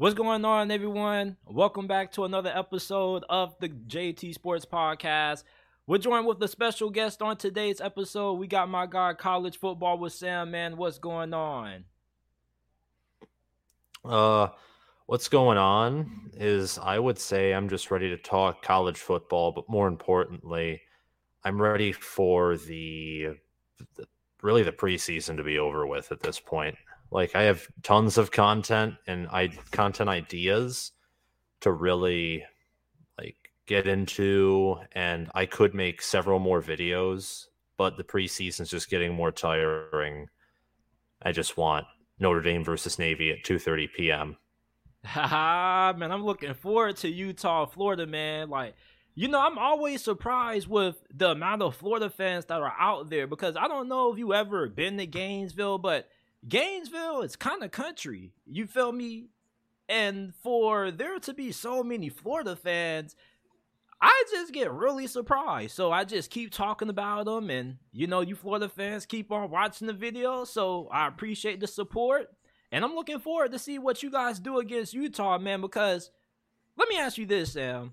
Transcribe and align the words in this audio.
What's 0.00 0.14
going 0.14 0.46
on, 0.46 0.70
everyone? 0.70 1.36
Welcome 1.44 1.86
back 1.86 2.10
to 2.12 2.24
another 2.24 2.50
episode 2.56 3.22
of 3.28 3.54
the 3.60 3.68
JT 3.68 4.32
Sports 4.32 4.64
Podcast. 4.64 5.44
We're 5.86 5.98
joined 5.98 6.26
with 6.26 6.42
a 6.42 6.48
special 6.48 6.88
guest 6.88 7.20
on 7.20 7.36
today's 7.36 7.82
episode. 7.82 8.38
We 8.38 8.46
got 8.46 8.70
my 8.70 8.86
guy, 8.86 9.12
College 9.12 9.58
Football 9.58 9.98
with 9.98 10.14
Sam. 10.14 10.52
Man, 10.52 10.78
what's 10.78 10.98
going 10.98 11.34
on? 11.34 11.84
Uh, 14.02 14.48
what's 15.04 15.28
going 15.28 15.58
on 15.58 16.30
is 16.32 16.78
I 16.78 16.98
would 16.98 17.18
say 17.18 17.52
I'm 17.52 17.68
just 17.68 17.90
ready 17.90 18.08
to 18.08 18.16
talk 18.16 18.62
college 18.62 18.96
football, 18.96 19.52
but 19.52 19.68
more 19.68 19.86
importantly, 19.86 20.80
I'm 21.44 21.60
ready 21.60 21.92
for 21.92 22.56
the, 22.56 23.34
the 23.96 24.06
really 24.40 24.62
the 24.62 24.72
preseason 24.72 25.36
to 25.36 25.44
be 25.44 25.58
over 25.58 25.86
with 25.86 26.10
at 26.10 26.22
this 26.22 26.40
point. 26.40 26.78
Like 27.10 27.34
I 27.34 27.42
have 27.42 27.66
tons 27.82 28.18
of 28.18 28.30
content 28.30 28.94
and 29.06 29.28
I 29.28 29.48
content 29.72 30.08
ideas 30.08 30.92
to 31.60 31.72
really 31.72 32.44
like 33.18 33.36
get 33.66 33.86
into 33.86 34.76
and 34.92 35.30
I 35.34 35.46
could 35.46 35.74
make 35.74 36.02
several 36.02 36.38
more 36.38 36.62
videos, 36.62 37.46
but 37.76 37.96
the 37.96 38.04
preseason's 38.04 38.70
just 38.70 38.90
getting 38.90 39.14
more 39.14 39.32
tiring. 39.32 40.28
I 41.22 41.32
just 41.32 41.56
want 41.56 41.86
Notre 42.18 42.42
Dame 42.42 42.64
versus 42.64 42.98
Navy 42.98 43.30
at 43.30 43.44
2:30 43.44 43.88
p.m. 43.96 44.36
Haha, 45.04 45.96
man, 45.96 46.12
I'm 46.12 46.24
looking 46.24 46.54
forward 46.54 46.96
to 46.98 47.08
Utah, 47.08 47.66
Florida, 47.66 48.06
man. 48.06 48.50
Like, 48.50 48.74
you 49.14 49.28
know, 49.28 49.40
I'm 49.40 49.58
always 49.58 50.02
surprised 50.02 50.68
with 50.68 50.96
the 51.12 51.30
amount 51.30 51.62
of 51.62 51.74
Florida 51.74 52.10
fans 52.10 52.44
that 52.46 52.60
are 52.60 52.74
out 52.78 53.08
there 53.08 53.26
because 53.26 53.56
I 53.56 53.66
don't 53.66 53.88
know 53.88 54.12
if 54.12 54.18
you 54.18 54.34
ever 54.34 54.68
been 54.68 54.98
to 54.98 55.06
Gainesville, 55.06 55.78
but 55.78 56.08
Gainesville 56.48 57.22
is 57.22 57.36
kind 57.36 57.62
of 57.62 57.70
country. 57.70 58.32
You 58.46 58.66
feel 58.66 58.92
me? 58.92 59.28
And 59.88 60.34
for 60.36 60.90
there 60.90 61.18
to 61.18 61.34
be 61.34 61.52
so 61.52 61.82
many 61.82 62.08
Florida 62.08 62.56
fans, 62.56 63.16
I 64.00 64.24
just 64.30 64.52
get 64.52 64.70
really 64.70 65.06
surprised. 65.06 65.74
So 65.74 65.92
I 65.92 66.04
just 66.04 66.30
keep 66.30 66.52
talking 66.52 66.88
about 66.88 67.26
them, 67.26 67.50
and 67.50 67.76
you 67.92 68.06
know, 68.06 68.20
you 68.20 68.34
Florida 68.34 68.68
fans 68.68 69.04
keep 69.04 69.30
on 69.30 69.50
watching 69.50 69.86
the 69.86 69.92
video. 69.92 70.44
So 70.44 70.88
I 70.90 71.06
appreciate 71.06 71.60
the 71.60 71.66
support, 71.66 72.28
and 72.72 72.84
I'm 72.84 72.94
looking 72.94 73.18
forward 73.18 73.52
to 73.52 73.58
see 73.58 73.78
what 73.78 74.02
you 74.02 74.10
guys 74.10 74.38
do 74.38 74.58
against 74.58 74.94
Utah, 74.94 75.38
man. 75.38 75.60
Because 75.60 76.10
let 76.76 76.88
me 76.88 76.98
ask 76.98 77.18
you 77.18 77.26
this, 77.26 77.52
Sam: 77.52 77.92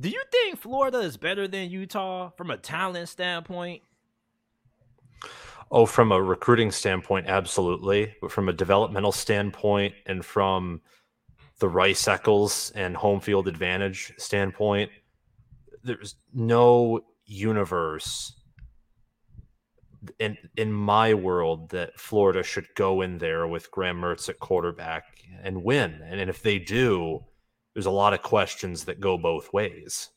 Do 0.00 0.08
you 0.08 0.22
think 0.32 0.58
Florida 0.58 0.98
is 1.00 1.16
better 1.16 1.46
than 1.46 1.70
Utah 1.70 2.30
from 2.30 2.50
a 2.50 2.56
talent 2.56 3.08
standpoint? 3.08 3.82
Oh, 5.70 5.84
from 5.84 6.12
a 6.12 6.22
recruiting 6.22 6.70
standpoint, 6.70 7.26
absolutely. 7.26 8.14
But 8.20 8.30
from 8.30 8.48
a 8.48 8.52
developmental 8.52 9.12
standpoint 9.12 9.94
and 10.06 10.24
from 10.24 10.80
the 11.58 11.68
Rice 11.68 12.06
Eccles 12.06 12.70
and 12.74 12.96
home 12.96 13.20
field 13.20 13.48
advantage 13.48 14.12
standpoint, 14.18 14.90
there's 15.82 16.14
no 16.32 17.00
universe 17.24 18.32
in 20.20 20.36
in 20.56 20.72
my 20.72 21.14
world 21.14 21.70
that 21.70 21.98
Florida 21.98 22.42
should 22.42 22.66
go 22.76 23.00
in 23.00 23.18
there 23.18 23.48
with 23.48 23.70
Graham 23.70 24.00
Mertz 24.00 24.28
at 24.28 24.38
quarterback 24.38 25.04
and 25.42 25.64
win. 25.64 26.00
And, 26.04 26.20
and 26.20 26.30
if 26.30 26.42
they 26.42 26.58
do, 26.58 27.24
there's 27.74 27.86
a 27.86 27.90
lot 27.90 28.14
of 28.14 28.22
questions 28.22 28.84
that 28.84 29.00
go 29.00 29.18
both 29.18 29.52
ways. 29.52 30.10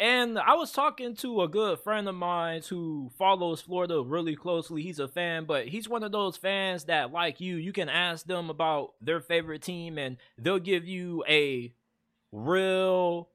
And 0.00 0.38
I 0.38 0.54
was 0.54 0.72
talking 0.72 1.14
to 1.16 1.42
a 1.42 1.48
good 1.48 1.78
friend 1.78 2.08
of 2.08 2.16
mine 2.16 2.62
who 2.68 3.12
follows 3.16 3.60
Florida 3.60 4.02
really 4.02 4.34
closely. 4.34 4.82
He's 4.82 4.98
a 4.98 5.06
fan, 5.06 5.44
but 5.44 5.68
he's 5.68 5.88
one 5.88 6.02
of 6.02 6.10
those 6.10 6.36
fans 6.36 6.84
that, 6.84 7.12
like 7.12 7.40
you, 7.40 7.56
you 7.56 7.72
can 7.72 7.88
ask 7.88 8.26
them 8.26 8.50
about 8.50 8.94
their 9.00 9.20
favorite 9.20 9.62
team 9.62 9.96
and 9.96 10.16
they'll 10.36 10.58
give 10.58 10.84
you 10.84 11.24
a 11.28 11.72
real 12.32 13.28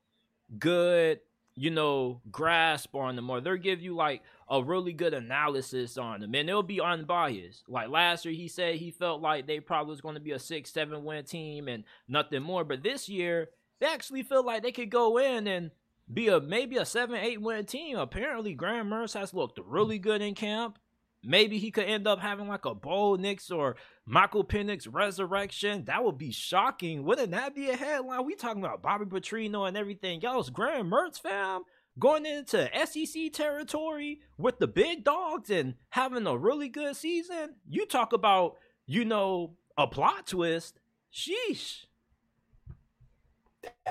good, 0.58 1.22
you 1.56 1.72
know, 1.72 2.20
grasp 2.30 2.94
on 2.94 3.16
them, 3.16 3.30
or 3.30 3.40
they'll 3.40 3.56
give 3.56 3.82
you 3.82 3.96
like 3.96 4.22
a 4.50 4.62
really 4.62 4.92
good 4.92 5.14
analysis 5.14 5.98
on 5.98 6.20
them, 6.20 6.36
and 6.36 6.50
they'll 6.50 6.62
be 6.62 6.82
unbiased. 6.82 7.70
Like 7.70 7.88
last 7.88 8.26
year, 8.26 8.34
he 8.34 8.50
said 8.50 8.76
he 8.76 8.92
felt 8.92 9.22
like 9.22 9.48
they 9.48 9.62
probably 9.62 9.92
was 9.92 10.02
going 10.02 10.16
to 10.16 10.22
be 10.22 10.32
a 10.32 10.40
six, 10.40 10.72
seven 10.72 11.06
win 11.06 11.24
team 11.24 11.70
and 11.70 11.86
nothing 12.08 12.44
more. 12.44 12.66
But 12.66 12.84
this 12.84 13.08
year, 13.08 13.50
they 13.80 13.88
actually 13.88 14.24
feel 14.24 14.44
like 14.44 14.62
they 14.62 14.74
could 14.74 14.90
go 14.90 15.18
in 15.18 15.48
and 15.48 15.72
be 16.12 16.28
a 16.28 16.40
maybe 16.40 16.78
a 16.78 16.86
seven, 16.86 17.16
eight 17.16 17.42
win 17.42 17.66
team. 17.66 17.98
Apparently, 17.98 18.54
Graham 18.54 18.90
Mertz 18.90 19.14
has 19.14 19.34
looked 19.34 19.60
really 19.64 20.00
good 20.00 20.22
in 20.22 20.36
camp. 20.36 20.80
Maybe 21.24 21.58
he 21.58 21.70
could 21.70 21.84
end 21.84 22.08
up 22.08 22.20
having 22.20 22.48
like 22.48 22.66
a 22.66 22.74
Bo 22.74 23.16
Nix 23.16 23.52
or 23.52 23.76
Michael 24.06 24.46
Penix 24.46 24.88
resurrection. 24.90 25.86
That 25.86 26.04
would 26.04 26.18
be 26.18 26.32
shocking. 26.32 27.04
Wouldn't 27.04 27.32
that 27.32 27.54
be 27.54 27.70
a 27.70 27.76
headline? 27.76 28.26
We 28.26 28.36
talking 28.36 28.64
about 28.64 28.82
Bobby 28.82 29.06
Petrino 29.06 29.68
and 29.68 29.76
everything 29.76 30.24
else. 30.24 30.50
Graham 30.50 30.90
Mertz, 30.90 31.20
fam, 31.20 31.64
going 32.00 32.26
into 32.26 32.70
SEC 32.86 33.34
territory 33.34 34.22
with 34.38 34.60
the 34.60 34.68
big 34.68 35.04
dogs 35.04 35.50
and 35.50 35.76
having 35.90 36.26
a 36.26 36.38
really 36.38 36.70
good 36.70 36.96
season. 36.96 37.56
You 37.68 37.86
talk 37.86 38.14
about, 38.14 38.56
you 38.86 39.04
know, 39.04 39.56
a 39.78 39.88
plot 39.88 40.28
twist. 40.28 40.80
Sheesh. 41.14 41.86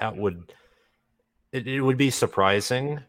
That 0.00 0.16
would 0.16 0.54
it, 1.52 1.66
it 1.66 1.80
would 1.80 1.96
be 1.96 2.10
surprising. 2.10 3.00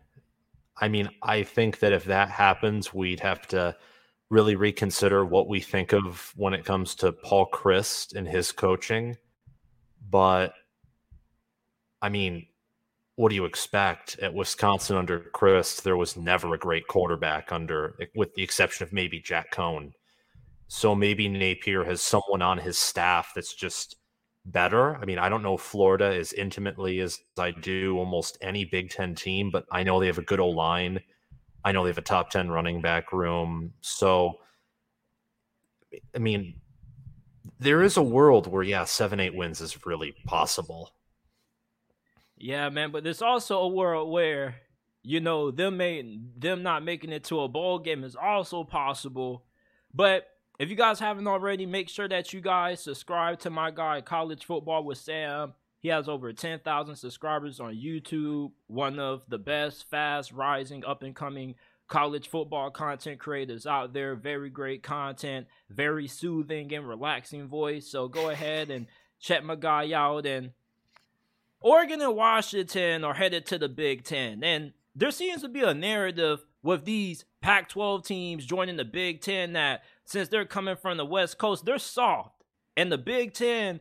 I 0.81 0.87
mean, 0.87 1.09
I 1.21 1.43
think 1.43 1.79
that 1.79 1.93
if 1.93 2.05
that 2.05 2.29
happens, 2.29 2.93
we'd 2.93 3.19
have 3.19 3.47
to 3.49 3.75
really 4.29 4.55
reconsider 4.55 5.25
what 5.25 5.47
we 5.47 5.59
think 5.59 5.91
of 5.91 6.31
when 6.35 6.53
it 6.53 6.63
comes 6.63 6.95
to 6.95 7.11
Paul 7.11 7.49
Chryst 7.51 8.15
and 8.15 8.27
his 8.27 8.51
coaching. 8.51 9.17
But 10.09 10.53
I 12.01 12.09
mean, 12.09 12.47
what 13.15 13.29
do 13.29 13.35
you 13.35 13.45
expect 13.45 14.17
at 14.19 14.33
Wisconsin 14.33 14.95
under 14.95 15.19
Chryst? 15.33 15.81
There 15.81 15.97
was 15.97 16.15
never 16.15 16.53
a 16.53 16.59
great 16.59 16.87
quarterback 16.87 17.51
under, 17.51 17.95
with 18.15 18.33
the 18.35 18.43
exception 18.43 18.85
of 18.85 18.93
maybe 18.93 19.19
Jack 19.19 19.51
Coan. 19.51 19.91
So 20.67 20.95
maybe 20.95 21.27
Napier 21.27 21.83
has 21.83 22.01
someone 22.01 22.41
on 22.41 22.59
his 22.59 22.77
staff 22.77 23.33
that's 23.35 23.53
just 23.53 23.97
better. 24.45 24.95
I 24.95 25.05
mean, 25.05 25.19
I 25.19 25.29
don't 25.29 25.43
know 25.43 25.57
Florida 25.57 26.15
as 26.15 26.33
intimately 26.33 26.99
as 26.99 27.19
I 27.37 27.51
do 27.51 27.97
almost 27.97 28.37
any 28.41 28.65
Big 28.65 28.89
Ten 28.89 29.15
team, 29.15 29.51
but 29.51 29.65
I 29.71 29.83
know 29.83 29.99
they 29.99 30.07
have 30.07 30.17
a 30.17 30.23
good 30.23 30.39
O 30.39 30.49
line. 30.49 30.99
I 31.63 31.71
know 31.71 31.83
they 31.83 31.89
have 31.89 31.97
a 31.97 32.01
top 32.01 32.29
10 32.29 32.49
running 32.49 32.81
back 32.81 33.11
room. 33.11 33.73
So, 33.81 34.39
I 36.15 36.19
mean, 36.19 36.55
there 37.59 37.83
is 37.83 37.97
a 37.97 38.01
world 38.01 38.47
where, 38.47 38.63
yeah, 38.63 38.85
seven, 38.85 39.19
eight 39.19 39.35
wins 39.35 39.59
is 39.61 39.85
really 39.85 40.15
possible. 40.25 40.93
Yeah, 42.37 42.69
man, 42.69 42.91
but 42.91 43.03
there's 43.03 43.21
also 43.21 43.59
a 43.59 43.67
world 43.67 44.09
where, 44.09 44.55
you 45.03 45.19
know, 45.19 45.51
them 45.51 45.75
made 45.75 46.39
them 46.39 46.63
not 46.63 46.83
making 46.83 47.11
it 47.11 47.25
to 47.25 47.41
a 47.41 47.49
bowl 47.49 47.79
game 47.79 48.05
is 48.05 48.15
also 48.15 48.63
possible. 48.63 49.43
But 49.93 50.27
if 50.59 50.69
you 50.69 50.75
guys 50.75 50.99
haven't 50.99 51.27
already, 51.27 51.65
make 51.65 51.87
sure 51.87 52.09
that 52.09 52.33
you 52.33 52.41
guys 52.41 52.81
subscribe 52.81 53.39
to 53.39 53.49
my 53.49 53.71
guy, 53.71 54.01
College 54.01 54.43
Football 54.45 54.83
with 54.83 54.97
Sam. 54.97 55.53
He 55.79 55.87
has 55.87 56.09
over 56.09 56.33
10,000 56.33 56.95
subscribers 56.97 57.61
on 57.61 57.73
YouTube. 57.73 58.51
One 58.67 58.99
of 58.99 59.23
the 59.29 59.37
best, 59.37 59.89
fast 59.89 60.33
rising, 60.33 60.83
up 60.83 61.01
and 61.01 61.15
coming 61.15 61.55
college 61.87 62.27
football 62.27 62.69
content 62.69 63.19
creators 63.19 63.65
out 63.65 63.93
there. 63.93 64.15
Very 64.15 64.49
great 64.49 64.83
content, 64.83 65.47
very 65.69 66.07
soothing 66.07 66.73
and 66.73 66.87
relaxing 66.87 67.47
voice. 67.47 67.87
So 67.87 68.09
go 68.09 68.29
ahead 68.29 68.69
and 68.69 68.87
check 69.19 69.43
my 69.45 69.55
guy 69.55 69.93
out. 69.93 70.25
And 70.25 70.51
Oregon 71.61 72.01
and 72.01 72.15
Washington 72.15 73.05
are 73.05 73.13
headed 73.13 73.45
to 73.47 73.57
the 73.57 73.69
Big 73.69 74.03
Ten. 74.03 74.43
And 74.43 74.73
there 74.93 75.11
seems 75.11 75.41
to 75.41 75.47
be 75.47 75.61
a 75.61 75.73
narrative 75.73 76.43
with 76.61 76.83
these 76.83 77.23
Pac 77.41 77.69
12 77.69 78.05
teams 78.05 78.45
joining 78.45 78.77
the 78.77 78.85
Big 78.85 79.21
Ten 79.21 79.53
that 79.53 79.83
since 80.05 80.27
they're 80.27 80.45
coming 80.45 80.75
from 80.75 80.97
the 80.97 81.05
West 81.05 81.37
Coast, 81.37 81.65
they're 81.65 81.79
soft. 81.79 82.43
And 82.75 82.91
the 82.91 82.97
Big 82.97 83.33
Ten, 83.33 83.79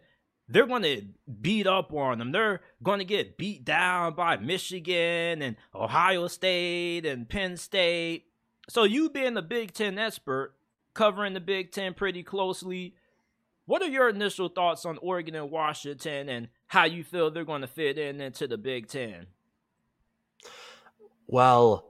they're 0.48 0.66
going 0.66 0.82
to 0.82 1.02
beat 1.40 1.66
up 1.66 1.92
on 1.92 2.18
them. 2.18 2.32
They're 2.32 2.60
going 2.82 2.98
to 3.00 3.04
get 3.04 3.36
beat 3.36 3.64
down 3.64 4.14
by 4.14 4.36
Michigan 4.36 5.42
and 5.42 5.56
Ohio 5.74 6.28
State 6.28 7.04
and 7.04 7.28
Penn 7.28 7.56
State. 7.56 8.26
So, 8.68 8.84
you 8.84 9.10
being 9.10 9.34
the 9.34 9.42
Big 9.42 9.72
Ten 9.72 9.98
expert, 9.98 10.54
covering 10.94 11.34
the 11.34 11.40
Big 11.40 11.72
Ten 11.72 11.94
pretty 11.94 12.22
closely, 12.22 12.94
what 13.66 13.82
are 13.82 13.88
your 13.88 14.08
initial 14.08 14.48
thoughts 14.48 14.84
on 14.86 14.98
Oregon 14.98 15.34
and 15.34 15.50
Washington 15.50 16.28
and 16.28 16.48
how 16.68 16.84
you 16.84 17.04
feel 17.04 17.30
they're 17.30 17.44
going 17.44 17.60
to 17.60 17.66
fit 17.66 17.98
in 17.98 18.20
into 18.20 18.46
the 18.46 18.58
Big 18.58 18.88
Ten? 18.88 19.26
Well, 21.26 21.87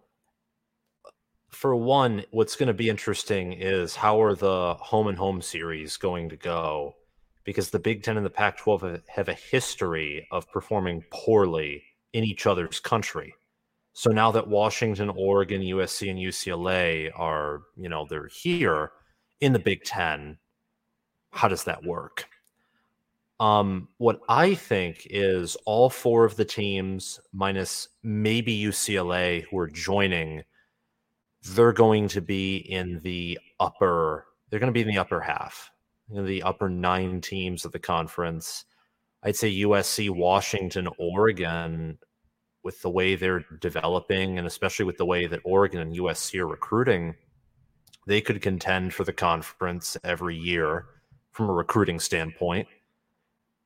for 1.58 1.74
one, 1.74 2.22
what's 2.30 2.54
going 2.54 2.68
to 2.68 2.72
be 2.72 2.88
interesting 2.88 3.52
is 3.52 3.96
how 3.96 4.22
are 4.22 4.36
the 4.36 4.74
home 4.74 5.08
and 5.08 5.18
home 5.18 5.42
series 5.42 5.96
going 5.96 6.28
to 6.28 6.36
go? 6.36 6.94
Because 7.42 7.68
the 7.68 7.80
Big 7.80 8.04
Ten 8.04 8.16
and 8.16 8.24
the 8.24 8.30
Pac 8.30 8.58
12 8.58 9.00
have 9.08 9.28
a 9.28 9.34
history 9.34 10.24
of 10.30 10.48
performing 10.52 11.02
poorly 11.10 11.82
in 12.12 12.22
each 12.22 12.46
other's 12.46 12.78
country. 12.78 13.34
So 13.92 14.12
now 14.12 14.30
that 14.30 14.46
Washington, 14.46 15.10
Oregon, 15.16 15.60
USC, 15.60 16.08
and 16.08 16.20
UCLA 16.20 17.10
are, 17.16 17.62
you 17.76 17.88
know, 17.88 18.06
they're 18.08 18.28
here 18.28 18.92
in 19.40 19.52
the 19.52 19.58
Big 19.58 19.82
Ten, 19.82 20.38
how 21.32 21.48
does 21.48 21.64
that 21.64 21.82
work? 21.82 22.26
Um, 23.40 23.88
what 23.98 24.20
I 24.28 24.54
think 24.54 25.08
is 25.10 25.56
all 25.64 25.90
four 25.90 26.24
of 26.24 26.36
the 26.36 26.44
teams, 26.44 27.18
minus 27.32 27.88
maybe 28.04 28.56
UCLA, 28.56 29.44
who 29.50 29.58
are 29.58 29.68
joining, 29.68 30.44
they're 31.42 31.72
going 31.72 32.08
to 32.08 32.20
be 32.20 32.56
in 32.56 33.00
the 33.00 33.38
upper. 33.60 34.26
They're 34.50 34.60
going 34.60 34.72
to 34.72 34.74
be 34.74 34.82
in 34.82 34.88
the 34.88 34.98
upper 34.98 35.20
half, 35.20 35.70
in 36.10 36.24
the 36.24 36.42
upper 36.42 36.68
nine 36.68 37.20
teams 37.20 37.64
of 37.64 37.72
the 37.72 37.78
conference. 37.78 38.64
I'd 39.22 39.36
say 39.36 39.52
USC, 39.60 40.10
Washington, 40.10 40.88
Oregon, 40.98 41.98
with 42.62 42.82
the 42.82 42.90
way 42.90 43.14
they're 43.14 43.44
developing, 43.60 44.38
and 44.38 44.46
especially 44.46 44.84
with 44.84 44.96
the 44.96 45.06
way 45.06 45.26
that 45.26 45.40
Oregon 45.44 45.80
and 45.80 45.96
USC 45.96 46.38
are 46.40 46.46
recruiting, 46.46 47.14
they 48.06 48.20
could 48.20 48.40
contend 48.42 48.94
for 48.94 49.04
the 49.04 49.12
conference 49.12 49.96
every 50.04 50.36
year 50.36 50.86
from 51.32 51.48
a 51.48 51.52
recruiting 51.52 52.00
standpoint. 52.00 52.68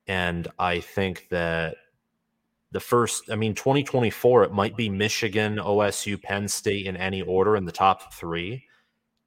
And 0.07 0.47
I 0.59 0.79
think 0.79 1.27
that 1.31 1.75
the 2.73 2.79
first, 2.79 3.31
I 3.31 3.35
mean, 3.35 3.53
2024, 3.53 4.45
it 4.45 4.51
might 4.51 4.75
be 4.75 4.89
Michigan, 4.89 5.57
OSU, 5.57 6.21
Penn 6.21 6.47
State 6.47 6.87
in 6.87 6.97
any 6.97 7.21
order 7.21 7.55
in 7.55 7.65
the 7.65 7.71
top 7.71 8.13
three. 8.13 8.65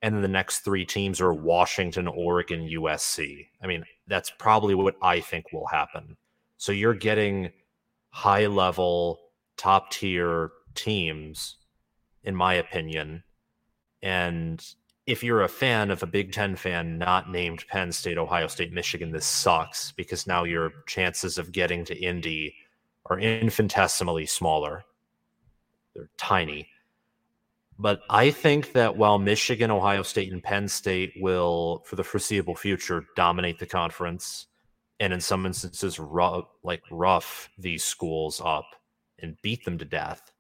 And 0.03 0.15
then 0.15 0.23
the 0.23 0.29
next 0.29 0.61
three 0.61 0.85
teams 0.85 1.21
are 1.21 1.33
Washington, 1.33 2.09
Oregon, 2.09 2.69
USC. 2.69 3.47
I 3.63 3.67
mean, 3.69 3.85
that's 4.09 4.31
probably 4.31 4.75
what 4.75 4.97
I 5.01 5.21
think 5.21 5.53
will 5.53 5.67
happen. 5.67 6.17
So 6.57 6.73
you're 6.73 6.95
getting 6.95 7.53
high 8.11 8.47
level, 8.47 9.21
top 9.57 9.93
tier 9.93 10.51
teams, 10.75 11.57
in 12.25 12.35
my 12.35 12.55
opinion. 12.55 13.23
And 14.03 14.65
if 15.07 15.23
you're 15.23 15.43
a 15.43 15.49
fan 15.49 15.93
of 15.93 16.03
a 16.03 16.07
Big 16.07 16.33
Ten 16.33 16.57
fan 16.57 16.99
not 16.99 17.31
named 17.31 17.65
Penn 17.69 17.93
State, 17.93 18.19
Ohio 18.19 18.49
State, 18.49 18.73
Michigan, 18.73 19.13
this 19.13 19.27
sucks 19.27 19.93
because 19.93 20.27
now 20.27 20.43
your 20.43 20.73
chances 20.87 21.39
of 21.39 21.53
getting 21.53 21.85
to 21.85 21.97
Indy 21.97 22.57
are 23.09 23.19
infinitesimally 23.19 24.27
smaller. 24.27 24.85
They're 25.95 26.11
tiny. 26.17 26.69
But 27.79 28.01
I 28.09 28.31
think 28.31 28.73
that 28.73 28.97
while 28.97 29.19
Michigan, 29.19 29.71
Ohio 29.71 30.03
State, 30.03 30.33
and 30.33 30.43
Penn 30.43 30.67
State 30.69 31.13
will, 31.21 31.83
for 31.85 31.97
the 31.97 32.05
foreseeable 32.05 32.57
future, 32.57 33.05
dominate 33.17 33.59
the 33.59 33.67
conference, 33.67 34.47
and 34.99 35.13
in 35.13 35.21
some 35.21 35.45
instances, 35.45 35.99
rough, 35.99 36.47
like 36.63 36.83
rough 36.91 37.51
these 37.59 37.85
schools 37.85 38.41
up 38.43 38.65
and 39.19 39.37
beat 39.43 39.65
them 39.65 39.77
to 39.79 39.85
death, 39.85 40.33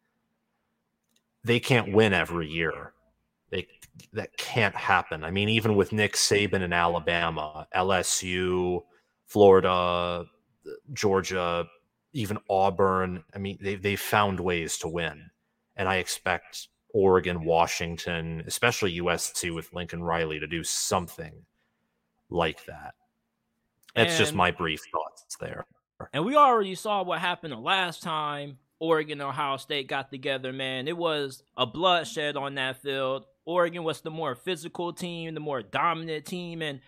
they 1.44 1.60
can't 1.60 1.92
win 1.92 2.14
every 2.14 2.48
year. 2.48 2.92
They 3.50 3.68
that 4.12 4.36
can't 4.36 4.74
happen. 4.74 5.22
I 5.22 5.30
mean, 5.30 5.48
even 5.48 5.76
with 5.76 5.92
Nick 5.92 6.14
Saban 6.14 6.62
in 6.62 6.72
Alabama, 6.72 7.66
LSU, 7.74 8.82
Florida, 9.26 10.24
Georgia, 10.92 11.66
even 12.16 12.38
Auburn. 12.48 13.24
I 13.34 13.38
mean, 13.38 13.58
they 13.60 13.76
they 13.76 13.96
found 13.96 14.40
ways 14.40 14.78
to 14.78 14.88
win, 14.88 15.30
and 15.76 15.88
I 15.88 15.96
expect 15.96 16.68
Oregon, 16.92 17.44
Washington, 17.44 18.42
especially 18.46 19.00
USC 19.00 19.54
with 19.54 19.72
Lincoln 19.72 20.02
Riley 20.02 20.40
to 20.40 20.46
do 20.46 20.64
something 20.64 21.44
like 22.30 22.64
that. 22.66 22.94
That's 23.94 24.12
and, 24.12 24.18
just 24.18 24.34
my 24.34 24.50
brief 24.50 24.80
thoughts 24.92 25.36
there. 25.40 25.66
And 26.12 26.24
we 26.24 26.36
already 26.36 26.74
saw 26.74 27.02
what 27.02 27.20
happened 27.20 27.52
the 27.52 27.58
last 27.58 28.02
time 28.02 28.58
Oregon 28.78 29.20
and 29.20 29.28
Ohio 29.28 29.56
State 29.56 29.88
got 29.88 30.10
together, 30.10 30.52
man. 30.52 30.88
It 30.88 30.96
was 30.96 31.42
a 31.56 31.66
bloodshed 31.66 32.36
on 32.36 32.54
that 32.56 32.82
field. 32.82 33.24
Oregon 33.44 33.84
was 33.84 34.00
the 34.00 34.10
more 34.10 34.34
physical 34.34 34.92
team, 34.92 35.34
the 35.34 35.40
more 35.40 35.62
dominant 35.62 36.26
team. 36.26 36.62
And 36.62 36.80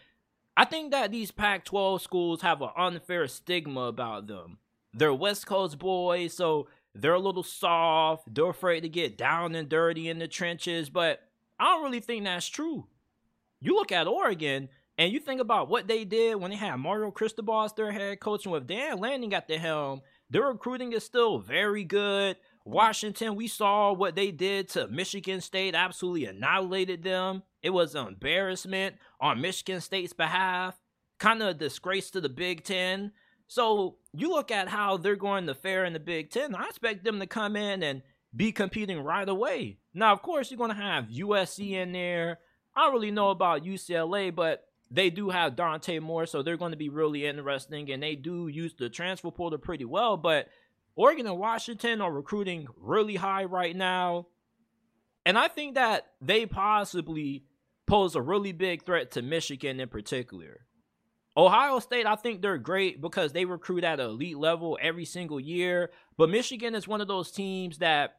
I 0.57 0.65
think 0.65 0.91
that 0.91 1.11
these 1.11 1.31
Pac 1.31 1.65
12 1.65 2.03
schools 2.03 2.43
have 2.43 2.61
an 2.63 2.71
unfair 2.77 3.27
stigma 3.29 3.83
about 3.83 4.27
them. 4.27 4.59
They're 4.95 5.15
West 5.15 5.47
Coast 5.47 5.79
boys, 5.79 6.35
so 6.35 6.69
they're 6.95 7.15
a 7.15 7.21
little 7.21 7.43
soft. 7.43 8.35
They're 8.35 8.49
afraid 8.49 8.81
to 8.81 8.89
get 8.89 9.19
down 9.19 9.55
and 9.55 9.69
dirty 9.69 10.09
in 10.09 10.19
the 10.19 10.29
trenches. 10.29 10.91
But 10.91 11.21
I 11.59 11.65
don't 11.65 11.85
really 11.85 12.01
think 12.01 12.25
that's 12.25 12.49
true. 12.49 12.87
You 13.61 13.75
look 13.75 13.93
at 13.93 14.07
Oregon, 14.07 14.69
and 14.99 15.13
you 15.13 15.21
think 15.21 15.41
about 15.41 15.69
what 15.69 15.87
they 15.87 16.05
did 16.05 16.37
when 16.37 16.51
they 16.51 16.57
had 16.57 16.77
Mario 16.77 17.13
Cristobal 17.13 17.63
as 17.63 17.73
their 17.73 17.93
head 17.93 18.19
coach, 18.19 18.45
and 18.45 18.53
with 18.53 18.67
Dan 18.67 18.99
Lanning 18.99 19.33
at 19.33 19.47
the 19.47 19.57
helm, 19.57 20.03
their 20.29 20.47
recruiting 20.47 20.93
is 20.93 21.05
still 21.05 21.39
very 21.39 21.85
good. 21.85 22.37
Washington, 22.65 23.37
we 23.37 23.47
saw 23.47 23.93
what 23.93 24.17
they 24.17 24.31
did 24.31 24.69
to 24.71 24.89
Michigan 24.89 25.41
State, 25.41 25.75
absolutely 25.75 26.27
annihilated 26.27 27.03
them. 27.03 27.45
It 27.63 27.71
was 27.71 27.95
an 27.95 28.09
embarrassment 28.09 28.97
on 29.21 29.41
Michigan 29.41 29.81
State's 29.81 30.13
behalf, 30.13 30.79
kind 31.19 31.43
of 31.43 31.49
a 31.49 31.55
disgrace 31.55 32.11
to 32.11 32.21
the 32.21 32.29
Big 32.29 32.65
Ten. 32.65 33.13
So 33.47 33.99
you 34.21 34.31
look 34.31 34.51
at 34.51 34.69
how 34.69 34.97
they're 34.97 35.17
going 35.17 35.47
to 35.47 35.55
fare 35.55 35.85
in 35.85 35.93
the 35.93 36.01
Big 36.01 36.31
Ten. 36.31 36.55
I 36.55 36.69
expect 36.69 37.05
them 37.05 37.21
to 37.21 37.27
come 37.27 37.57
in 37.57 37.83
and 37.83 38.03
be 38.35 38.53
competing 38.53 39.01
right 39.01 39.29
away. 39.29 39.79
Now, 39.95 40.13
of 40.13 40.23
course, 40.23 40.51
you're 40.51 40.59
going 40.59 40.71
to 40.71 40.77
have 40.77 41.09
USC 41.09 41.73
in 41.73 41.93
there. 41.93 42.39
I 42.75 42.85
don't 42.85 42.93
really 42.93 43.11
know 43.11 43.31
about 43.31 43.65
UCLA, 43.65 44.35
but 44.35 44.65
they 44.91 45.11
do 45.11 45.31
have 45.31 45.57
Dante 45.57 45.99
Moore, 45.99 46.27
so 46.27 46.43
they're 46.43 46.57
going 46.57 46.73
to 46.73 46.79
be 46.79 46.89
really 46.89 47.27
interesting, 47.27 47.91
and 47.91 48.03
they 48.03 48.15
do 48.15 48.49
use 48.49 48.75
the 48.75 48.89
transfer 48.89 49.31
portal 49.31 49.59
pretty 49.59 49.85
well. 49.85 50.17
But 50.17 50.49
Oregon 50.95 51.27
and 51.27 51.39
Washington 51.39 52.01
are 52.01 52.13
recruiting 52.13 52.67
really 52.77 53.17
high 53.17 53.45
right 53.45 53.75
now, 53.75 54.27
and 55.27 55.39
I 55.39 55.49
think 55.49 55.75
that 55.75 56.07
they 56.21 56.47
possibly 56.47 57.45
pose 57.87 58.15
a 58.15 58.23
really 58.23 58.53
big 58.53 58.85
threat 58.85 59.11
to 59.13 59.23
Michigan 59.23 59.81
in 59.81 59.89
particular. 59.89 60.61
Ohio 61.39 61.79
State, 61.79 62.05
I 62.05 62.17
think 62.17 62.43
they're 62.43 62.59
great 62.59 63.01
because 63.01 63.33
they 63.33 63.45
recruit 63.45 63.85
at 63.85 64.01
an 64.01 64.07
elite 64.07 64.37
level 64.37 64.77
every 64.83 65.05
single 65.05 65.39
year, 65.39 65.91
but 66.17 66.29
Michigan 66.29 66.75
is 66.75 66.89
one 66.89 67.01
of 67.01 67.07
those 67.07 67.31
teams 67.31 67.79
that 67.79 68.17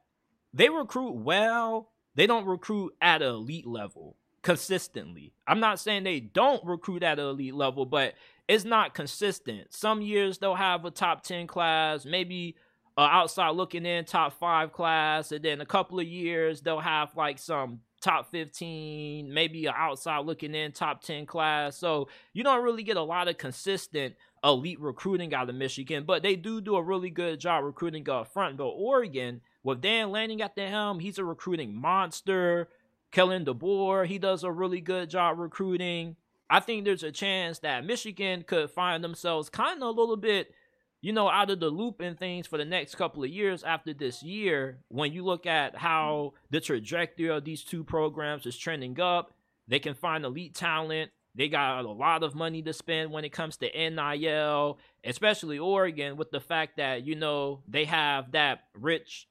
they 0.54 0.70
recruit 0.70 1.16
well, 1.16 1.92
they 2.16 2.26
don't 2.26 2.46
recruit 2.46 2.94
at 3.02 3.22
an 3.22 3.28
elite 3.28 3.68
level 3.68 4.16
consistently. 4.42 5.34
I'm 5.46 5.60
not 5.60 5.82
saying 5.82 6.06
they 6.06 6.22
don't 6.22 6.64
recruit 6.64 7.04
at 7.04 7.20
an 7.20 7.26
elite 7.26 7.56
level, 7.56 7.86
but 7.86 8.14
it's 8.48 8.64
not 8.64 8.94
consistent. 8.94 9.74
Some 9.74 10.02
years 10.02 10.38
they'll 10.38 10.56
have 10.56 10.86
a 10.86 10.92
top 10.92 11.22
10 11.24 11.46
class, 11.46 12.06
maybe 12.06 12.56
uh, 12.98 13.02
outside 13.02 13.50
looking 13.50 13.86
in 13.86 14.06
top 14.06 14.32
five 14.40 14.72
class, 14.72 15.34
and 15.34 15.44
then 15.44 15.60
a 15.60 15.66
couple 15.66 16.00
of 16.00 16.08
years 16.08 16.62
they'll 16.62 16.80
have 16.80 17.18
like 17.18 17.38
some 17.38 17.82
top 18.02 18.32
15, 18.32 19.34
maybe 19.34 19.66
an 19.66 19.74
outside 19.76 20.26
looking 20.26 20.56
in 20.56 20.72
top 20.72 21.02
10 21.02 21.26
class. 21.26 21.78
So 21.78 22.08
you 22.34 22.44
don't 22.44 22.64
really 22.64 22.84
get 22.84 22.98
a 22.98 23.02
lot 23.02 23.28
of 23.28 23.38
consistent 23.38 24.16
elite 24.44 24.80
recruiting 24.80 25.34
out 25.34 25.50
of 25.50 25.56
Michigan, 25.56 26.06
but 26.06 26.24
they 26.24 26.36
do 26.36 26.62
do 26.62 26.76
a 26.76 26.84
really 26.84 27.10
good 27.10 27.40
job 27.40 27.64
recruiting 27.64 28.10
up 28.10 28.32
front. 28.32 28.58
But 28.58 28.68
Oregon, 28.68 29.42
with 29.64 29.82
Dan 29.82 30.12
Lanning 30.12 30.42
at 30.42 30.56
the 30.56 30.68
helm, 30.68 31.00
he's 31.00 31.18
a 31.18 31.26
recruiting 31.26 31.76
monster. 31.76 32.70
Kalen 33.12 33.46
DeBoer, 33.46 34.06
he 34.06 34.18
does 34.18 34.44
a 34.44 34.52
really 34.52 34.82
good 34.82 35.10
job 35.10 35.40
recruiting. 35.40 36.16
I 36.50 36.60
think 36.60 36.86
there's 36.86 37.04
a 37.04 37.12
chance 37.12 37.60
that 37.60 37.86
Michigan 37.86 38.44
could 38.44 38.72
find 38.72 39.04
themselves 39.04 39.50
kind 39.50 39.84
of 39.84 39.88
a 39.88 40.00
little 40.00 40.18
bit, 40.18 40.52
you 41.02 41.14
know, 41.14 41.30
out 41.30 41.50
of 41.50 41.60
the 41.60 41.70
loop 41.70 42.02
in 42.02 42.16
things 42.16 42.48
for 42.48 42.58
the 42.58 42.66
next 42.66 42.96
couple 42.96 43.24
of 43.24 43.30
years 43.30 43.64
after 43.64 43.94
this 43.94 44.22
year. 44.22 44.80
When 44.90 45.14
you 45.14 45.24
look 45.24 45.46
at 45.46 45.78
how 45.78 46.34
the 46.50 46.60
trajectory 46.60 47.30
of 47.30 47.46
these 47.46 47.64
two 47.64 47.84
programs 47.84 48.46
is 48.46 48.58
trending 48.58 49.00
up, 49.00 49.34
they 49.68 49.80
can 49.80 49.94
find 49.94 50.26
elite 50.26 50.56
talent. 50.56 51.12
They 51.36 51.48
got 51.48 51.86
a 51.86 51.92
lot 51.92 52.24
of 52.24 52.36
money 52.36 52.62
to 52.64 52.74
spend 52.74 53.12
when 53.12 53.24
it 53.24 53.32
comes 53.32 53.56
to 53.58 53.70
NIL, 53.70 54.80
especially 55.06 55.60
Oregon, 55.60 56.18
with 56.18 56.32
the 56.32 56.42
fact 56.42 56.78
that, 56.78 57.06
you 57.06 57.16
know, 57.16 57.62
they 57.68 57.86
have 57.86 58.32
that 58.34 58.64
rich 58.74 59.28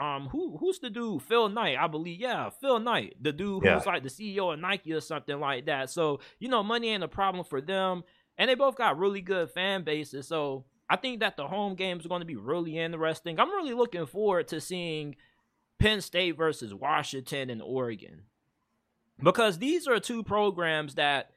um 0.00 0.28
who 0.28 0.56
who's 0.58 0.78
the 0.78 0.88
dude 0.88 1.20
phil 1.20 1.48
knight 1.48 1.76
i 1.76 1.88
believe 1.88 2.20
yeah 2.20 2.48
phil 2.48 2.78
knight 2.78 3.16
the 3.20 3.32
dude 3.32 3.64
who's 3.64 3.84
yeah. 3.84 3.92
like 3.92 4.04
the 4.04 4.08
ceo 4.08 4.54
of 4.54 4.60
nike 4.60 4.92
or 4.92 5.00
something 5.00 5.40
like 5.40 5.66
that 5.66 5.90
so 5.90 6.20
you 6.38 6.48
know 6.48 6.62
money 6.62 6.90
ain't 6.90 7.02
a 7.02 7.08
problem 7.08 7.44
for 7.44 7.60
them 7.60 8.04
and 8.38 8.48
they 8.48 8.54
both 8.54 8.76
got 8.76 8.96
really 8.96 9.20
good 9.20 9.50
fan 9.50 9.82
bases 9.82 10.28
so 10.28 10.64
i 10.88 10.96
think 10.96 11.20
that 11.20 11.36
the 11.36 11.46
home 11.46 11.74
games 11.74 12.04
are 12.04 12.08
going 12.08 12.20
to 12.20 12.26
be 12.26 12.36
really 12.36 12.78
interesting 12.78 13.38
i'm 13.38 13.50
really 13.50 13.74
looking 13.74 14.06
forward 14.06 14.48
to 14.48 14.60
seeing 14.60 15.16
penn 15.78 16.00
state 16.00 16.36
versus 16.36 16.74
washington 16.74 17.50
and 17.50 17.62
oregon 17.62 18.22
because 19.22 19.58
these 19.58 19.86
are 19.86 20.00
two 20.00 20.22
programs 20.22 20.94
that 20.94 21.30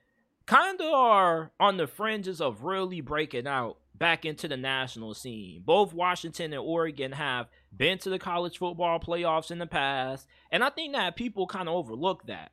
kind 0.46 0.82
of 0.82 0.94
are 0.94 1.51
on 1.60 1.77
the 1.77 1.88
fringes 1.88 2.41
of 2.41 2.63
really 2.63 3.01
breaking 3.01 3.48
out 3.48 3.77
back 4.00 4.25
into 4.25 4.48
the 4.48 4.58
national 4.58 5.13
scene. 5.13 5.62
Both 5.63 5.94
Washington 5.94 6.53
and 6.53 6.62
Oregon 6.62 7.12
have 7.12 7.48
been 7.75 8.00
to 8.00 8.10
the 8.10 8.18
college 8.18 8.58
football 8.58 9.00
playoffs 9.00 9.51
in 9.51 9.60
the 9.60 9.68
past, 9.68 10.25
and 10.51 10.63
I 10.63 10.70
think 10.70 10.96
that 10.96 11.15
people 11.15 11.46
kind 11.46 11.70
of 11.70 11.75
overlook 11.75 12.25
that. 12.25 12.51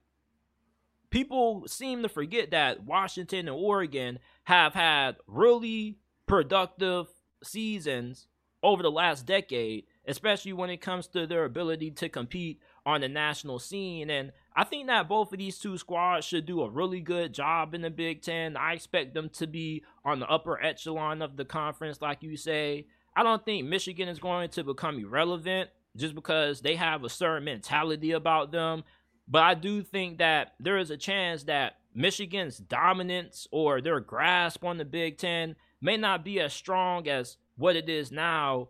People 1.09 1.65
seem 1.69 2.03
to 2.03 2.09
forget 2.09 2.51
that 2.51 2.85
Washington 2.85 3.49
and 3.49 3.57
Oregon 3.57 4.19
have 4.45 4.75
had 4.75 5.17
really 5.27 5.99
productive 6.27 7.07
seasons 7.43 8.27
over 8.63 8.83
the 8.83 8.91
last 8.91 9.27
decade, 9.27 9.85
especially 10.07 10.53
when 10.53 10.71
it 10.71 10.81
comes 10.81 11.07
to 11.07 11.27
their 11.27 11.45
ability 11.45 11.91
to 11.93 12.09
compete 12.09 12.61
on 12.85 13.01
the 13.01 13.09
national 13.09 13.59
scene. 13.59 14.11
And 14.11 14.33
I 14.55 14.65
think 14.65 14.87
that 14.89 15.09
both 15.09 15.33
of 15.33 15.39
these 15.39 15.59
two 15.59 15.79
squads 15.79 16.27
should 16.27 16.47
do 16.47 16.63
a 16.63 16.71
really 16.71 17.01
good 17.01 17.33
job 17.33 17.75
in 17.75 17.83
the 17.83 17.91
Big 17.91 18.23
Ten. 18.23 18.57
I 18.57 18.73
expect 18.73 19.15
them 19.15 19.29
to 19.35 19.47
be 19.47 19.85
on 20.05 20.21
the 20.21 20.29
upper 20.29 20.63
echelon 20.63 21.23
of 21.23 21.37
the 21.37 21.45
conference, 21.45 22.01
like 22.01 22.23
you 22.23 22.37
say. 22.37 22.87
I 23.15 23.23
don't 23.23 23.45
think 23.45 23.67
Michigan 23.67 24.09
is 24.09 24.19
going 24.19 24.51
to 24.51 24.65
become 24.65 24.99
irrelevant 24.99 25.71
just 25.97 26.15
because 26.15 26.61
they 26.61 26.77
have 26.77 27.05
a 27.05 27.09
certain 27.09 27.45
mentality 27.45 28.13
about 28.13 28.53
them. 28.53 28.85
But 29.29 29.43
I 29.43 29.55
do 29.55 29.83
think 29.83 30.19
that 30.19 30.55
there 30.61 30.79
is 30.79 30.91
a 30.91 30.97
chance 30.97 31.45
that 31.45 31.77
Michigan's 31.95 32.59
dominance 32.59 33.49
or 33.51 33.81
their 33.81 34.01
grasp 34.01 34.65
on 34.65 34.77
the 34.77 34.85
Big 34.85 35.19
Ten 35.19 35.57
may 35.81 35.97
not 35.97 36.25
be 36.25 36.41
as 36.41 36.53
strong 36.53 37.09
as 37.09 37.37
what 37.57 37.77
it 37.77 37.89
is 37.89 38.11
now 38.13 38.69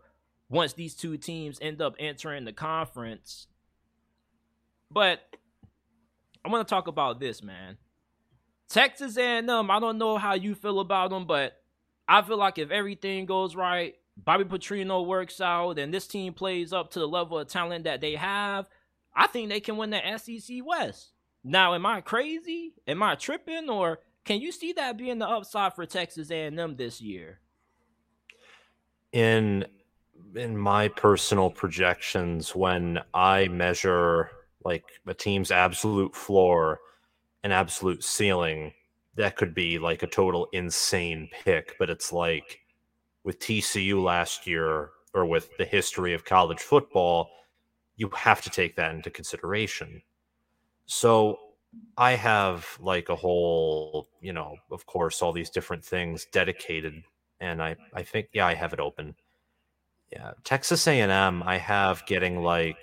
once 0.49 0.73
these 0.73 0.95
two 0.95 1.17
teams 1.17 1.59
end 1.61 1.81
up 1.81 1.95
entering 1.99 2.45
the 2.45 2.53
conference. 2.53 3.47
But 4.89 5.19
I 6.45 6.49
want 6.49 6.67
to 6.67 6.73
talk 6.73 6.87
about 6.87 7.19
this, 7.19 7.43
man. 7.43 7.77
Texas 8.69 9.17
A&M, 9.17 9.71
I 9.71 9.79
don't 9.79 9.97
know 9.97 10.17
how 10.17 10.33
you 10.33 10.55
feel 10.55 10.79
about 10.79 11.09
them, 11.09 11.25
but 11.25 11.61
I 12.07 12.21
feel 12.21 12.37
like 12.37 12.57
if 12.57 12.71
everything 12.71 13.25
goes 13.25 13.55
right, 13.55 13.95
Bobby 14.17 14.45
Petrino 14.45 15.05
works 15.05 15.39
out, 15.39 15.77
and 15.77 15.93
this 15.93 16.07
team 16.07 16.33
plays 16.33 16.73
up 16.73 16.91
to 16.91 16.99
the 16.99 17.07
level 17.07 17.37
of 17.37 17.47
talent 17.47 17.83
that 17.83 18.01
they 18.01 18.15
have, 18.15 18.67
I 19.15 19.27
think 19.27 19.49
they 19.49 19.59
can 19.59 19.77
win 19.77 19.89
the 19.91 20.17
SEC 20.17 20.57
West. 20.65 21.11
Now, 21.43 21.73
am 21.73 21.85
I 21.85 22.01
crazy? 22.01 22.73
Am 22.87 23.03
I 23.03 23.15
tripping? 23.15 23.69
Or 23.69 23.99
can 24.27 24.41
you 24.41 24.51
see 24.51 24.73
that 24.73 24.97
being 24.97 25.19
the 25.19 25.27
upside 25.27 25.73
for 25.73 25.85
Texas 25.85 26.29
A&M 26.29 26.75
this 26.75 27.01
year? 27.01 27.39
In 29.13 29.65
in 30.35 30.57
my 30.57 30.89
personal 30.89 31.49
projections, 31.49 32.53
when 32.53 32.99
I 33.13 33.47
measure 33.47 34.29
like 34.65 34.83
a 35.07 35.13
team's 35.13 35.49
absolute 35.49 36.13
floor 36.13 36.79
and 37.43 37.53
absolute 37.53 38.03
ceiling, 38.03 38.73
that 39.15 39.37
could 39.37 39.53
be 39.53 39.79
like 39.79 40.03
a 40.03 40.07
total 40.07 40.49
insane 40.51 41.29
pick. 41.45 41.75
But 41.79 41.89
it's 41.89 42.11
like 42.11 42.59
with 43.23 43.39
TCU 43.39 44.03
last 44.03 44.45
year 44.45 44.89
or 45.13 45.25
with 45.25 45.55
the 45.57 45.65
history 45.65 46.13
of 46.13 46.25
college 46.25 46.59
football, 46.59 47.29
you 47.95 48.09
have 48.09 48.41
to 48.41 48.49
take 48.49 48.75
that 48.75 48.93
into 48.93 49.09
consideration. 49.09 50.01
So 50.85 51.39
I 51.97 52.11
have 52.11 52.77
like 52.79 53.09
a 53.09 53.15
whole, 53.15 54.07
you 54.21 54.33
know, 54.33 54.55
of 54.71 54.85
course, 54.85 55.21
all 55.21 55.33
these 55.33 55.49
different 55.49 55.83
things 55.83 56.27
dedicated, 56.31 57.03
and 57.39 57.61
I 57.61 57.75
I 57.93 58.03
think 58.03 58.29
yeah, 58.33 58.45
I 58.45 58.53
have 58.53 58.73
it 58.73 58.79
open. 58.79 59.15
Yeah, 60.11 60.31
Texas 60.43 60.87
A&M, 60.87 61.43
I 61.43 61.57
have 61.57 62.05
getting 62.05 62.41
like 62.43 62.77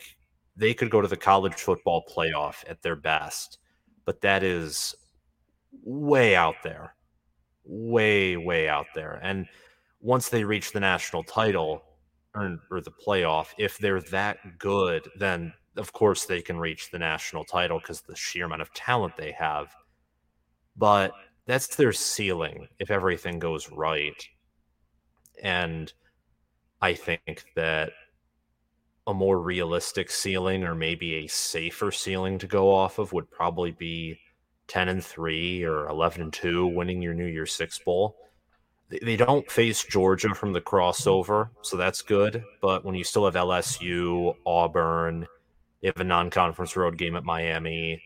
they 0.56 0.74
could 0.74 0.90
go 0.90 1.00
to 1.00 1.08
the 1.08 1.16
college 1.16 1.54
football 1.54 2.04
playoff 2.14 2.64
at 2.68 2.82
their 2.82 2.96
best, 2.96 3.58
but 4.04 4.20
that 4.22 4.42
is 4.42 4.94
way 5.84 6.36
out 6.36 6.56
there, 6.62 6.94
way 7.64 8.36
way 8.36 8.68
out 8.68 8.86
there, 8.94 9.20
and 9.22 9.46
once 10.00 10.28
they 10.28 10.44
reach 10.44 10.72
the 10.72 10.80
national 10.80 11.24
title 11.24 11.82
or, 12.34 12.58
or 12.70 12.80
the 12.82 12.90
playoff, 12.90 13.46
if 13.58 13.78
they're 13.78 14.02
that 14.02 14.58
good, 14.58 15.08
then 15.18 15.52
of 15.76 15.92
course 15.92 16.24
they 16.24 16.42
can 16.42 16.58
reach 16.58 16.90
the 16.90 16.98
national 16.98 17.44
title 17.44 17.78
because 17.78 18.00
the 18.02 18.16
sheer 18.16 18.46
amount 18.46 18.62
of 18.62 18.72
talent 18.74 19.16
they 19.16 19.32
have. 19.32 19.74
But 20.76 21.12
that's 21.46 21.76
their 21.76 21.92
ceiling 21.92 22.68
if 22.78 22.90
everything 22.90 23.38
goes 23.38 23.70
right. 23.70 24.26
And 25.42 25.92
I 26.80 26.94
think 26.94 27.44
that 27.56 27.92
a 29.06 29.14
more 29.14 29.40
realistic 29.40 30.10
ceiling 30.10 30.64
or 30.64 30.74
maybe 30.74 31.16
a 31.16 31.26
safer 31.26 31.90
ceiling 31.90 32.38
to 32.38 32.46
go 32.46 32.74
off 32.74 32.98
of 32.98 33.12
would 33.12 33.30
probably 33.30 33.72
be 33.72 34.18
10 34.68 34.88
and 34.88 35.04
3 35.04 35.64
or 35.64 35.88
11 35.88 36.22
and 36.22 36.32
2 36.32 36.66
winning 36.68 37.02
your 37.02 37.12
New 37.12 37.26
Year's 37.26 37.54
6 37.54 37.78
bowl 37.80 38.16
they 39.02 39.16
don't 39.16 39.50
face 39.50 39.82
Georgia 39.84 40.34
from 40.34 40.52
the 40.52 40.60
crossover, 40.60 41.50
so 41.62 41.76
that's 41.76 42.02
good. 42.02 42.44
But 42.60 42.84
when 42.84 42.94
you 42.94 43.04
still 43.04 43.24
have 43.24 43.34
LSU, 43.34 44.34
Auburn, 44.46 45.26
they 45.84 45.88
have 45.88 46.00
a 46.00 46.04
non-conference 46.04 46.76
road 46.76 46.96
game 46.96 47.14
at 47.14 47.24
Miami, 47.24 48.02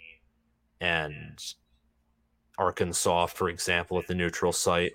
and 0.81 1.39
Arkansas, 2.59 3.27
for 3.27 3.49
example, 3.49 4.01
at 4.01 4.09
the 4.09 4.17
neutral 4.17 4.51
site, 4.51 4.91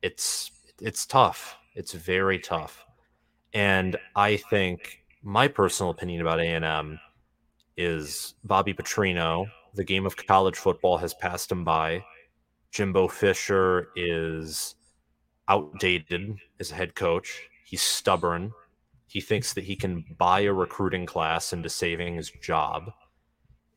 it's 0.00 0.52
it's 0.80 1.04
tough. 1.04 1.56
It's 1.74 1.92
very 1.92 2.38
tough, 2.38 2.86
and 3.54 3.96
I 4.14 4.36
think 4.36 5.02
my 5.24 5.48
personal 5.48 5.90
opinion 5.90 6.20
about 6.20 6.38
A 6.38 6.44
and 6.44 6.64
M 6.64 7.00
is 7.76 8.34
Bobby 8.44 8.72
Petrino. 8.72 9.46
The 9.74 9.82
game 9.82 10.06
of 10.06 10.16
college 10.16 10.58
football 10.58 10.96
has 10.98 11.12
passed 11.14 11.50
him 11.50 11.64
by. 11.64 12.04
Jimbo 12.70 13.08
Fisher 13.08 13.88
is 13.96 14.76
outdated 15.48 16.36
as 16.60 16.70
a 16.70 16.76
head 16.76 16.94
coach. 16.94 17.48
He's 17.64 17.82
stubborn. 17.82 18.52
He 19.10 19.20
thinks 19.20 19.54
that 19.54 19.64
he 19.64 19.74
can 19.74 20.04
buy 20.18 20.42
a 20.42 20.52
recruiting 20.52 21.04
class 21.04 21.52
into 21.52 21.68
saving 21.68 22.14
his 22.14 22.30
job. 22.30 22.92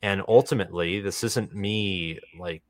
And 0.04 0.22
ultimately, 0.28 1.00
this 1.00 1.24
isn't 1.24 1.56
me 1.56 2.20
like 2.40 2.62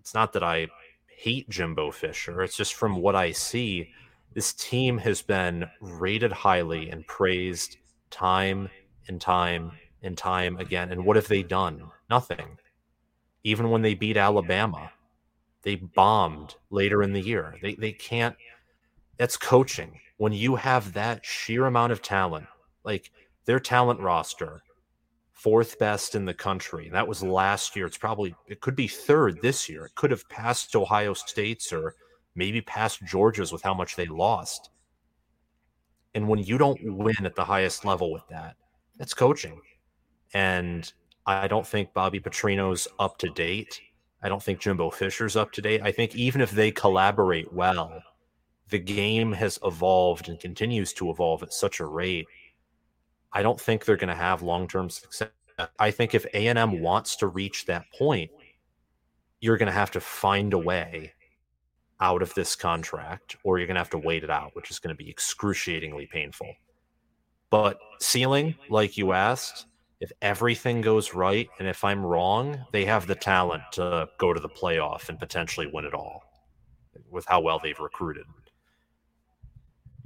it's 0.00 0.14
not 0.14 0.32
that 0.32 0.42
I 0.42 0.66
hate 1.06 1.48
Jimbo 1.48 1.92
Fisher. 1.92 2.42
It's 2.42 2.56
just 2.56 2.74
from 2.74 2.96
what 2.96 3.14
I 3.14 3.30
see, 3.30 3.92
this 4.34 4.52
team 4.52 4.98
has 4.98 5.22
been 5.22 5.70
rated 5.80 6.32
highly 6.32 6.90
and 6.90 7.06
praised 7.06 7.76
time 8.10 8.68
and 9.06 9.20
time 9.20 9.70
and 10.02 10.18
time 10.18 10.56
again. 10.56 10.90
And 10.90 11.04
what 11.04 11.14
have 11.14 11.28
they 11.28 11.44
done? 11.44 11.84
Nothing. 12.10 12.58
Even 13.44 13.70
when 13.70 13.82
they 13.82 13.94
beat 13.94 14.16
Alabama, 14.16 14.90
they 15.62 15.76
bombed 15.76 16.56
later 16.70 17.00
in 17.00 17.12
the 17.12 17.22
year. 17.22 17.54
They 17.62 17.74
they 17.74 17.92
can't. 17.92 18.34
That's 19.18 19.36
coaching. 19.36 20.00
When 20.18 20.32
you 20.32 20.56
have 20.56 20.92
that 20.92 21.24
sheer 21.24 21.66
amount 21.66 21.92
of 21.92 22.02
talent, 22.02 22.46
like 22.84 23.10
their 23.46 23.58
talent 23.58 24.00
roster, 24.00 24.62
fourth 25.38 25.78
best 25.78 26.16
in 26.16 26.24
the 26.24 26.34
country. 26.34 26.90
That 26.92 27.06
was 27.06 27.22
last 27.22 27.76
year. 27.76 27.86
It's 27.86 27.96
probably 27.96 28.34
it 28.48 28.60
could 28.60 28.74
be 28.74 28.88
third 28.88 29.40
this 29.40 29.68
year. 29.68 29.86
It 29.86 29.94
could 29.94 30.10
have 30.10 30.28
passed 30.28 30.74
Ohio 30.74 31.14
State's 31.14 31.72
or 31.72 31.94
maybe 32.34 32.60
past 32.60 33.04
Georgia's 33.06 33.52
with 33.52 33.62
how 33.62 33.72
much 33.72 33.94
they 33.94 34.06
lost. 34.06 34.70
And 36.14 36.28
when 36.28 36.40
you 36.40 36.58
don't 36.58 36.80
win 36.82 37.24
at 37.24 37.36
the 37.36 37.44
highest 37.44 37.84
level 37.84 38.12
with 38.12 38.26
that, 38.30 38.56
that's 38.96 39.14
coaching. 39.14 39.60
And 40.34 40.92
I 41.24 41.46
don't 41.46 41.66
think 41.66 41.94
Bobby 41.94 42.18
Petrino's 42.18 42.88
up 42.98 43.18
to 43.18 43.28
date. 43.30 43.80
I 44.22 44.28
don't 44.28 44.42
think 44.42 44.58
Jimbo 44.58 44.90
Fisher's 44.90 45.36
up 45.36 45.52
to 45.52 45.62
date. 45.62 45.82
I 45.82 45.92
think 45.92 46.16
even 46.16 46.40
if 46.40 46.50
they 46.50 46.72
collaborate 46.72 47.52
well, 47.52 48.02
the 48.70 48.78
game 48.78 49.32
has 49.32 49.58
evolved 49.64 50.28
and 50.28 50.38
continues 50.38 50.92
to 50.94 51.10
evolve 51.10 51.42
at 51.42 51.52
such 51.52 51.80
a 51.80 51.86
rate. 51.86 52.26
I 53.32 53.42
don't 53.42 53.60
think 53.60 53.84
they're 53.84 53.96
going 53.96 54.08
to 54.08 54.14
have 54.14 54.42
long-term 54.42 54.90
success. 54.90 55.30
I 55.78 55.90
think 55.90 56.14
if 56.14 56.24
A&M 56.34 56.80
wants 56.80 57.16
to 57.16 57.26
reach 57.26 57.66
that 57.66 57.84
point, 57.96 58.30
you're 59.40 59.56
going 59.56 59.66
to 59.66 59.72
have 59.72 59.90
to 59.92 60.00
find 60.00 60.52
a 60.52 60.58
way 60.58 61.12
out 62.00 62.22
of 62.22 62.32
this 62.34 62.54
contract 62.54 63.36
or 63.42 63.58
you're 63.58 63.66
going 63.66 63.74
to 63.74 63.80
have 63.80 63.90
to 63.90 63.98
wait 63.98 64.22
it 64.22 64.30
out, 64.30 64.54
which 64.54 64.70
is 64.70 64.78
going 64.78 64.94
to 64.94 65.02
be 65.02 65.10
excruciatingly 65.10 66.06
painful. 66.06 66.52
But 67.50 67.78
ceiling, 68.00 68.54
like 68.68 68.96
you 68.96 69.12
asked, 69.12 69.66
if 70.00 70.12
everything 70.22 70.80
goes 70.80 71.12
right 71.12 71.48
and 71.58 71.66
if 71.66 71.82
I'm 71.82 72.04
wrong, 72.04 72.64
they 72.72 72.84
have 72.84 73.06
the 73.06 73.14
talent 73.14 73.62
to 73.72 74.08
go 74.18 74.32
to 74.32 74.40
the 74.40 74.48
playoff 74.48 75.08
and 75.08 75.18
potentially 75.18 75.68
win 75.72 75.84
it 75.84 75.94
all 75.94 76.22
with 77.10 77.26
how 77.26 77.40
well 77.40 77.58
they've 77.60 77.78
recruited. 77.80 78.24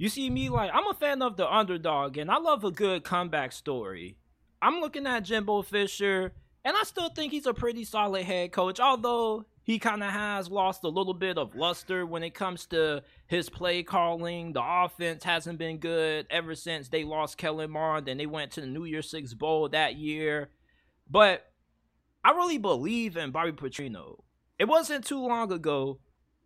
You 0.03 0.09
see 0.09 0.29
me 0.29 0.49
like 0.49 0.69
I'm 0.73 0.85
a 0.87 0.93
fan 0.93 1.21
of 1.21 1.37
the 1.37 1.49
underdog 1.49 2.17
and 2.17 2.29
I 2.29 2.37
love 2.37 2.65
a 2.65 2.71
good 2.71 3.05
comeback 3.05 3.53
story. 3.53 4.17
I'm 4.61 4.81
looking 4.81 5.07
at 5.07 5.21
Jimbo 5.21 5.61
Fisher 5.61 6.33
and 6.65 6.75
I 6.75 6.83
still 6.83 7.07
think 7.07 7.31
he's 7.31 7.45
a 7.45 7.53
pretty 7.53 7.85
solid 7.85 8.25
head 8.25 8.51
coach, 8.51 8.81
although 8.81 9.45
he 9.63 9.79
kind 9.79 10.03
of 10.03 10.11
has 10.11 10.49
lost 10.49 10.83
a 10.83 10.89
little 10.89 11.13
bit 11.13 11.37
of 11.37 11.55
luster 11.55 12.05
when 12.05 12.21
it 12.21 12.33
comes 12.33 12.65
to 12.65 13.01
his 13.27 13.49
play 13.49 13.81
calling. 13.81 14.51
The 14.51 14.61
offense 14.61 15.23
hasn't 15.23 15.57
been 15.57 15.77
good 15.77 16.27
ever 16.29 16.53
since 16.53 16.89
they 16.89 17.05
lost 17.05 17.37
Kellen 17.37 17.71
Mond 17.71 18.09
and 18.09 18.19
they 18.19 18.25
went 18.25 18.51
to 18.51 18.59
the 18.59 18.67
New 18.67 18.83
Year's 18.83 19.09
Six 19.09 19.33
Bowl 19.33 19.69
that 19.69 19.95
year. 19.95 20.49
But 21.09 21.49
I 22.25 22.31
really 22.31 22.57
believe 22.57 23.15
in 23.15 23.31
Bobby 23.31 23.53
Petrino. 23.53 24.23
It 24.59 24.65
wasn't 24.65 25.05
too 25.05 25.25
long 25.25 25.53
ago 25.53 25.99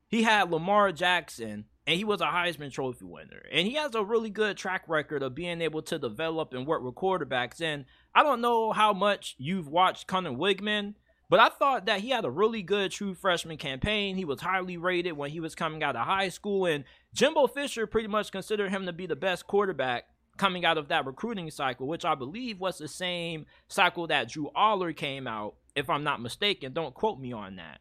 he 0.07 0.21
had 0.21 0.51
Lamar 0.51 0.91
Jackson 0.91 1.65
and 1.87 1.97
he 1.97 2.03
was 2.03 2.21
a 2.21 2.25
Heisman 2.25 2.71
Trophy 2.71 3.05
winner. 3.05 3.43
And 3.51 3.67
he 3.67 3.73
has 3.73 3.95
a 3.95 4.03
really 4.03 4.29
good 4.29 4.57
track 4.57 4.83
record 4.87 5.23
of 5.23 5.33
being 5.33 5.61
able 5.61 5.81
to 5.83 5.97
develop 5.97 6.53
and 6.53 6.67
work 6.67 6.83
with 6.83 6.93
quarterbacks. 6.93 7.61
And 7.61 7.85
I 8.13 8.21
don't 8.21 8.41
know 8.41 8.71
how 8.73 8.93
much 8.93 9.35
you've 9.39 9.67
watched 9.67 10.05
Conner 10.05 10.31
Weigman 10.31 10.93
but 11.29 11.39
I 11.39 11.49
thought 11.49 11.85
that 11.87 11.99
he 12.01 12.09
had 12.09 12.25
a 12.25 12.29
really 12.29 12.61
good 12.61 12.91
true 12.91 13.13
freshman 13.13 13.57
campaign. 13.57 14.15
He 14.15 14.25
was 14.25 14.41
highly 14.41 14.77
rated 14.77 15.17
when 15.17 15.29
he 15.29 15.39
was 15.39 15.55
coming 15.55 15.83
out 15.83 15.95
of 15.95 16.05
high 16.05 16.29
school, 16.29 16.65
and 16.65 16.85
Jimbo 17.13 17.47
Fisher 17.47 17.85
pretty 17.85 18.07
much 18.07 18.31
considered 18.31 18.71
him 18.71 18.85
to 18.85 18.93
be 18.93 19.07
the 19.07 19.15
best 19.15 19.45
quarterback 19.45 20.05
coming 20.37 20.63
out 20.63 20.77
of 20.77 20.87
that 20.87 21.05
recruiting 21.05 21.49
cycle, 21.51 21.87
which 21.87 22.05
I 22.05 22.15
believe 22.15 22.59
was 22.59 22.77
the 22.77 22.87
same 22.87 23.45
cycle 23.67 24.07
that 24.07 24.29
Drew 24.29 24.51
Allar 24.55 24.95
came 24.95 25.27
out, 25.27 25.55
if 25.75 25.89
I'm 25.89 26.03
not 26.03 26.21
mistaken. 26.21 26.73
Don't 26.73 26.93
quote 26.93 27.19
me 27.19 27.33
on 27.33 27.57
that. 27.57 27.79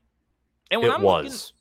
And 0.70 0.80
when 0.80 0.90
it 0.90 0.94
I'm 0.94 1.02
was. 1.02 1.52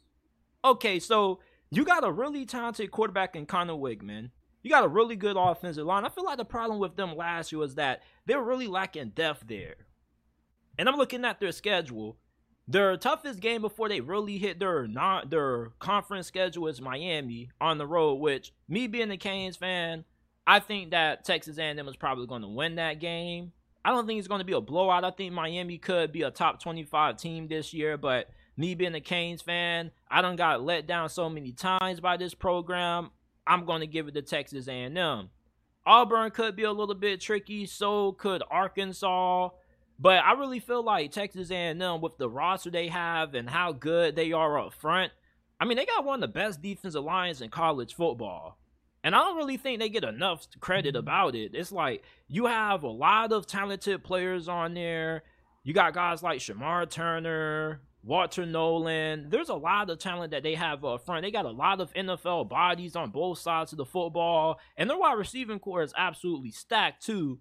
Looking, 0.63 0.77
okay, 0.77 0.99
so 0.99 1.39
you 1.75 1.83
got 1.83 2.03
a 2.03 2.11
really 2.11 2.45
talented 2.45 2.91
quarterback 2.91 3.35
in 3.35 3.45
Conner 3.45 3.73
Weigman. 3.73 4.29
You 4.63 4.71
got 4.71 4.85
a 4.85 4.87
really 4.87 5.15
good 5.15 5.35
offensive 5.37 5.85
line. 5.85 6.05
I 6.05 6.09
feel 6.09 6.25
like 6.25 6.37
the 6.37 6.45
problem 6.45 6.79
with 6.79 6.95
them 6.95 7.15
last 7.15 7.51
year 7.51 7.59
was 7.59 7.75
that 7.75 8.01
they 8.25 8.35
were 8.35 8.43
really 8.43 8.67
lacking 8.67 9.09
depth 9.09 9.43
there. 9.47 9.75
And 10.77 10.89
I'm 10.89 10.95
looking 10.95 11.25
at 11.25 11.39
their 11.39 11.51
schedule. 11.51 12.17
Their 12.67 12.97
toughest 12.97 13.41
game 13.41 13.61
before 13.61 13.89
they 13.89 14.01
really 14.01 14.39
hit 14.39 14.57
their 14.57 14.87
not 14.87 15.29
their 15.29 15.67
conference 15.77 16.25
schedule 16.25 16.67
is 16.67 16.81
Miami 16.81 17.51
on 17.61 17.77
the 17.77 17.85
road. 17.85 18.15
Which 18.15 18.53
me 18.67 18.87
being 18.87 19.11
a 19.11 19.17
Canes 19.17 19.55
fan, 19.55 20.03
I 20.47 20.59
think 20.59 20.91
that 20.91 21.25
Texas 21.25 21.59
A&M 21.59 21.87
is 21.87 21.95
probably 21.95 22.25
going 22.25 22.41
to 22.41 22.47
win 22.47 22.75
that 22.75 22.99
game. 22.99 23.51
I 23.83 23.91
don't 23.91 24.07
think 24.07 24.17
it's 24.17 24.27
going 24.27 24.39
to 24.39 24.45
be 24.45 24.53
a 24.53 24.61
blowout. 24.61 25.03
I 25.03 25.11
think 25.11 25.31
Miami 25.31 25.77
could 25.77 26.11
be 26.11 26.23
a 26.23 26.31
top 26.31 26.59
25 26.59 27.17
team 27.17 27.47
this 27.47 27.71
year, 27.71 27.97
but 27.97 28.31
me 28.57 28.75
being 28.75 28.95
a 28.95 29.01
Canes 29.01 29.41
fan, 29.41 29.91
I 30.09 30.21
don't 30.21 30.35
got 30.35 30.63
let 30.63 30.87
down 30.87 31.09
so 31.09 31.29
many 31.29 31.51
times 31.51 31.99
by 31.99 32.17
this 32.17 32.33
program. 32.33 33.11
I'm 33.47 33.65
going 33.65 33.81
to 33.81 33.87
give 33.87 34.07
it 34.07 34.13
to 34.13 34.21
Texas 34.21 34.67
A&M. 34.67 35.29
Auburn 35.85 36.31
could 36.31 36.55
be 36.55 36.63
a 36.63 36.71
little 36.71 36.95
bit 36.95 37.21
tricky. 37.21 37.65
So 37.65 38.13
could 38.13 38.41
Arkansas. 38.49 39.49
But 39.99 40.23
I 40.23 40.33
really 40.33 40.59
feel 40.59 40.83
like 40.83 41.11
Texas 41.11 41.51
A&M, 41.51 42.01
with 42.01 42.17
the 42.17 42.29
roster 42.29 42.69
they 42.69 42.87
have 42.87 43.33
and 43.33 43.49
how 43.49 43.71
good 43.71 44.15
they 44.15 44.31
are 44.31 44.59
up 44.59 44.73
front, 44.73 45.11
I 45.59 45.65
mean, 45.65 45.77
they 45.77 45.85
got 45.85 46.03
one 46.03 46.21
of 46.21 46.29
the 46.29 46.39
best 46.39 46.61
defensive 46.61 47.03
lines 47.03 47.41
in 47.41 47.49
college 47.49 47.93
football. 47.93 48.57
And 49.05 49.15
I 49.15 49.19
don't 49.19 49.37
really 49.37 49.57
think 49.57 49.79
they 49.79 49.89
get 49.89 50.03
enough 50.03 50.47
credit 50.59 50.95
mm-hmm. 50.95 50.99
about 50.99 51.35
it. 51.35 51.51
It's 51.53 51.71
like 51.71 52.03
you 52.27 52.47
have 52.47 52.83
a 52.83 52.89
lot 52.89 53.31
of 53.31 53.45
talented 53.45 54.03
players 54.03 54.47
on 54.47 54.73
there. 54.73 55.23
You 55.63 55.73
got 55.73 55.93
guys 55.93 56.23
like 56.23 56.39
Shemar 56.39 56.89
Turner, 56.89 57.81
Walter 58.05 58.45
Nolan. 58.45 59.29
There's 59.29 59.49
a 59.49 59.55
lot 59.55 59.89
of 59.89 59.97
talent 59.97 60.31
that 60.31 60.43
they 60.43 60.53
have 60.53 60.85
up 60.85 61.05
front. 61.05 61.23
They 61.23 61.31
got 61.31 61.45
a 61.45 61.51
lot 61.51 61.81
of 61.81 61.91
NFL 61.93 62.49
bodies 62.49 62.95
on 62.95 63.09
both 63.09 63.39
sides 63.39 63.71
of 63.71 63.79
the 63.79 63.85
football. 63.85 64.59
And 64.77 64.89
their 64.89 64.97
wide 64.97 65.17
receiving 65.17 65.57
corps 65.57 65.81
is 65.81 65.93
absolutely 65.97 66.51
stacked 66.51 67.03
too. 67.03 67.39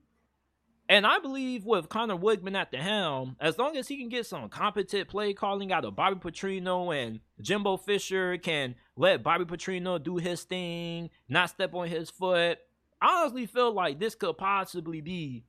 And 0.89 1.07
I 1.07 1.19
believe 1.19 1.65
with 1.65 1.89
Conner 1.89 2.17
Weigman 2.17 2.57
at 2.57 2.71
the 2.71 2.79
helm, 2.79 3.37
as 3.41 3.59
long 3.59 3.77
as 3.77 3.89
he 3.89 3.99
can 3.99 4.09
get 4.09 4.27
some 4.27 4.49
competent 4.49 5.09
play 5.09 5.35
calling 5.35 5.71
out 5.71 5.85
of 5.85 5.97
Bobby 5.97 6.17
Petrino 6.17 6.95
and 6.95 7.21
Jimbo 7.41 7.77
Fisher 7.77 8.39
can 8.39 8.75
let 8.97 9.23
Bobby 9.23 9.45
Petrino 9.45 10.03
do 10.03 10.17
his 10.17 10.45
thing, 10.45 11.11
not 11.29 11.51
step 11.51 11.75
on 11.75 11.89
his 11.89 12.11
foot, 12.11 12.59
I 13.01 13.23
honestly 13.23 13.47
feel 13.47 13.73
like 13.73 13.99
this 13.99 14.15
could 14.15 14.39
possibly 14.39 15.03
be 15.03 15.45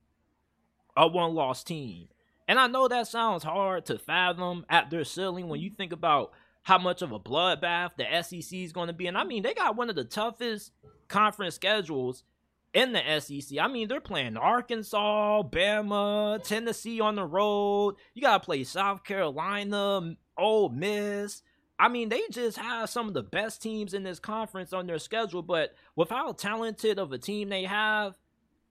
a 0.94 1.06
one 1.06 1.34
loss 1.34 1.64
team. 1.64 2.08
And 2.48 2.58
I 2.58 2.66
know 2.66 2.88
that 2.88 3.08
sounds 3.08 3.42
hard 3.42 3.86
to 3.86 3.98
fathom 3.98 4.64
at 4.68 4.90
their 4.90 5.04
ceiling 5.04 5.48
when 5.48 5.60
you 5.60 5.70
think 5.70 5.92
about 5.92 6.32
how 6.62 6.78
much 6.78 7.02
of 7.02 7.12
a 7.12 7.18
bloodbath 7.18 7.92
the 7.96 8.22
SEC 8.22 8.58
is 8.58 8.72
going 8.72 8.88
to 8.88 8.92
be. 8.92 9.06
And 9.06 9.18
I 9.18 9.24
mean, 9.24 9.42
they 9.42 9.54
got 9.54 9.76
one 9.76 9.90
of 9.90 9.96
the 9.96 10.04
toughest 10.04 10.72
conference 11.08 11.54
schedules 11.54 12.24
in 12.72 12.92
the 12.92 13.20
SEC. 13.20 13.58
I 13.58 13.68
mean, 13.68 13.88
they're 13.88 14.00
playing 14.00 14.36
Arkansas, 14.36 15.42
Bama, 15.44 16.42
Tennessee 16.42 17.00
on 17.00 17.16
the 17.16 17.24
road. 17.24 17.96
You 18.14 18.22
got 18.22 18.42
to 18.42 18.44
play 18.44 18.64
South 18.64 19.02
Carolina, 19.02 20.16
Ole 20.36 20.68
Miss. 20.68 21.42
I 21.78 21.88
mean, 21.88 22.08
they 22.08 22.22
just 22.30 22.58
have 22.58 22.90
some 22.90 23.08
of 23.08 23.14
the 23.14 23.22
best 23.22 23.62
teams 23.62 23.94
in 23.94 24.02
this 24.02 24.18
conference 24.18 24.72
on 24.72 24.86
their 24.86 24.98
schedule, 24.98 25.42
but 25.42 25.74
with 25.94 26.10
how 26.10 26.32
talented 26.32 26.98
of 26.98 27.12
a 27.12 27.18
team 27.18 27.48
they 27.48 27.64
have, 27.64 28.16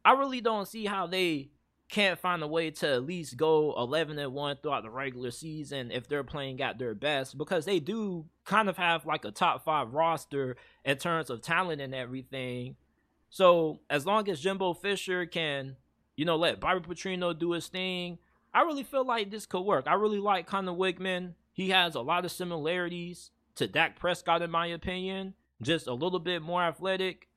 I 0.04 0.14
really 0.14 0.42
don't 0.42 0.68
see 0.68 0.86
how 0.86 1.08
they 1.08 1.50
can't 1.90 2.20
find 2.20 2.42
a 2.42 2.48
way 2.48 2.72
to 2.72 2.94
at 2.94 3.06
least 3.06 3.38
go 3.38 3.74
11 3.78 4.18
and 4.18 4.34
1 4.34 4.58
throughout 4.62 4.84
the 4.84 4.90
regular 4.90 5.32
season 5.32 5.92
if 5.92 6.08
they're 6.08 6.24
playing 6.24 6.62
at 6.62 6.80
their 6.80 6.96
best 6.96 7.38
because 7.38 7.66
they 7.66 7.80
do 7.80 8.26
kind 8.44 8.70
of 8.70 8.78
have 8.78 9.06
like 9.06 9.24
a 9.24 9.32
top 9.32 9.64
5 9.64 9.94
roster 9.94 10.58
in 10.84 10.98
terms 10.98 11.30
of 11.30 11.42
talent 11.42 11.82
and 11.82 11.94
everything 11.94 12.76
so 13.36 13.82
as 13.90 14.06
long 14.06 14.30
as 14.30 14.40
Jimbo 14.40 14.76
Fisher 14.76 15.26
can, 15.26 15.76
you 16.16 16.24
know, 16.24 16.38
let 16.38 16.62
Bobby 16.62 16.80
Petrino 16.80 17.38
do 17.38 17.52
his 17.52 17.68
thing, 17.68 18.18
I 18.54 18.62
really 18.62 18.84
feel 18.84 19.06
like 19.06 19.30
this 19.30 19.46
could 19.46 19.60
work. 19.60 19.88
I 19.88 19.96
really 19.96 20.20
like 20.20 20.48
Conner 20.48 20.72
Weigman. 20.72 21.34
He 21.52 21.72
has 21.72 21.96
a 21.96 22.00
lot 22.00 22.24
of 22.24 22.32
similarities 22.32 23.32
to 23.56 23.68
Dak 23.68 24.00
Prescott, 24.00 24.42
in 24.42 24.52
my 24.52 24.68
opinion. 24.68 25.34
Just 25.62 25.88
a 25.88 25.94
little 25.94 26.20
bit 26.20 26.42
more 26.42 26.64
athletic. 26.64 27.28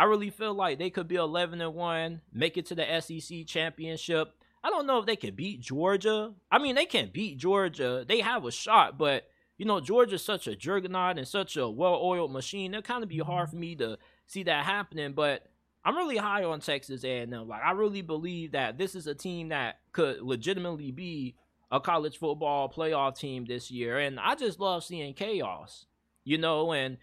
I 0.00 0.04
really 0.04 0.30
feel 0.30 0.54
like 0.54 0.78
they 0.78 0.88
could 0.88 1.08
be 1.08 1.16
11 1.16 1.60
and 1.60 1.74
1, 1.74 2.22
make 2.32 2.56
it 2.56 2.64
to 2.66 2.74
the 2.74 3.00
SEC 3.02 3.44
championship. 3.46 4.32
I 4.64 4.70
don't 4.70 4.86
know 4.86 4.98
if 4.98 5.04
they 5.04 5.14
can 5.14 5.34
beat 5.34 5.60
Georgia. 5.60 6.32
I 6.50 6.58
mean, 6.58 6.74
they 6.74 6.86
can 6.86 7.10
beat 7.12 7.36
Georgia. 7.36 8.02
They 8.08 8.20
have 8.20 8.46
a 8.46 8.50
shot, 8.50 8.96
but 8.96 9.28
you 9.58 9.66
know, 9.66 9.78
Georgia's 9.78 10.24
such 10.24 10.46
a 10.46 10.56
juggernaut 10.56 11.18
and 11.18 11.28
such 11.28 11.58
a 11.58 11.68
well-oiled 11.68 12.32
machine. 12.32 12.72
It'll 12.72 12.80
kind 12.80 13.02
of 13.02 13.10
be 13.10 13.18
mm-hmm. 13.18 13.30
hard 13.30 13.50
for 13.50 13.56
me 13.56 13.74
to 13.76 13.98
see 14.26 14.42
that 14.44 14.64
happening. 14.64 15.12
But 15.12 15.44
I'm 15.84 15.98
really 15.98 16.16
high 16.16 16.44
on 16.44 16.60
Texas 16.60 17.04
A&M. 17.04 17.30
Like 17.46 17.62
I 17.62 17.72
really 17.72 18.00
believe 18.00 18.52
that 18.52 18.78
this 18.78 18.94
is 18.94 19.06
a 19.06 19.14
team 19.14 19.50
that 19.50 19.80
could 19.92 20.22
legitimately 20.22 20.92
be 20.92 21.36
a 21.70 21.78
college 21.78 22.16
football 22.16 22.72
playoff 22.72 23.18
team 23.18 23.44
this 23.44 23.70
year, 23.70 23.98
and 23.98 24.18
I 24.18 24.34
just 24.34 24.60
love 24.60 24.82
seeing 24.82 25.12
chaos. 25.12 25.84
You 26.24 26.38
know, 26.38 26.72
and 26.72 26.96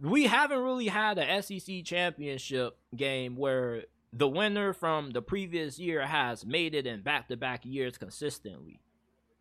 we 0.00 0.24
haven't 0.24 0.58
really 0.58 0.88
had 0.88 1.18
a 1.18 1.42
SEC 1.42 1.84
championship 1.84 2.76
game 2.96 3.36
where 3.36 3.84
the 4.12 4.28
winner 4.28 4.72
from 4.72 5.10
the 5.10 5.22
previous 5.22 5.78
year 5.78 6.06
has 6.06 6.44
made 6.44 6.74
it 6.74 6.86
in 6.86 7.02
back-to-back 7.02 7.64
years 7.64 7.96
consistently. 7.96 8.80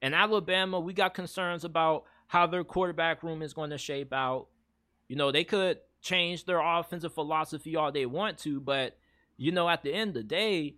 In 0.01 0.13
Alabama, 0.13 0.79
we 0.79 0.93
got 0.93 1.13
concerns 1.13 1.63
about 1.63 2.05
how 2.27 2.47
their 2.47 2.63
quarterback 2.63 3.23
room 3.23 3.41
is 3.41 3.53
going 3.53 3.69
to 3.71 3.77
shape 3.77 4.13
out. 4.13 4.47
You 5.07 5.15
know, 5.15 5.31
they 5.31 5.43
could 5.43 5.79
change 6.01 6.45
their 6.45 6.59
offensive 6.59 7.13
philosophy 7.13 7.75
all 7.75 7.91
they 7.91 8.05
want 8.05 8.37
to, 8.39 8.59
but 8.59 8.97
you 9.37 9.51
know, 9.51 9.67
at 9.67 9.83
the 9.83 9.93
end 9.93 10.09
of 10.09 10.13
the 10.15 10.23
day, 10.23 10.75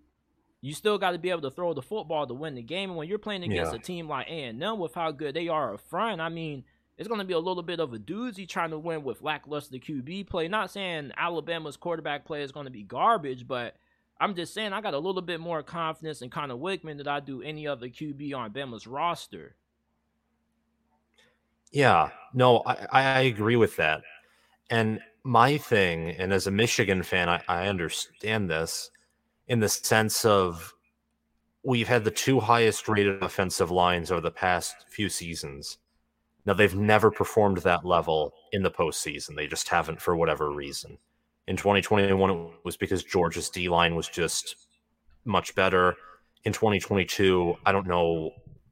you 0.61 0.73
still 0.73 0.97
got 0.97 1.11
to 1.11 1.19
be 1.19 1.29
able 1.29 1.41
to 1.41 1.51
throw 1.51 1.73
the 1.73 1.81
football 1.81 2.25
to 2.25 2.33
win 2.33 2.55
the 2.55 2.61
game. 2.61 2.91
And 2.91 2.97
when 2.97 3.09
you're 3.09 3.19
playing 3.19 3.43
against 3.43 3.73
yeah. 3.73 3.79
a 3.79 3.81
team 3.81 4.07
like 4.07 4.27
A&M 4.27 4.79
with 4.79 4.95
how 4.95 5.11
good 5.11 5.35
they 5.35 5.49
are 5.49 5.73
up 5.73 5.81
front, 5.81 6.21
I 6.21 6.29
mean, 6.29 6.63
it's 6.97 7.07
going 7.07 7.19
to 7.19 7.25
be 7.25 7.33
a 7.33 7.39
little 7.39 7.63
bit 7.63 7.79
of 7.79 7.93
a 7.93 7.97
doozy 7.97 8.47
trying 8.47 8.69
to 8.69 8.79
win 8.79 9.03
with 9.03 9.21
lackluster 9.21 9.77
QB 9.77 10.29
play. 10.29 10.47
Not 10.47 10.71
saying 10.71 11.11
Alabama's 11.17 11.77
quarterback 11.77 12.25
play 12.25 12.43
is 12.43 12.51
going 12.51 12.65
to 12.65 12.71
be 12.71 12.83
garbage, 12.83 13.47
but 13.47 13.75
I'm 14.19 14.35
just 14.35 14.53
saying 14.53 14.73
I 14.73 14.81
got 14.81 14.93
a 14.93 14.99
little 14.99 15.21
bit 15.21 15.39
more 15.39 15.63
confidence 15.63 16.21
in 16.21 16.29
Conner 16.29 16.55
Weigman 16.55 16.97
than 16.97 17.07
I 17.07 17.19
do 17.19 17.41
any 17.41 17.67
other 17.67 17.87
QB 17.87 18.35
on 18.35 18.53
Bama's 18.53 18.85
roster. 18.85 19.55
Yeah, 21.71 22.09
no, 22.33 22.61
I, 22.65 22.87
I 22.91 23.19
agree 23.21 23.55
with 23.55 23.75
that. 23.77 24.03
And 24.69 24.99
my 25.23 25.57
thing, 25.57 26.11
and 26.11 26.31
as 26.31 26.45
a 26.45 26.51
Michigan 26.51 27.01
fan, 27.01 27.27
I, 27.27 27.41
I 27.47 27.67
understand 27.67 28.49
this 28.49 28.91
in 29.47 29.59
the 29.59 29.69
sense 29.69 30.23
of 30.23 30.73
we've 31.63 31.87
had 31.87 32.03
the 32.03 32.11
two 32.11 32.39
highest 32.39 32.87
rated 32.87 33.23
offensive 33.23 33.71
lines 33.71 34.11
over 34.11 34.21
the 34.21 34.31
past 34.31 34.75
few 34.89 35.09
seasons. 35.09 35.79
Now 36.45 36.53
they've 36.53 36.75
never 36.75 37.09
performed 37.11 37.59
that 37.59 37.85
level 37.85 38.33
in 38.51 38.63
the 38.63 38.71
postseason. 38.71 39.35
They 39.35 39.47
just 39.47 39.69
haven't 39.69 40.01
for 40.01 40.15
whatever 40.15 40.51
reason. 40.51 40.97
In 41.47 41.57
2021, 41.57 42.29
it 42.29 42.51
was 42.63 42.77
because 42.77 43.03
Georgia's 43.03 43.49
D 43.49 43.69
line 43.69 43.95
was 43.95 44.07
just 44.07 44.55
much 45.25 45.55
better. 45.55 45.95
In 46.45 46.53
2022, 46.53 47.55
I 47.65 47.71
don't 47.71 47.87
know 47.87 48.31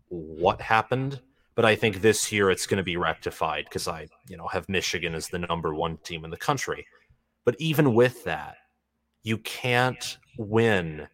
what 0.10 0.62
happened 0.62 1.22
but 1.56 1.66
I 1.66 1.76
think 1.76 2.02
this 2.02 2.32
year 2.32 2.50
it's 2.50 2.66
going 2.66 2.78
to 2.78 2.84
be 2.84 2.98
rectified 2.98 3.66
because 3.66 3.88
I, 3.88 4.08
you 4.28 4.38
know, 4.38 4.48
have 4.48 4.70
Michigan 4.70 5.14
as 5.16 5.28
the 5.28 5.40
number 5.40 5.74
one 5.74 5.98
team 5.98 6.24
in 6.24 6.32
the 6.32 6.38
country. 6.38 6.86
But 7.44 7.56
even 7.60 7.94
with 7.94 8.24
that, 8.24 8.56
you 9.24 9.38
can't 9.38 10.18
win 10.38 11.08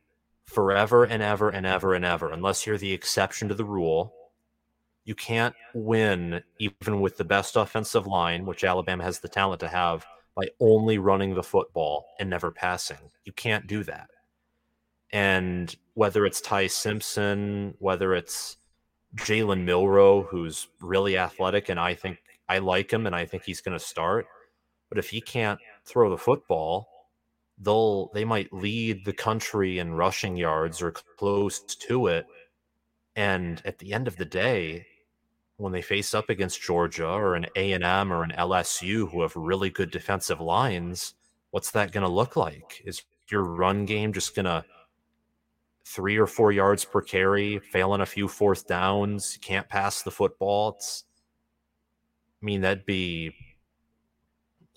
forever 0.46 1.04
and 1.04 1.24
ever 1.24 1.50
and 1.50 1.66
ever 1.66 1.94
and 1.94 2.06
ever 2.06 2.32
unless 2.32 2.66
you're 2.66 2.78
the 2.78 2.94
exception 2.94 3.50
to 3.50 3.56
the 3.56 3.66
rule. 3.66 4.14
You 5.08 5.16
can't 5.16 5.56
win 5.74 6.44
even 6.60 7.00
with 7.00 7.16
the 7.16 7.24
best 7.24 7.56
offensive 7.56 8.08
line, 8.08 8.46
which 8.46 8.66
Alabama 8.66 9.06
has 9.06 9.22
the 9.22 9.30
talent 9.30 9.62
to 9.62 9.70
have, 9.70 10.06
by 10.36 10.50
only 10.60 10.98
running 10.98 11.34
the 11.34 11.44
football 11.44 12.08
and 12.20 12.30
never 12.30 12.52
passing. 12.52 12.98
You 13.24 13.32
can't 13.32 13.68
do 13.68 13.86
that. 13.86 14.10
And 15.14 15.74
whether 15.94 16.26
it's 16.26 16.42
Ty 16.42 16.68
Simpson, 16.68 17.74
whether 17.80 18.14
it's 18.14 18.58
Jalen 19.16 19.64
Milroe, 19.64 20.24
who's 20.24 20.68
really 20.82 21.18
athletic, 21.18 21.70
and 21.70 21.80
I 21.80 21.94
think 21.94 22.18
I 22.50 22.58
like 22.58 22.92
him, 22.92 23.06
and 23.06 23.16
I 23.16 23.26
think 23.26 23.44
he's 23.44 23.62
going 23.62 23.80
to 23.80 23.84
start. 23.84 24.28
But 24.90 24.98
if 24.98 25.10
he 25.10 25.22
can't 25.22 25.62
throw 25.86 26.10
the 26.10 26.18
football, 26.18 26.90
they'll 27.58 28.12
they 28.14 28.26
might 28.26 28.52
lead 28.52 29.06
the 29.06 29.14
country 29.14 29.80
in 29.80 29.94
rushing 29.94 30.36
yards 30.36 30.82
or 30.82 30.92
close 30.92 31.62
to 31.62 32.08
it. 32.08 32.26
And 33.16 33.62
at 33.64 33.80
the 33.80 33.94
end 33.94 34.10
of 34.10 34.18
the 34.18 34.26
day, 34.26 34.86
when 35.58 35.74
they 35.74 35.82
face 35.82 36.14
up 36.14 36.30
against 36.30 36.62
Georgia 36.62 37.08
or 37.08 37.36
an 37.36 37.48
A 37.56 37.74
and 37.74 37.84
M 37.84 38.14
or 38.14 38.24
an 38.24 38.34
LSU 38.38 39.10
who 39.12 39.22
have 39.22 39.36
really 39.36 39.70
good 39.70 39.92
defensive 39.92 40.40
lines, 40.40 41.16
what's 41.52 41.72
that 41.72 41.92
going 41.92 42.06
to 42.06 42.12
look 42.12 42.36
like? 42.36 42.82
Is 42.86 43.04
your 43.30 43.44
run 43.44 43.86
game 43.86 44.14
just 44.14 44.36
going 44.36 44.46
to 44.46 44.64
three 45.86 46.18
or 46.18 46.28
four 46.28 46.52
yards 46.52 46.86
per 46.86 47.02
carry, 47.02 47.60
failing 47.60 48.02
a 48.02 48.06
few 48.06 48.28
fourth 48.28 48.68
downs, 48.68 49.38
can't 49.42 49.70
pass 49.70 50.04
the 50.04 50.12
football. 50.12 50.76
It's, 50.76 51.06
I 52.42 52.46
mean, 52.46 52.62
that'd 52.62 52.86
be 52.86 53.34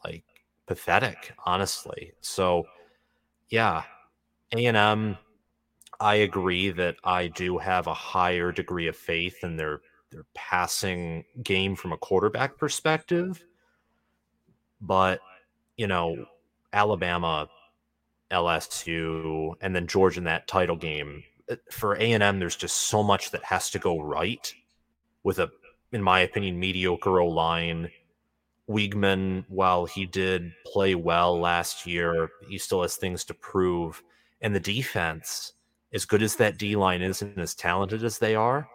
like 0.05 0.25
pathetic, 0.67 1.33
honestly. 1.45 2.13
So, 2.21 2.65
yeah, 3.49 3.83
A&M, 4.53 5.19
I 5.99 6.15
agree 6.15 6.71
that 6.71 6.97
I 7.05 7.27
do 7.27 7.59
have 7.59 7.89
a 7.89 7.95
higher 7.95 8.53
degree 8.53 8.87
of 8.87 8.97
faith 8.97 9.43
in 9.43 9.57
their 9.57 9.81
their 10.11 10.27
passing 10.35 11.25
game 11.43 11.77
from 11.77 11.93
a 11.93 11.99
quarterback 11.99 12.57
perspective, 12.57 13.45
but 14.81 15.21
you 15.77 15.87
know, 15.87 16.27
Alabama 16.73 17.49
LSU, 18.31 19.55
and 19.61 19.75
then 19.75 19.87
Georgia 19.87 20.19
in 20.19 20.25
that 20.25 20.47
title 20.47 20.77
game. 20.77 21.23
Uh, 21.51 21.57
for 21.71 21.97
A 21.97 22.13
and 22.13 22.23
M, 22.23 22.39
there's 22.39 22.57
just 22.57 22.77
so 22.77 23.03
much 23.03 23.31
that 23.31 23.45
has 23.45 23.71
to 23.71 23.79
go 23.79 24.01
right 24.01 24.53
with 25.23 25.39
a, 25.39 25.51
in 25.93 26.03
my 26.03 26.21
opinion, 26.21 26.59
mediocre 26.59 27.25
line. 27.25 27.91
Weigman, 28.69 29.45
while 29.49 29.85
he 29.85 30.07
did 30.07 30.53
play 30.65 30.95
well 30.95 31.39
last 31.39 31.87
year, 31.87 32.29
he 32.49 32.57
still 32.57 32.83
has 32.83 32.97
things 32.97 33.25
to 33.25 33.35
prove. 33.35 34.01
And 34.43 34.55
the 34.55 34.61
defense, 34.61 35.55
as 35.93 36.05
good 36.05 36.23
as 36.23 36.37
that 36.37 36.57
D 36.57 36.77
line 36.77 37.03
is 37.03 37.21
and 37.21 37.37
as 37.39 37.55
talented 37.55 38.05
as 38.05 38.19
they 38.19 38.37
are, 38.37 38.69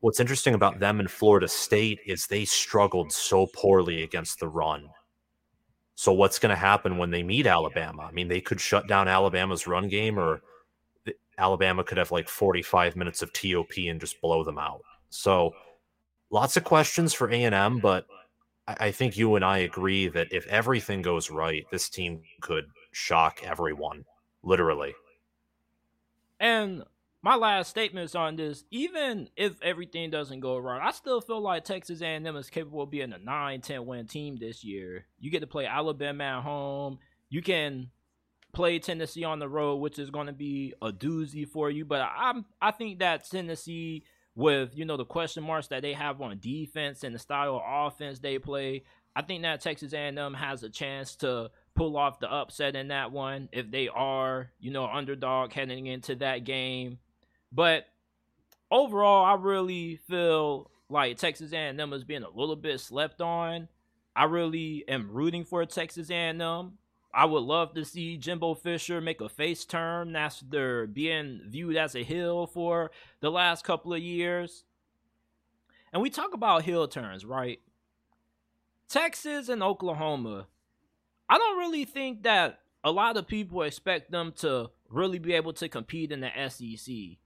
what's 0.00 0.20
interesting 0.20 0.54
about 0.54 0.80
them 0.80 1.00
in 1.00 1.08
Florida 1.08 1.48
State 1.48 2.00
is 2.06 2.26
they 2.26 2.44
struggled 2.44 3.12
so 3.12 3.46
poorly 3.46 4.02
against 4.02 4.40
the 4.40 4.48
run. 4.48 4.88
So 5.94 6.12
what's 6.12 6.38
going 6.38 6.50
to 6.50 6.56
happen 6.56 6.96
when 6.96 7.10
they 7.10 7.22
meet 7.22 7.46
Alabama? 7.46 8.02
I 8.02 8.12
mean, 8.12 8.28
they 8.28 8.40
could 8.40 8.60
shut 8.60 8.88
down 8.88 9.06
Alabama's 9.06 9.66
run 9.66 9.88
game, 9.88 10.18
or 10.18 10.40
Alabama 11.36 11.84
could 11.84 11.98
have 11.98 12.10
like 12.10 12.28
45 12.28 12.96
minutes 12.96 13.20
of 13.20 13.32
TOP 13.32 13.76
and 13.76 14.00
just 14.00 14.20
blow 14.20 14.42
them 14.42 14.58
out. 14.58 14.80
So 15.10 15.52
lots 16.30 16.56
of 16.56 16.64
questions 16.64 17.12
for 17.12 17.28
A&M, 17.30 17.78
but 17.80 18.06
I 18.66 18.92
think 18.92 19.16
you 19.16 19.34
and 19.34 19.44
I 19.44 19.58
agree 19.58 20.08
that 20.08 20.32
if 20.32 20.46
everything 20.46 21.02
goes 21.02 21.30
right, 21.30 21.66
this 21.70 21.88
team 21.88 22.22
could 22.40 22.66
shock 22.92 23.40
everyone, 23.42 24.04
literally. 24.42 24.94
And 26.38 26.84
my 27.22 27.36
last 27.36 27.68
statements 27.68 28.14
on 28.14 28.36
this, 28.36 28.64
even 28.70 29.28
if 29.36 29.60
everything 29.62 30.10
doesn't 30.10 30.40
go 30.40 30.56
right, 30.56 30.80
I 30.80 30.90
still 30.92 31.20
feel 31.20 31.40
like 31.40 31.64
Texas 31.64 32.00
A&M 32.00 32.36
is 32.36 32.48
capable 32.48 32.82
of 32.82 32.90
being 32.90 33.12
a 33.12 33.18
9-10 33.18 33.84
win 33.84 34.06
team 34.06 34.36
this 34.40 34.64
year. 34.64 35.06
You 35.18 35.30
get 35.30 35.40
to 35.40 35.46
play 35.46 35.66
Alabama 35.66 36.24
at 36.24 36.42
home. 36.42 36.98
You 37.28 37.42
can 37.42 37.90
play 38.52 38.78
Tennessee 38.78 39.24
on 39.24 39.38
the 39.38 39.48
road, 39.48 39.76
which 39.76 39.98
is 39.98 40.10
going 40.10 40.26
to 40.26 40.32
be 40.32 40.74
a 40.82 40.92
doozy 40.92 41.46
for 41.46 41.70
you. 41.70 41.84
But 41.84 42.08
I'm 42.16 42.44
I 42.60 42.70
think 42.70 42.98
that 43.00 43.28
Tennessee, 43.28 44.04
with 44.34 44.70
you 44.74 44.84
know 44.84 44.96
the 44.96 45.04
question 45.04 45.42
marks 45.42 45.68
that 45.68 45.82
they 45.82 45.92
have 45.92 46.20
on 46.20 46.38
defense 46.38 47.04
and 47.04 47.14
the 47.14 47.18
style 47.18 47.56
of 47.56 47.62
offense 47.92 48.18
they 48.18 48.38
play, 48.38 48.84
I 49.14 49.22
think 49.22 49.42
that 49.42 49.60
Texas 49.60 49.92
A&M 49.92 50.34
has 50.34 50.62
a 50.62 50.70
chance 50.70 51.16
to 51.16 51.50
pull 51.74 51.96
off 51.96 52.20
the 52.20 52.30
upset 52.30 52.76
in 52.76 52.88
that 52.88 53.12
one 53.12 53.48
if 53.52 53.70
they 53.70 53.88
are 53.88 54.50
you 54.58 54.70
know 54.70 54.86
underdog 54.86 55.52
heading 55.52 55.86
into 55.86 56.16
that 56.16 56.44
game. 56.44 56.98
But 57.52 57.86
overall, 58.70 59.24
I 59.24 59.34
really 59.34 59.96
feel 60.08 60.70
like 60.88 61.16
Texas 61.16 61.52
A&M 61.52 61.92
is 61.92 62.04
being 62.04 62.22
a 62.22 62.30
little 62.30 62.56
bit 62.56 62.80
slept 62.80 63.20
on. 63.20 63.68
I 64.14 64.24
really 64.24 64.84
am 64.88 65.10
rooting 65.10 65.44
for 65.44 65.64
Texas 65.66 66.10
A&M. 66.10 66.72
I 67.12 67.24
would 67.24 67.42
love 67.42 67.74
to 67.74 67.84
see 67.84 68.16
Jimbo 68.16 68.54
Fisher 68.54 69.00
make 69.00 69.20
a 69.20 69.28
face 69.28 69.64
turn 69.64 70.14
after 70.14 70.86
being 70.86 71.40
viewed 71.48 71.76
as 71.76 71.96
a 71.96 72.04
hill 72.04 72.46
for 72.46 72.92
the 73.20 73.30
last 73.30 73.64
couple 73.64 73.92
of 73.92 74.00
years. 74.00 74.64
And 75.92 76.02
we 76.02 76.10
talk 76.10 76.34
about 76.34 76.62
hill 76.62 76.86
turns, 76.86 77.24
right? 77.24 77.60
Texas 78.88 79.48
and 79.48 79.62
Oklahoma. 79.62 80.46
I 81.28 81.38
don't 81.38 81.58
really 81.58 81.84
think 81.84 82.22
that 82.24 82.60
a 82.82 82.90
lot 82.90 83.16
of 83.16 83.26
people 83.26 83.62
expect 83.62 84.10
them 84.10 84.32
to 84.38 84.70
really 84.88 85.18
be 85.18 85.32
able 85.32 85.52
to 85.54 85.68
compete 85.68 86.12
in 86.12 86.20
the 86.20 86.30
SEC. 86.48 87.18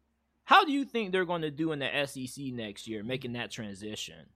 How 0.45 0.65
do 0.65 0.73
you 0.73 0.85
think 0.85 1.11
they're 1.11 1.25
going 1.25 1.43
to 1.43 1.51
do 1.51 1.73
in 1.73 1.79
the 1.79 2.07
SEC 2.07 2.45
next 2.53 2.87
year, 2.87 3.03
making 3.03 3.33
that 3.33 3.51
transition? 3.51 4.27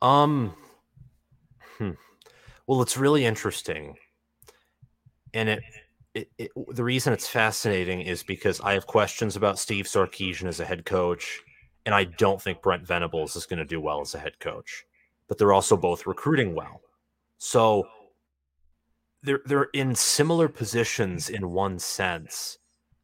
Um, 0.00 0.54
hmm. 1.78 1.90
well, 2.68 2.82
it's 2.82 2.96
really 2.96 3.24
interesting, 3.24 3.96
and 5.34 5.48
it, 5.48 5.62
it, 6.14 6.30
it, 6.38 6.50
the 6.68 6.84
reason 6.84 7.12
it's 7.12 7.26
fascinating 7.26 8.02
is 8.02 8.22
because 8.22 8.60
I 8.60 8.74
have 8.74 8.86
questions 8.86 9.34
about 9.34 9.58
Steve 9.58 9.86
Sarkisian 9.86 10.46
as 10.46 10.60
a 10.60 10.64
head 10.64 10.84
coach, 10.84 11.40
and 11.84 11.92
I 11.92 12.04
don't 12.04 12.40
think 12.40 12.62
Brent 12.62 12.86
Venables 12.86 13.34
is 13.34 13.46
going 13.46 13.58
to 13.58 13.64
do 13.64 13.80
well 13.80 14.00
as 14.00 14.14
a 14.14 14.20
head 14.20 14.38
coach. 14.38 14.84
But 15.26 15.36
they're 15.36 15.52
also 15.52 15.76
both 15.76 16.06
recruiting 16.06 16.54
well, 16.54 16.80
so 17.38 17.88
they're 19.22 19.40
they're 19.46 19.68
in 19.72 19.94
similar 19.94 20.48
positions 20.48 21.28
in 21.28 21.50
one 21.50 21.78
sense. 21.78 22.58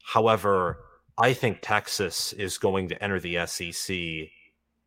However, 0.05 0.79
I 1.18 1.33
think 1.33 1.59
Texas 1.62 2.33
is 2.33 2.59
going 2.59 2.88
to 2.88 3.03
enter 3.03 3.20
the 3.20 3.46
SEC. 3.46 3.96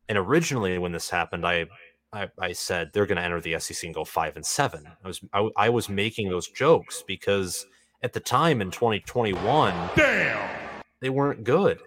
And 0.08 0.16
originally, 0.16 0.78
when 0.78 0.92
this 0.92 1.10
happened, 1.10 1.46
I 1.46 1.66
I, 2.12 2.28
I 2.40 2.52
said 2.52 2.90
they're 2.92 3.06
going 3.06 3.16
to 3.16 3.22
enter 3.22 3.40
the 3.40 3.58
SEC 3.58 3.84
and 3.84 3.94
go 3.94 4.04
five 4.04 4.36
and 4.36 4.46
seven. 4.46 4.86
I 5.04 5.06
was 5.06 5.20
I, 5.32 5.48
I 5.56 5.68
was 5.68 5.88
making 5.88 6.30
those 6.30 6.48
jokes 6.48 7.02
because 7.06 7.66
at 8.02 8.12
the 8.12 8.20
time 8.20 8.60
in 8.62 8.70
2021, 8.70 9.90
damn, 9.96 10.82
they 11.00 11.10
weren't 11.10 11.44
good. 11.44 11.80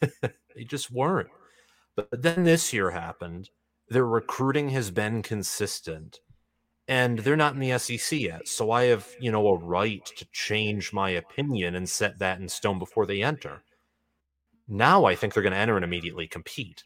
they 0.00 0.64
just 0.64 0.90
weren't. 0.90 1.28
But, 1.96 2.10
but 2.10 2.22
then 2.22 2.44
this 2.44 2.72
year 2.72 2.90
happened. 2.90 3.50
Their 3.88 4.06
recruiting 4.06 4.70
has 4.70 4.90
been 4.90 5.22
consistent 5.22 6.20
and 6.88 7.18
they're 7.18 7.36
not 7.36 7.54
in 7.54 7.60
the 7.60 7.78
SEC 7.78 8.18
yet. 8.18 8.48
So 8.48 8.70
I 8.70 8.84
have, 8.84 9.06
you 9.20 9.30
know, 9.30 9.46
a 9.46 9.58
right 9.58 10.04
to 10.16 10.26
change 10.32 10.92
my 10.92 11.10
opinion 11.10 11.74
and 11.74 11.88
set 11.88 12.18
that 12.18 12.40
in 12.40 12.48
stone 12.48 12.78
before 12.78 13.04
they 13.04 13.22
enter. 13.22 13.62
Now 14.66 15.04
I 15.04 15.14
think 15.14 15.34
they're 15.34 15.42
going 15.42 15.52
to 15.52 15.58
enter 15.58 15.76
and 15.76 15.84
immediately 15.84 16.26
compete. 16.26 16.82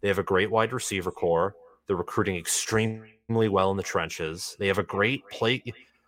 They 0.00 0.08
have 0.08 0.18
a 0.18 0.24
great 0.24 0.50
wide 0.50 0.72
receiver 0.72 1.12
corps. 1.12 1.54
They're 1.86 1.96
recruiting 1.96 2.36
extremely 2.36 3.48
well 3.48 3.70
in 3.70 3.76
the 3.76 3.82
trenches. 3.82 4.56
They 4.58 4.66
have 4.66 4.78
a 4.78 4.82
great 4.82 5.22
play. 5.30 5.62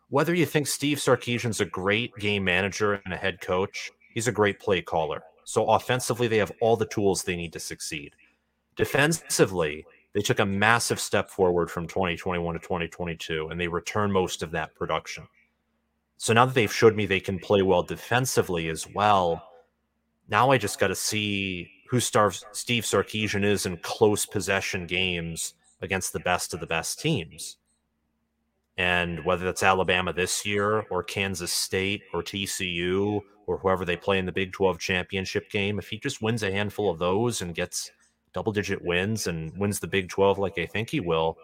Whether 0.08 0.34
you 0.34 0.44
think 0.44 0.66
Steve 0.66 0.98
Sarkisian's 0.98 1.60
a 1.60 1.64
great 1.64 2.14
game 2.16 2.44
manager 2.44 3.00
and 3.04 3.14
a 3.14 3.16
head 3.16 3.40
coach, 3.40 3.90
he's 4.14 4.28
a 4.28 4.32
great 4.32 4.58
play 4.58 4.82
caller. 4.82 5.22
So 5.44 5.66
offensively, 5.66 6.28
they 6.28 6.38
have 6.38 6.52
all 6.60 6.76
the 6.76 6.86
tools 6.86 7.22
they 7.22 7.36
need 7.36 7.52
to 7.52 7.60
succeed. 7.60 8.14
Defensively, 8.76 9.84
they 10.14 10.20
took 10.20 10.40
a 10.40 10.46
massive 10.46 11.00
step 11.00 11.30
forward 11.30 11.70
from 11.70 11.86
2021 11.86 12.54
to 12.54 12.60
2022, 12.60 13.48
and 13.48 13.60
they 13.60 13.68
return 13.68 14.12
most 14.12 14.42
of 14.42 14.50
that 14.50 14.74
production. 14.74 15.26
So 16.18 16.32
now 16.32 16.46
that 16.46 16.54
they've 16.54 16.72
showed 16.72 16.94
me 16.94 17.06
they 17.06 17.18
can 17.18 17.38
play 17.38 17.62
well 17.62 17.82
defensively 17.82 18.68
as 18.68 18.86
well, 18.94 19.42
now 20.28 20.50
I 20.50 20.58
just 20.58 20.78
got 20.78 20.88
to 20.88 20.94
see 20.94 21.70
who 21.88 21.98
Steve 22.00 22.84
Sarkisian 22.84 23.44
is 23.44 23.66
in 23.66 23.76
close 23.78 24.24
possession 24.24 24.86
games 24.86 25.54
against 25.80 26.12
the 26.12 26.20
best 26.20 26.54
of 26.54 26.60
the 26.60 26.66
best 26.66 27.00
teams. 27.00 27.56
And 28.78 29.24
whether 29.24 29.44
that's 29.44 29.62
Alabama 29.62 30.12
this 30.12 30.46
year 30.46 30.86
or 30.90 31.02
Kansas 31.02 31.52
State 31.52 32.02
or 32.14 32.22
TCU 32.22 33.20
or 33.46 33.58
whoever 33.58 33.84
they 33.84 33.96
play 33.96 34.18
in 34.18 34.24
the 34.24 34.32
Big 34.32 34.52
12 34.52 34.78
championship 34.78 35.50
game, 35.50 35.78
if 35.78 35.88
he 35.88 35.98
just 35.98 36.22
wins 36.22 36.42
a 36.42 36.50
handful 36.50 36.88
of 36.90 36.98
those 36.98 37.42
and 37.42 37.54
gets 37.54 37.90
double 38.34 38.52
digit 38.52 38.82
wins 38.82 39.26
and 39.26 39.56
wins 39.58 39.80
the 39.80 39.86
Big 39.86 40.08
12 40.08 40.38
like 40.38 40.58
I 40.58 40.66
think 40.66 40.90
he 40.90 41.00
will, 41.00 41.36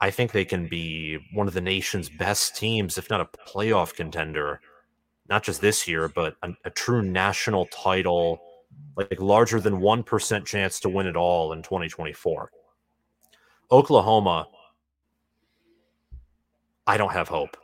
I 0.00 0.10
think 0.10 0.32
they 0.32 0.44
can 0.44 0.68
be 0.68 1.18
one 1.32 1.48
of 1.48 1.54
the 1.54 1.60
nation's 1.60 2.08
best 2.08 2.56
teams, 2.56 2.98
if 2.98 3.08
not 3.08 3.20
a 3.20 3.28
playoff 3.48 3.94
contender, 3.94 4.60
not 5.28 5.42
just 5.42 5.60
this 5.60 5.88
year, 5.88 6.08
but 6.08 6.36
a, 6.42 6.52
a 6.64 6.70
true 6.70 7.02
national 7.02 7.66
title, 7.66 8.38
like 8.96 9.20
larger 9.20 9.60
than 9.60 9.80
1% 9.80 10.44
chance 10.44 10.80
to 10.80 10.88
win 10.88 11.06
it 11.06 11.16
all 11.16 11.52
in 11.52 11.62
2024. 11.62 12.50
Oklahoma, 13.70 14.46
I 16.86 16.96
don't 16.96 17.12
have 17.12 17.28
hope. 17.28 17.56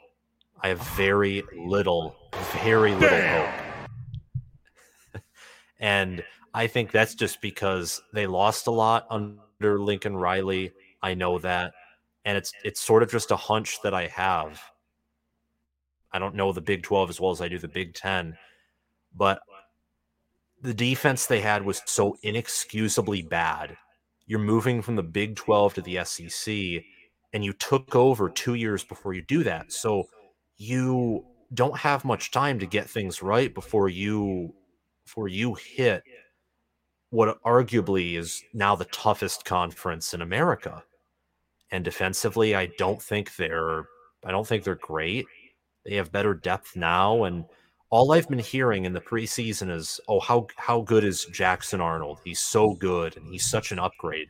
I 0.62 0.68
have 0.68 0.80
very 0.96 1.42
little, 1.56 2.16
very 2.62 2.94
little 2.94 3.18
Damn. 3.18 3.52
hope. 5.14 5.22
and 5.80 6.24
I 6.52 6.66
think 6.66 6.90
that's 6.90 7.14
just 7.14 7.40
because 7.40 8.02
they 8.12 8.26
lost 8.26 8.66
a 8.66 8.72
lot 8.72 9.06
under 9.10 9.80
Lincoln 9.80 10.16
Riley. 10.16 10.72
I 11.02 11.14
know 11.14 11.38
that. 11.38 11.72
And 12.24 12.36
it's 12.36 12.52
it's 12.64 12.80
sort 12.80 13.02
of 13.02 13.10
just 13.10 13.30
a 13.30 13.36
hunch 13.36 13.78
that 13.82 13.94
I 13.94 14.08
have. 14.08 14.60
I 16.12 16.18
don't 16.18 16.34
know 16.34 16.52
the 16.52 16.60
Big 16.60 16.82
12 16.82 17.10
as 17.10 17.20
well 17.20 17.30
as 17.30 17.40
I 17.40 17.48
do 17.48 17.58
the 17.58 17.68
Big 17.68 17.94
10, 17.94 18.36
but 19.14 19.40
the 20.60 20.74
defense 20.74 21.26
they 21.26 21.40
had 21.40 21.64
was 21.64 21.82
so 21.86 22.18
inexcusably 22.22 23.22
bad. 23.22 23.76
You're 24.26 24.40
moving 24.40 24.82
from 24.82 24.96
the 24.96 25.02
Big 25.02 25.36
12 25.36 25.74
to 25.74 25.82
the 25.82 26.04
SEC, 26.04 26.84
and 27.32 27.44
you 27.44 27.52
took 27.52 27.94
over 27.94 28.28
two 28.28 28.54
years 28.54 28.84
before 28.84 29.14
you 29.14 29.22
do 29.22 29.44
that. 29.44 29.72
So 29.72 30.08
you 30.56 31.24
don't 31.54 31.76
have 31.76 32.04
much 32.04 32.32
time 32.32 32.58
to 32.58 32.66
get 32.66 32.90
things 32.90 33.22
right 33.22 33.54
before 33.54 33.88
you 33.88 34.52
before 35.04 35.28
you 35.28 35.54
hit 35.54 36.02
what 37.10 37.42
arguably 37.42 38.16
is 38.16 38.42
now 38.54 38.76
the 38.76 38.84
toughest 38.86 39.44
conference 39.44 40.14
in 40.14 40.22
America. 40.22 40.82
And 41.72 41.84
defensively, 41.84 42.54
I 42.54 42.66
don't 42.78 43.02
think 43.02 43.36
they're 43.36 43.84
I 44.24 44.30
don't 44.30 44.46
think 44.46 44.64
they're 44.64 44.74
great. 44.74 45.26
They 45.84 45.94
have 45.94 46.12
better 46.12 46.34
depth 46.34 46.76
now 46.76 47.24
and 47.24 47.44
all 47.90 48.12
I've 48.12 48.28
been 48.28 48.38
hearing 48.38 48.84
in 48.84 48.92
the 48.92 49.00
preseason 49.00 49.70
is, 49.70 50.00
"Oh, 50.08 50.20
how 50.20 50.46
how 50.56 50.82
good 50.82 51.04
is 51.04 51.24
Jackson 51.26 51.80
Arnold? 51.80 52.20
He's 52.24 52.40
so 52.40 52.74
good 52.74 53.16
and 53.16 53.26
he's 53.26 53.50
such 53.50 53.72
an 53.72 53.80
upgrade." 53.80 54.28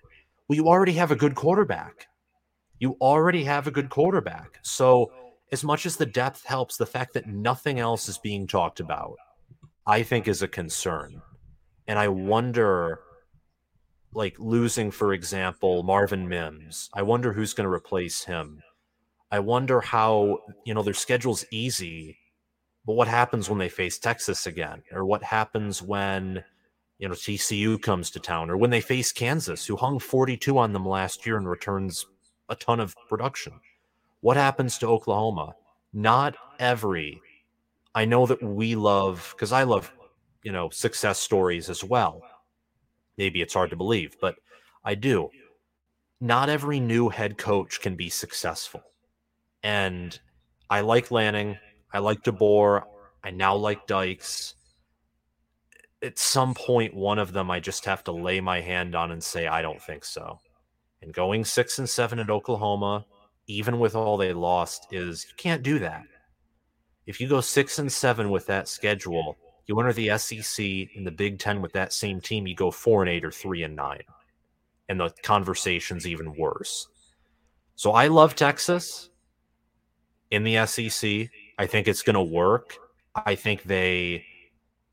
Well, 0.49 0.57
you 0.57 0.67
already 0.67 0.95
have 0.95 1.11
a 1.11 1.17
good 1.17 1.35
quarterback. 1.35 2.09
You 2.79 2.97
already 3.01 3.45
have 3.45 3.67
a 3.67 3.71
good 3.71 3.91
quarterback. 3.91 4.59
So, 4.63 5.13
as 5.53 5.63
much 5.63 5.85
as 5.85 5.97
the 5.97 6.07
depth 6.07 6.45
helps, 6.45 6.79
the 6.79 6.87
fact 6.87 7.13
that 7.15 7.27
nothing 7.27 7.79
else 7.79 8.09
is 8.09 8.17
being 8.17 8.47
talked 8.47 8.81
about, 8.81 9.17
I 9.87 10.03
think 10.03 10.27
is 10.27 10.41
a 10.43 10.49
concern. 10.49 11.21
And 11.91 11.99
I 11.99 12.07
wonder 12.07 13.01
like 14.15 14.37
losing 14.39 14.93
for 14.93 15.13
example 15.13 15.83
Marvin 15.83 16.29
Mims. 16.29 16.89
I 16.95 17.03
wonder 17.03 17.33
who's 17.33 17.53
going 17.53 17.69
to 17.69 17.73
replace 17.73 18.25
him. 18.25 18.63
I 19.33 19.41
wonder 19.41 19.81
how, 19.81 20.39
you 20.65 20.73
know, 20.73 20.85
their 20.85 20.95
schedule's 20.95 21.45
easy 21.51 22.21
but 22.87 22.95
what 22.95 23.09
happens 23.09 23.49
when 23.49 23.59
they 23.59 23.69
face 23.69 23.99
Texas 23.99 24.47
again? 24.47 24.83
Or 24.93 25.05
what 25.05 25.23
happens 25.23 25.83
when, 25.83 26.43
you 26.99 27.09
know, 27.09 27.15
TCU 27.15 27.81
comes 27.81 28.11
to 28.11 28.21
town? 28.21 28.51
Or 28.51 28.57
when 28.57 28.71
they 28.71 28.81
face 28.81 29.13
Kansas, 29.13 29.67
who 29.67 29.77
hung 29.77 29.99
42 29.99 30.57
on 30.57 30.73
them 30.73 30.87
last 30.87 31.27
year 31.27 31.37
and 31.37 31.49
returns 31.49 32.07
a 32.49 32.57
ton 32.57 32.81
of 32.81 32.97
production? 33.09 33.61
What 34.21 34.37
happens 34.37 34.79
to 34.79 34.87
Oklahoma? 34.87 35.55
Not 35.93 36.37
every. 36.59 37.21
I 37.95 38.05
know 38.05 38.27
that 38.27 38.43
we 38.43 38.75
love, 38.75 39.35
because 39.37 39.53
I 39.53 39.65
love, 39.65 39.93
you 40.43 40.53
know, 40.53 40.71
success 40.71 41.19
stories 41.19 41.69
as 41.69 41.85
well. 41.85 42.23
Maybe 43.19 43.43
it's 43.43 43.55
hard 43.55 43.71
to 43.71 43.77
believe, 43.77 44.17
but 44.21 44.37
I 44.85 44.95
do. 44.95 45.31
Not 46.21 46.49
every 46.49 46.81
new 46.81 47.09
head 47.09 47.39
coach 47.39 47.81
can 47.81 47.97
be 47.97 48.09
successful. 48.09 48.83
And 49.63 50.19
I 50.69 50.81
like 50.81 51.11
Lanning. 51.11 51.59
I 51.93 51.99
like 51.99 52.23
DeBoer. 52.23 52.83
I 53.23 53.31
now 53.31 53.57
like 53.57 53.87
Dykes. 53.87 54.55
At 56.03 56.19
some 56.19 56.55
point, 56.55 56.95
one 56.95 57.19
of 57.19 57.33
them 57.33 57.51
I 57.51 57.61
just 57.61 57.85
have 57.85 58.05
to 58.05 58.13
lay 58.13 58.41
my 58.41 58.61
hand 58.61 58.95
on 58.95 59.11
and 59.11 59.23
say, 59.23 59.47
I 59.47 59.61
don't 59.61 59.83
think 59.83 60.05
so. 60.05 60.41
And 61.03 61.13
going 61.13 61.45
six 61.45 61.79
and 61.79 61.89
seven 61.89 62.19
at 62.19 62.31
Oklahoma, 62.31 63.05
even 63.47 63.79
with 63.79 63.95
all 63.95 64.17
they 64.17 64.33
lost, 64.33 64.87
is 64.93 65.27
you 65.29 65.35
can't 65.37 65.63
do 65.63 65.79
that. 65.81 66.05
If 67.07 67.21
you 67.21 67.29
go 67.29 67.41
six 67.41 67.79
and 67.79 67.91
seven 67.91 68.31
with 68.31 68.47
that 68.47 68.69
schedule, 68.69 69.37
you 69.67 69.79
enter 69.79 69.93
the 69.93 70.17
SEC 70.19 70.65
in 70.65 71.05
the 71.05 71.11
Big 71.11 71.39
Ten 71.39 71.63
with 71.63 71.73
that 71.73 71.93
same 71.93 72.21
team, 72.21 72.47
you 72.47 72.55
go 72.55 72.71
four 72.71 73.03
and 73.03 73.11
eight 73.11 73.25
or 73.25 73.31
three 73.31 73.63
and 73.63 73.77
nine. 73.77 74.03
And 74.89 75.01
the 75.01 75.11
conversation's 75.23 76.07
even 76.07 76.37
worse. 76.37 76.89
So 77.77 77.93
I 77.93 78.09
love 78.09 78.35
Texas 78.35 79.11
in 80.31 80.45
the 80.45 80.67
SEC. 80.67 81.29
I 81.59 81.67
think 81.67 81.89
it's 81.89 82.03
going 82.03 82.15
to 82.15 82.23
work. 82.23 82.77
I 83.15 83.35
think 83.35 83.63
they 83.63 84.25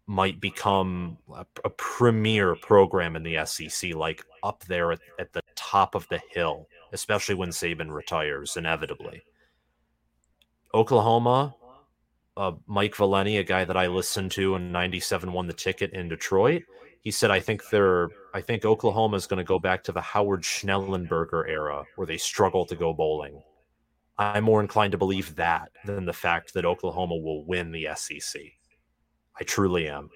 might 0.07 0.39
become 0.39 1.17
a, 1.35 1.45
a, 1.65 1.69
premier 1.71 2.55
program 2.55 3.15
in 3.17 3.23
the 3.23 3.45
SEC, 3.45 3.93
like 3.93 4.23
up 4.41 4.63
there 4.65 4.93
at, 4.93 4.99
at 5.19 5.33
the 5.33 5.41
top 5.55 5.95
of 5.95 6.07
the 6.07 6.21
hill, 6.31 6.65
especially 6.93 7.35
when 7.35 7.49
Saban 7.49 7.91
retires 7.91 8.55
inevitably. 8.55 9.21
Oklahoma, 10.73 11.53
uh, 12.37 12.51
Mike 12.67 12.95
Valenti, 12.95 13.37
a 13.37 13.43
guy 13.43 13.65
that 13.65 13.75
I 13.75 13.87
listened 13.87 14.31
to 14.31 14.55
in 14.55 14.71
'97, 14.71 15.31
won 15.33 15.47
the 15.47 15.53
ticket 15.53 15.91
in 15.93 16.07
Detroit. 16.07 16.63
He 17.01 17.11
said, 17.11 17.31
"I 17.31 17.39
think 17.39 17.69
they're, 17.69 18.09
I 18.33 18.41
think 18.41 18.63
Oklahoma 18.63 19.17
is 19.17 19.27
going 19.27 19.37
to 19.37 19.43
go 19.43 19.59
back 19.59 19.83
to 19.85 19.91
the 19.91 20.01
Howard 20.01 20.43
Schnellenberger 20.43 21.49
era, 21.49 21.83
where 21.95 22.07
they 22.07 22.17
struggle 22.17 22.65
to 22.65 22.75
go 22.75 22.93
bowling." 22.93 23.41
I'm 24.19 24.43
more 24.43 24.61
inclined 24.61 24.93
to 24.93 24.97
believe 24.97 25.35
that 25.35 25.71
than 25.85 26.05
the 26.05 26.13
fact 26.13 26.53
that 26.53 26.65
Oklahoma 26.65 27.15
will 27.17 27.45
win 27.45 27.71
the 27.71 27.89
SEC. 27.95 28.41
I 29.39 29.43
truly 29.43 29.87
am. 29.87 30.09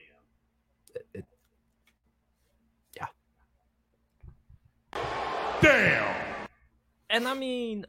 It, 0.95 1.05
it, 1.13 1.25
yeah. 2.95 3.07
Damn. 5.61 6.47
And 7.11 7.27
I 7.27 7.35
mean, 7.35 7.85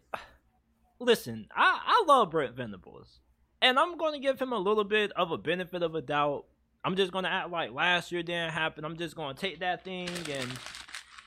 listen, 0.99 1.49
I, 1.57 1.81
I 1.83 2.05
love 2.07 2.31
Brent 2.31 2.55
Venables. 2.55 3.21
And 3.62 3.79
I'm 3.79 3.96
going 3.96 4.12
to 4.12 4.18
give 4.18 4.38
him 4.38 4.53
a 4.53 4.59
little 4.59 4.85
bit 4.85 5.12
of 5.12 5.31
a 5.31 5.38
benefit 5.38 5.83
of 5.83 5.94
a 5.94 6.03
doubt. 6.03 6.44
I'm 6.85 6.96
just 6.96 7.12
going 7.12 7.25
to 7.25 7.31
act 7.31 7.51
like 7.51 7.72
last 7.72 8.12
year 8.12 8.22
didn't 8.22 8.53
happen. 8.53 8.85
I'm 8.85 8.98
just 8.98 9.16
going 9.16 9.35
to 9.35 9.40
take 9.40 9.61
that 9.61 9.85
thing 9.85 10.11
and 10.31 10.51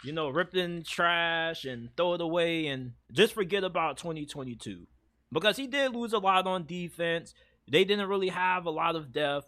you 0.06 0.12
know, 0.12 0.30
rip 0.30 0.54
it 0.54 0.60
in 0.60 0.84
trash 0.84 1.66
and 1.66 1.90
throw 1.98 2.14
it 2.14 2.22
away 2.22 2.68
and 2.68 2.94
just 3.12 3.34
forget 3.34 3.64
about 3.64 3.98
2022. 3.98 4.86
Because 5.32 5.58
he 5.58 5.66
did 5.66 5.96
lose 5.96 6.14
a 6.14 6.20
lot 6.20 6.46
on 6.46 6.68
defense. 6.68 7.34
They 7.68 7.84
didn't 7.84 8.08
really 8.08 8.30
have 8.30 8.66
a 8.68 8.70
lot 8.72 8.96
of 8.96 9.12
depth. 9.12 9.48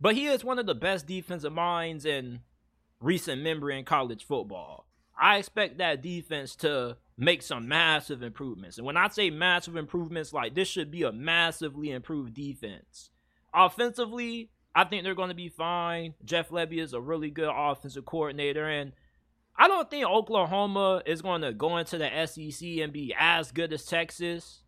But 0.00 0.14
he 0.14 0.26
is 0.26 0.44
one 0.44 0.60
of 0.60 0.66
the 0.66 0.76
best 0.76 1.06
defensive 1.06 1.52
minds 1.52 2.04
in 2.04 2.40
recent 3.00 3.42
memory 3.42 3.76
in 3.76 3.84
college 3.84 4.24
football. 4.24 4.86
I 5.20 5.38
expect 5.38 5.78
that 5.78 6.02
defense 6.02 6.54
to 6.56 6.96
make 7.16 7.42
some 7.42 7.66
massive 7.66 8.22
improvements. 8.22 8.78
And 8.78 8.86
when 8.86 8.96
I 8.96 9.08
say 9.08 9.30
massive 9.30 9.76
improvements, 9.76 10.32
like 10.32 10.54
this 10.54 10.68
should 10.68 10.90
be 10.90 11.02
a 11.02 11.12
massively 11.12 11.90
improved 11.90 12.34
defense. 12.34 13.10
Offensively, 13.52 14.50
I 14.74 14.84
think 14.84 15.02
they're 15.02 15.14
going 15.14 15.30
to 15.30 15.34
be 15.34 15.48
fine. 15.48 16.14
Jeff 16.24 16.50
Lebby 16.50 16.80
is 16.80 16.92
a 16.92 17.00
really 17.00 17.30
good 17.30 17.50
offensive 17.52 18.04
coordinator. 18.04 18.68
And 18.68 18.92
I 19.56 19.66
don't 19.66 19.90
think 19.90 20.06
Oklahoma 20.06 21.02
is 21.04 21.20
going 21.20 21.42
to 21.42 21.52
go 21.52 21.78
into 21.78 21.98
the 21.98 22.26
SEC 22.26 22.68
and 22.78 22.92
be 22.92 23.12
as 23.18 23.50
good 23.50 23.72
as 23.72 23.84
Texas. 23.84 24.62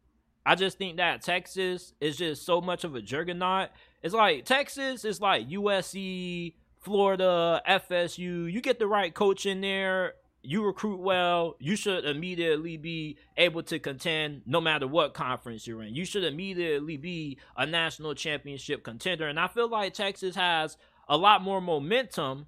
I 0.45 0.57
just 0.57 0.79
think 0.79 0.97
that 0.97 1.23
Texas 1.23 1.93
is 2.01 2.17
just 2.17 2.45
so 2.45 2.61
much 2.61 2.83
of 2.83 2.97
a 2.97 3.03
juggernaut. 3.03 3.69
It's 4.03 4.15
like 4.15 4.47
Texas 4.47 5.05
is 5.05 5.21
like 5.21 5.49
USC, 5.49 6.55
Florida, 6.81 7.63
FSU. 7.69 8.51
You 8.51 8.61
get 8.61 8.81
the 8.81 8.89
right 8.89 9.15
coach 9.15 9.47
in 9.47 9.61
there, 9.61 10.15
you 10.43 10.65
recruit 10.65 11.01
well, 11.01 11.57
you 11.59 11.77
should 11.77 12.05
immediately 12.05 12.77
be 12.77 13.19
able 13.37 13.63
to 13.65 13.79
contend 13.79 14.43
no 14.47 14.61
matter 14.61 14.87
what 14.87 15.13
conference 15.13 15.67
you're 15.67 15.83
in. 15.83 15.95
You 15.95 16.05
should 16.05 16.25
immediately 16.25 16.97
be 16.97 17.39
a 17.57 17.67
national 17.67 18.15
championship 18.15 18.83
contender. 18.83 19.29
And 19.29 19.39
I 19.39 19.49
feel 19.49 19.69
like 19.69 19.93
Texas 19.93 20.35
has 20.37 20.77
a 21.09 21.17
lot 21.17 21.43
more 21.43 21.61
momentum 21.61 22.47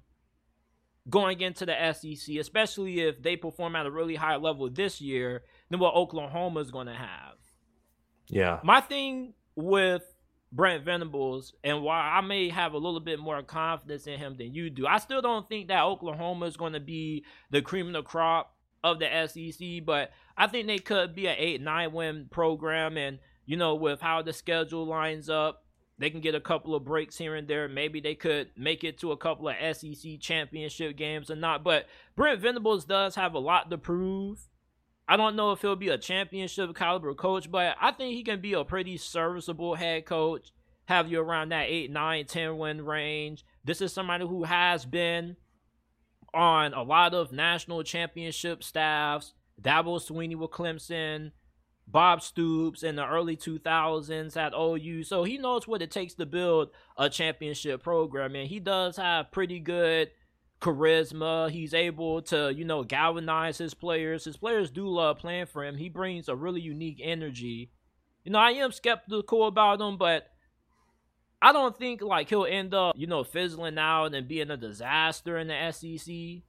going 1.09 1.41
into 1.41 1.65
the 1.65 1.93
SEC, 1.93 2.35
especially 2.37 3.01
if 3.01 3.21
they 3.21 3.35
perform 3.35 3.75
at 3.75 3.85
a 3.85 3.91
really 3.91 4.15
high 4.15 4.37
level 4.37 4.69
this 4.69 5.01
year 5.01 5.43
than 5.69 5.79
what 5.79 5.93
Oklahoma 5.93 6.61
is 6.61 6.71
going 6.71 6.87
to 6.87 6.93
have. 6.93 7.35
Yeah. 8.27 8.59
My 8.63 8.81
thing 8.81 9.33
with 9.55 10.03
Brent 10.53 10.85
Venables 10.85 11.55
and 11.63 11.81
while 11.81 11.99
I 11.99 12.21
may 12.21 12.49
have 12.49 12.73
a 12.73 12.77
little 12.77 12.99
bit 12.99 13.19
more 13.19 13.41
confidence 13.41 14.05
in 14.05 14.19
him 14.19 14.35
than 14.37 14.53
you 14.53 14.69
do, 14.69 14.85
I 14.85 14.99
still 14.99 15.21
don't 15.21 15.49
think 15.49 15.67
that 15.67 15.83
Oklahoma 15.83 16.45
is 16.45 16.57
going 16.57 16.73
to 16.73 16.79
be 16.79 17.25
the 17.49 17.63
cream 17.63 17.87
of 17.87 17.93
the 17.93 18.03
crop 18.03 18.55
of 18.83 18.99
the 18.99 19.27
SEC, 19.27 19.83
but 19.83 20.11
I 20.37 20.47
think 20.47 20.67
they 20.67 20.77
could 20.77 21.15
be 21.15 21.27
an 21.27 21.35
8 21.37 21.61
9 21.61 21.93
win 21.93 22.27
program. 22.29 22.97
And, 22.97 23.19
you 23.45 23.57
know, 23.57 23.75
with 23.75 24.01
how 24.01 24.21
the 24.21 24.33
schedule 24.33 24.85
lines 24.85 25.29
up, 25.29 25.65
they 25.97 26.09
can 26.09 26.21
get 26.21 26.35
a 26.35 26.41
couple 26.41 26.75
of 26.75 26.83
breaks 26.83 27.17
here 27.17 27.35
and 27.35 27.47
there. 27.47 27.67
Maybe 27.67 27.99
they 27.99 28.15
could 28.15 28.49
make 28.57 28.83
it 28.83 28.99
to 28.99 29.11
a 29.11 29.17
couple 29.17 29.47
of 29.47 29.55
SEC 29.75 30.19
championship 30.19 30.97
games 30.97 31.31
or 31.31 31.35
not. 31.35 31.63
But 31.63 31.87
Brent 32.15 32.41
Venables 32.41 32.85
does 32.85 33.15
have 33.15 33.33
a 33.33 33.39
lot 33.39 33.69
to 33.71 33.77
prove. 33.77 34.39
I 35.07 35.17
don't 35.17 35.35
know 35.35 35.51
if 35.51 35.61
he'll 35.61 35.75
be 35.75 35.89
a 35.89 35.97
championship 35.97 36.75
caliber 36.75 37.13
coach, 37.13 37.51
but 37.51 37.75
I 37.81 37.91
think 37.91 38.15
he 38.15 38.23
can 38.23 38.39
be 38.39 38.53
a 38.53 38.63
pretty 38.63 38.97
serviceable 38.97 39.75
head 39.75 40.05
coach. 40.05 40.51
Have 40.85 41.09
you 41.11 41.19
around 41.19 41.49
that 41.49 41.67
8, 41.69 41.91
9, 41.91 42.25
10 42.25 42.57
win 42.57 42.85
range. 42.85 43.45
This 43.63 43.81
is 43.81 43.93
somebody 43.93 44.25
who 44.25 44.43
has 44.43 44.85
been 44.85 45.37
on 46.33 46.73
a 46.73 46.83
lot 46.83 47.13
of 47.13 47.31
national 47.31 47.83
championship 47.83 48.63
staffs. 48.63 49.33
Dabo 49.61 50.01
Swinney 50.01 50.35
with 50.35 50.49
Clemson, 50.49 51.31
Bob 51.87 52.21
Stoops 52.21 52.83
in 52.83 52.95
the 52.95 53.07
early 53.07 53.37
2000s 53.37 54.35
at 54.35 54.53
OU. 54.53 55.03
So 55.03 55.23
he 55.23 55.37
knows 55.37 55.67
what 55.67 55.81
it 55.81 55.91
takes 55.91 56.15
to 56.15 56.25
build 56.25 56.69
a 56.97 57.09
championship 57.09 57.83
program. 57.83 58.35
And 58.35 58.49
he 58.49 58.59
does 58.59 58.97
have 58.97 59.31
pretty 59.31 59.59
good 59.59 60.09
charisma. 60.63 61.51
He's 61.51 61.73
able 61.73 62.21
to, 62.23 62.51
you 62.53 62.63
know, 62.63 62.83
galvanize 62.83 63.57
his 63.57 63.73
players. 63.73 64.23
His 64.23 64.37
players 64.37 64.71
do 64.71 64.87
love 64.87 65.19
playing 65.19 65.47
for 65.47 65.63
him. 65.63 65.77
He 65.77 65.89
brings 65.89 66.29
a 66.29 66.35
really 66.35 66.61
unique 66.61 67.01
energy. 67.03 67.71
You 68.23 68.31
know, 68.31 68.39
I 68.39 68.51
am 68.51 68.71
skeptical 68.71 69.45
about 69.45 69.81
him, 69.81 69.97
but 69.97 70.27
I 71.41 71.51
don't 71.51 71.77
think 71.77 72.01
like 72.01 72.29
he'll 72.29 72.45
end 72.45 72.73
up, 72.73 72.95
you 72.97 73.05
know, 73.05 73.25
fizzling 73.25 73.77
out 73.77 74.15
and 74.15 74.27
being 74.27 74.49
a 74.49 74.57
disaster 74.57 75.37
in 75.37 75.49
the 75.49 75.71
SEC. 75.71 76.43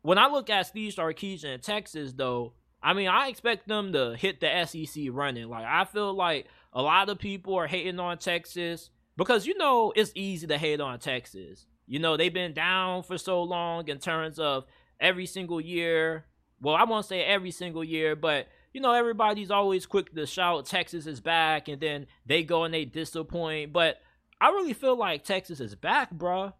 When 0.00 0.18
I 0.18 0.28
look 0.28 0.48
at 0.48 0.66
Steve 0.66 0.94
Sarkisian 0.94 1.54
in 1.54 1.60
Texas, 1.60 2.14
though, 2.14 2.54
I 2.82 2.94
mean, 2.94 3.08
I 3.08 3.28
expect 3.28 3.68
them 3.68 3.92
to 3.92 4.16
hit 4.16 4.40
the 4.40 4.64
SEC 4.64 5.04
running. 5.10 5.48
Like, 5.48 5.66
I 5.66 5.84
feel 5.84 6.14
like 6.14 6.46
a 6.72 6.80
lot 6.80 7.10
of 7.10 7.18
people 7.18 7.56
are 7.56 7.66
hating 7.66 8.00
on 8.00 8.16
Texas 8.16 8.88
because, 9.16 9.46
you 9.46 9.58
know, 9.58 9.92
it's 9.94 10.12
easy 10.14 10.46
to 10.46 10.56
hate 10.56 10.80
on 10.80 10.98
Texas. 10.98 11.66
You 11.86 11.98
know, 11.98 12.16
they've 12.16 12.32
been 12.32 12.52
down 12.52 13.02
for 13.02 13.16
so 13.16 13.42
long 13.42 13.88
in 13.88 13.98
terms 13.98 14.38
of 14.38 14.64
every 15.00 15.26
single 15.26 15.60
year. 15.60 16.24
Well, 16.60 16.74
I 16.74 16.84
won't 16.84 17.06
say 17.06 17.22
every 17.22 17.50
single 17.50 17.84
year, 17.84 18.16
but 18.16 18.48
you 18.72 18.80
know, 18.80 18.92
everybody's 18.92 19.50
always 19.50 19.86
quick 19.86 20.14
to 20.14 20.26
shout 20.26 20.66
Texas 20.66 21.06
is 21.06 21.20
back, 21.20 21.68
and 21.68 21.80
then 21.80 22.06
they 22.26 22.42
go 22.42 22.64
and 22.64 22.74
they 22.74 22.84
disappoint. 22.84 23.72
But 23.72 23.98
I 24.40 24.48
really 24.48 24.74
feel 24.74 24.96
like 24.96 25.24
Texas 25.24 25.60
is 25.60 25.74
back, 25.74 26.12
bruh. 26.12 26.52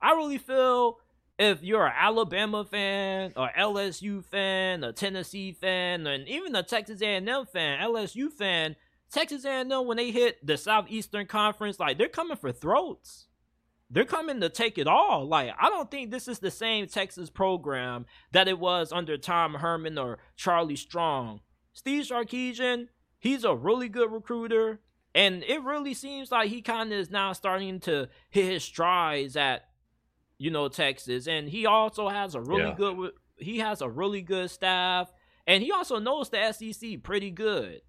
I 0.00 0.12
really 0.12 0.38
feel 0.38 0.98
if 1.38 1.62
you're 1.62 1.86
an 1.86 1.92
Alabama 1.96 2.64
fan 2.64 3.32
or 3.36 3.50
LSU 3.58 4.24
fan, 4.24 4.84
a 4.84 4.92
Tennessee 4.92 5.52
fan, 5.52 6.06
and 6.06 6.28
even 6.28 6.54
a 6.54 6.62
Texas 6.62 7.02
A&M 7.02 7.46
fan, 7.46 7.80
LSU 7.80 8.30
fan, 8.30 8.76
Texas 9.10 9.44
A&M 9.44 9.68
when 9.86 9.96
they 9.96 10.10
hit 10.10 10.44
the 10.46 10.56
Southeastern 10.56 11.26
Conference, 11.26 11.80
like 11.80 11.98
they're 11.98 12.08
coming 12.08 12.36
for 12.36 12.52
throats 12.52 13.26
they're 13.90 14.04
coming 14.04 14.40
to 14.40 14.48
take 14.48 14.78
it 14.78 14.88
all. 14.88 15.26
Like, 15.26 15.52
I 15.60 15.68
don't 15.68 15.90
think 15.90 16.10
this 16.10 16.28
is 16.28 16.40
the 16.40 16.50
same 16.50 16.86
Texas 16.86 17.30
program 17.30 18.06
that 18.32 18.48
it 18.48 18.58
was 18.58 18.92
under 18.92 19.16
Tom 19.16 19.54
Herman 19.54 19.98
or 19.98 20.18
Charlie 20.36 20.76
Strong. 20.76 21.40
Steve 21.72 22.04
Sarkisian, 22.04 22.88
he's 23.18 23.44
a 23.44 23.54
really 23.54 23.88
good 23.88 24.10
recruiter. 24.10 24.80
And 25.14 25.44
it 25.44 25.62
really 25.62 25.94
seems 25.94 26.30
like 26.30 26.50
he 26.50 26.60
kind 26.60 26.92
of 26.92 26.98
is 26.98 27.10
now 27.10 27.32
starting 27.32 27.80
to 27.80 28.08
hit 28.28 28.52
his 28.52 28.64
strides 28.64 29.36
at, 29.36 29.62
you 30.36 30.50
know, 30.50 30.68
Texas. 30.68 31.26
And 31.26 31.48
he 31.48 31.64
also 31.64 32.08
has 32.08 32.34
a 32.34 32.40
really 32.40 32.64
yeah. 32.64 32.74
good, 32.76 33.12
he 33.38 33.58
has 33.58 33.80
a 33.80 33.88
really 33.88 34.20
good 34.20 34.50
staff. 34.50 35.10
And 35.46 35.62
he 35.62 35.70
also 35.70 35.98
knows 35.98 36.28
the 36.28 36.52
SEC 36.52 37.02
pretty 37.02 37.30
good. 37.30 37.80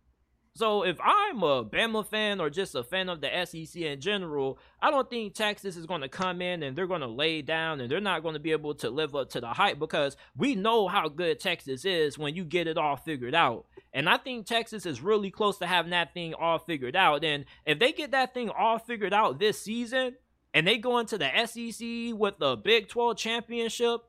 So 0.57 0.83
if 0.83 0.97
I'm 0.99 1.43
a 1.43 1.63
Bama 1.63 2.03
fan 2.03 2.41
or 2.41 2.49
just 2.49 2.73
a 2.73 2.83
fan 2.83 3.09
of 3.09 3.21
the 3.21 3.29
SEC 3.45 3.79
in 3.79 4.01
general, 4.01 4.57
I 4.81 4.89
don't 4.89 5.07
think 5.07 5.35
Texas 5.35 5.77
is 5.77 5.85
going 5.85 6.01
to 6.01 6.09
come 6.09 6.41
in 6.41 6.63
and 6.63 6.75
they're 6.75 6.87
going 6.87 7.01
to 7.01 7.07
lay 7.07 7.43
down 7.43 7.79
and 7.79 7.91
they're 7.91 8.01
not 8.01 8.23
going 8.23 8.33
to 8.33 8.39
be 8.39 8.53
able 8.53 8.73
to 8.73 8.89
live 8.89 9.15
up 9.15 9.29
to 9.29 9.39
the 9.39 9.49
hype 9.49 9.77
because 9.77 10.17
we 10.35 10.55
know 10.55 10.87
how 10.87 11.09
good 11.09 11.39
Texas 11.39 11.85
is 11.85 12.17
when 12.17 12.33
you 12.33 12.43
get 12.43 12.65
it 12.65 12.75
all 12.75 12.95
figured 12.95 13.35
out. 13.35 13.67
And 13.93 14.09
I 14.09 14.17
think 14.17 14.47
Texas 14.47 14.87
is 14.87 14.99
really 14.99 15.29
close 15.29 15.59
to 15.59 15.67
having 15.67 15.91
that 15.91 16.15
thing 16.15 16.33
all 16.33 16.57
figured 16.57 16.95
out. 16.95 17.23
And 17.23 17.45
if 17.67 17.77
they 17.77 17.91
get 17.91 18.09
that 18.09 18.33
thing 18.33 18.49
all 18.49 18.79
figured 18.79 19.13
out 19.13 19.37
this 19.37 19.61
season 19.61 20.15
and 20.55 20.65
they 20.65 20.79
go 20.79 20.97
into 20.97 21.19
the 21.19 21.29
SEC 21.45 22.19
with 22.19 22.39
the 22.39 22.55
Big 22.55 22.87
12 22.87 23.15
championship 23.15 24.01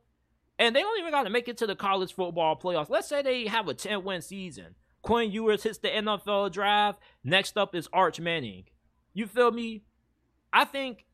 and 0.58 0.74
they 0.74 0.80
don't 0.80 0.98
even 0.98 1.12
got 1.12 1.24
to 1.24 1.30
make 1.30 1.46
it 1.46 1.58
to 1.58 1.66
the 1.66 1.76
college 1.76 2.14
football 2.14 2.56
playoffs. 2.56 2.88
Let's 2.88 3.06
say 3.06 3.20
they 3.20 3.48
have 3.48 3.68
a 3.68 3.74
10 3.74 4.02
win 4.02 4.22
season 4.22 4.76
Quinn 5.08 5.30
Ewers 5.30 5.62
hits 5.62 5.78
the 5.78 5.88
NFL 5.88 6.52
draft. 6.52 7.00
Next 7.24 7.56
up 7.56 7.74
is 7.74 7.88
Arch 7.94 8.20
Manning. 8.20 8.64
You 9.14 9.26
feel 9.26 9.50
me? 9.50 9.84
I 10.52 10.66
think 10.66 11.06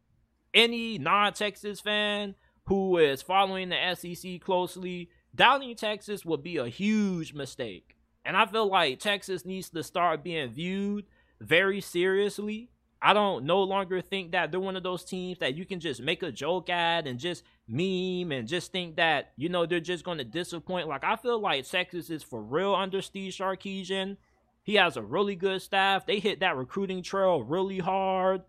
any 0.53 0.99
non 0.99 1.33
Texas 1.33 1.79
fan 1.79 2.35
who 2.65 2.99
is 2.99 3.23
following 3.23 3.69
the 3.69 3.95
SEC 3.95 4.41
closely, 4.41 5.11
doubting 5.33 5.77
Texas 5.77 6.25
would 6.25 6.43
be 6.43 6.57
a 6.57 6.67
huge 6.67 7.35
mistake. 7.35 7.95
And 8.25 8.37
I 8.37 8.47
feel 8.47 8.69
like 8.69 8.99
Texas 8.99 9.45
needs 9.45 9.71
to 9.71 9.85
start 9.85 10.25
being 10.25 10.51
viewed 10.51 11.05
very 11.41 11.81
seriously 11.81 12.71
I 13.05 13.13
don't 13.13 13.45
no 13.45 13.63
longer 13.63 14.01
think 14.01 14.33
that 14.33 14.51
they're 14.51 14.59
one 14.59 14.77
of 14.77 14.83
those 14.83 15.05
teams 15.05 15.39
that 15.41 15.55
you 15.55 15.67
can 15.67 15.79
just 15.79 16.01
make 16.01 16.23
a 16.23 16.33
joke 16.33 16.71
at 16.71 17.07
and 17.07 17.19
just 17.19 17.45
meme 17.67 18.33
and 18.33 18.47
just 18.47 18.73
think 18.73 18.97
that, 18.97 19.33
you 19.37 19.49
know, 19.49 19.67
they're 19.67 19.81
just 19.81 20.05
going 20.05 20.19
to 20.19 20.25
disappoint. 20.25 20.89
Like, 20.89 21.05
I 21.05 21.17
feel 21.17 21.41
like 21.41 21.69
Texas 21.69 22.11
is 22.11 22.23
for 22.23 22.43
real 22.43 22.75
under 22.75 23.01
Steve 23.01 23.33
Sarkisian. 23.33 24.17
He 24.63 24.75
has 24.75 24.97
a 24.97 25.03
really 25.03 25.37
good 25.37 25.63
staff. 25.63 26.07
They 26.07 26.19
hit 26.19 26.41
that 26.41 26.57
recruiting 26.57 27.03
trail 27.03 27.43
really 27.43 27.79
hard. 27.79 28.43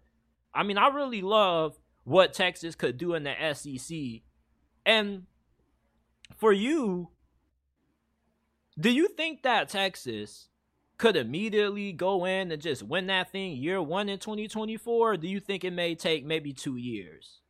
I 0.53 0.63
mean, 0.63 0.77
I 0.77 0.87
really 0.87 1.21
love 1.21 1.77
what 2.03 2.33
Texas 2.33 2.75
could 2.75 2.97
do 2.97 3.13
in 3.13 3.23
the 3.23 3.53
SEC. 3.53 4.21
And 4.85 5.23
for 6.37 6.53
you, 6.53 7.09
do 8.79 8.89
you 8.89 9.07
think 9.07 9.43
that 9.43 9.69
Texas 9.69 10.49
could 10.97 11.15
immediately 11.15 11.91
go 11.91 12.25
in 12.25 12.51
and 12.51 12.61
just 12.61 12.83
win 12.83 13.07
that 13.07 13.31
thing 13.31 13.57
year 13.57 13.81
one 13.81 14.07
in 14.07 14.19
2024? 14.19 15.17
do 15.17 15.27
you 15.27 15.39
think 15.39 15.63
it 15.63 15.71
may 15.71 15.95
take 15.95 16.25
maybe 16.25 16.53
two 16.53 16.77
years? 16.77 17.41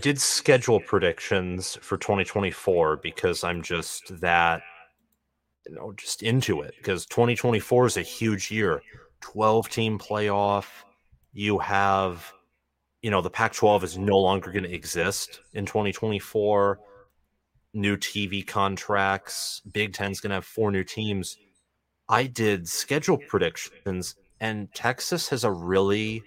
Did 0.00 0.20
schedule 0.20 0.80
predictions 0.80 1.78
for 1.80 1.96
2024 1.96 2.98
because 2.98 3.44
I'm 3.44 3.62
just 3.62 4.20
that, 4.20 4.62
you 5.66 5.74
know, 5.74 5.92
just 5.96 6.22
into 6.22 6.62
it 6.62 6.74
because 6.78 7.06
2024 7.06 7.86
is 7.86 7.96
a 7.96 8.02
huge 8.02 8.50
year. 8.50 8.82
12 9.20 9.68
team 9.68 9.98
playoff. 9.98 10.66
You 11.32 11.58
have, 11.58 12.32
you 13.02 13.10
know, 13.10 13.20
the 13.20 13.30
Pac 13.30 13.54
12 13.54 13.84
is 13.84 13.98
no 13.98 14.18
longer 14.18 14.52
going 14.52 14.64
to 14.64 14.74
exist 14.74 15.40
in 15.52 15.66
2024 15.66 16.78
new 17.72 17.96
TV 17.96 18.46
contracts. 18.46 19.62
Big 19.72 19.92
Ten's 19.92 20.20
going 20.20 20.30
to 20.30 20.36
have 20.36 20.44
four 20.44 20.70
new 20.70 20.84
teams. 20.84 21.36
I 22.08 22.24
did 22.24 22.68
schedule 22.68 23.18
predictions, 23.28 24.14
and 24.40 24.72
Texas 24.74 25.28
has 25.30 25.44
a 25.44 25.50
really, 25.50 26.22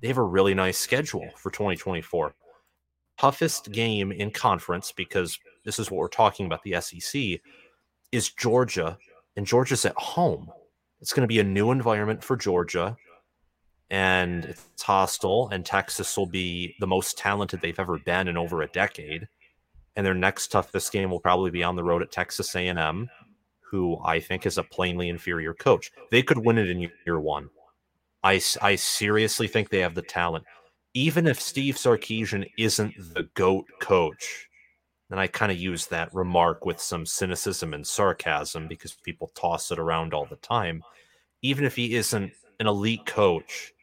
they 0.00 0.08
have 0.08 0.18
a 0.18 0.22
really 0.22 0.54
nice 0.54 0.78
schedule 0.78 1.28
for 1.36 1.50
2024. 1.50 2.34
Toughest 3.18 3.72
game 3.72 4.12
in 4.12 4.30
conference, 4.30 4.92
because 4.92 5.38
this 5.64 5.78
is 5.78 5.90
what 5.90 5.98
we're 5.98 6.08
talking 6.08 6.46
about 6.46 6.62
the 6.62 6.80
SEC, 6.80 7.40
is 8.12 8.30
Georgia, 8.30 8.98
and 9.36 9.46
Georgia's 9.46 9.84
at 9.84 9.96
home. 9.96 10.50
It's 11.00 11.12
going 11.12 11.22
to 11.22 11.32
be 11.32 11.40
a 11.40 11.44
new 11.44 11.70
environment 11.70 12.22
for 12.22 12.36
Georgia, 12.36 12.96
and 13.90 14.44
it's 14.44 14.82
hostile, 14.82 15.48
and 15.50 15.64
Texas 15.64 16.16
will 16.16 16.26
be 16.26 16.74
the 16.80 16.86
most 16.86 17.18
talented 17.18 17.60
they've 17.60 17.78
ever 17.78 17.98
been 17.98 18.28
in 18.28 18.36
over 18.36 18.62
a 18.62 18.68
decade 18.68 19.28
and 19.96 20.04
their 20.04 20.14
next 20.14 20.48
toughest 20.48 20.92
game 20.92 21.10
will 21.10 21.20
probably 21.20 21.50
be 21.50 21.62
on 21.62 21.74
the 21.74 21.82
road 21.82 22.02
at 22.02 22.12
Texas 22.12 22.54
A&M, 22.54 23.08
who 23.60 23.98
I 24.04 24.20
think 24.20 24.46
is 24.46 24.58
a 24.58 24.62
plainly 24.62 25.08
inferior 25.08 25.54
coach. 25.54 25.90
They 26.10 26.22
could 26.22 26.38
win 26.38 26.58
it 26.58 26.68
in 26.68 26.88
year 27.06 27.18
one. 27.18 27.48
I, 28.22 28.40
I 28.60 28.76
seriously 28.76 29.48
think 29.48 29.68
they 29.68 29.80
have 29.80 29.94
the 29.94 30.02
talent. 30.02 30.44
Even 30.96 31.26
if 31.26 31.38
Steve 31.38 31.74
Sarkisian 31.74 32.50
isn't 32.56 32.94
the 33.12 33.24
GOAT 33.34 33.66
coach, 33.82 34.48
and 35.10 35.20
I 35.20 35.26
kind 35.26 35.52
of 35.52 35.58
use 35.58 35.86
that 35.88 36.14
remark 36.14 36.64
with 36.64 36.80
some 36.80 37.04
cynicism 37.04 37.74
and 37.74 37.86
sarcasm 37.86 38.66
because 38.66 38.94
people 38.94 39.30
toss 39.34 39.70
it 39.70 39.78
around 39.78 40.14
all 40.14 40.24
the 40.24 40.36
time. 40.36 40.82
Even 41.42 41.66
if 41.66 41.76
he 41.76 41.96
isn't 41.96 42.32
an 42.60 42.66
elite 42.66 43.04
coach, 43.04 43.74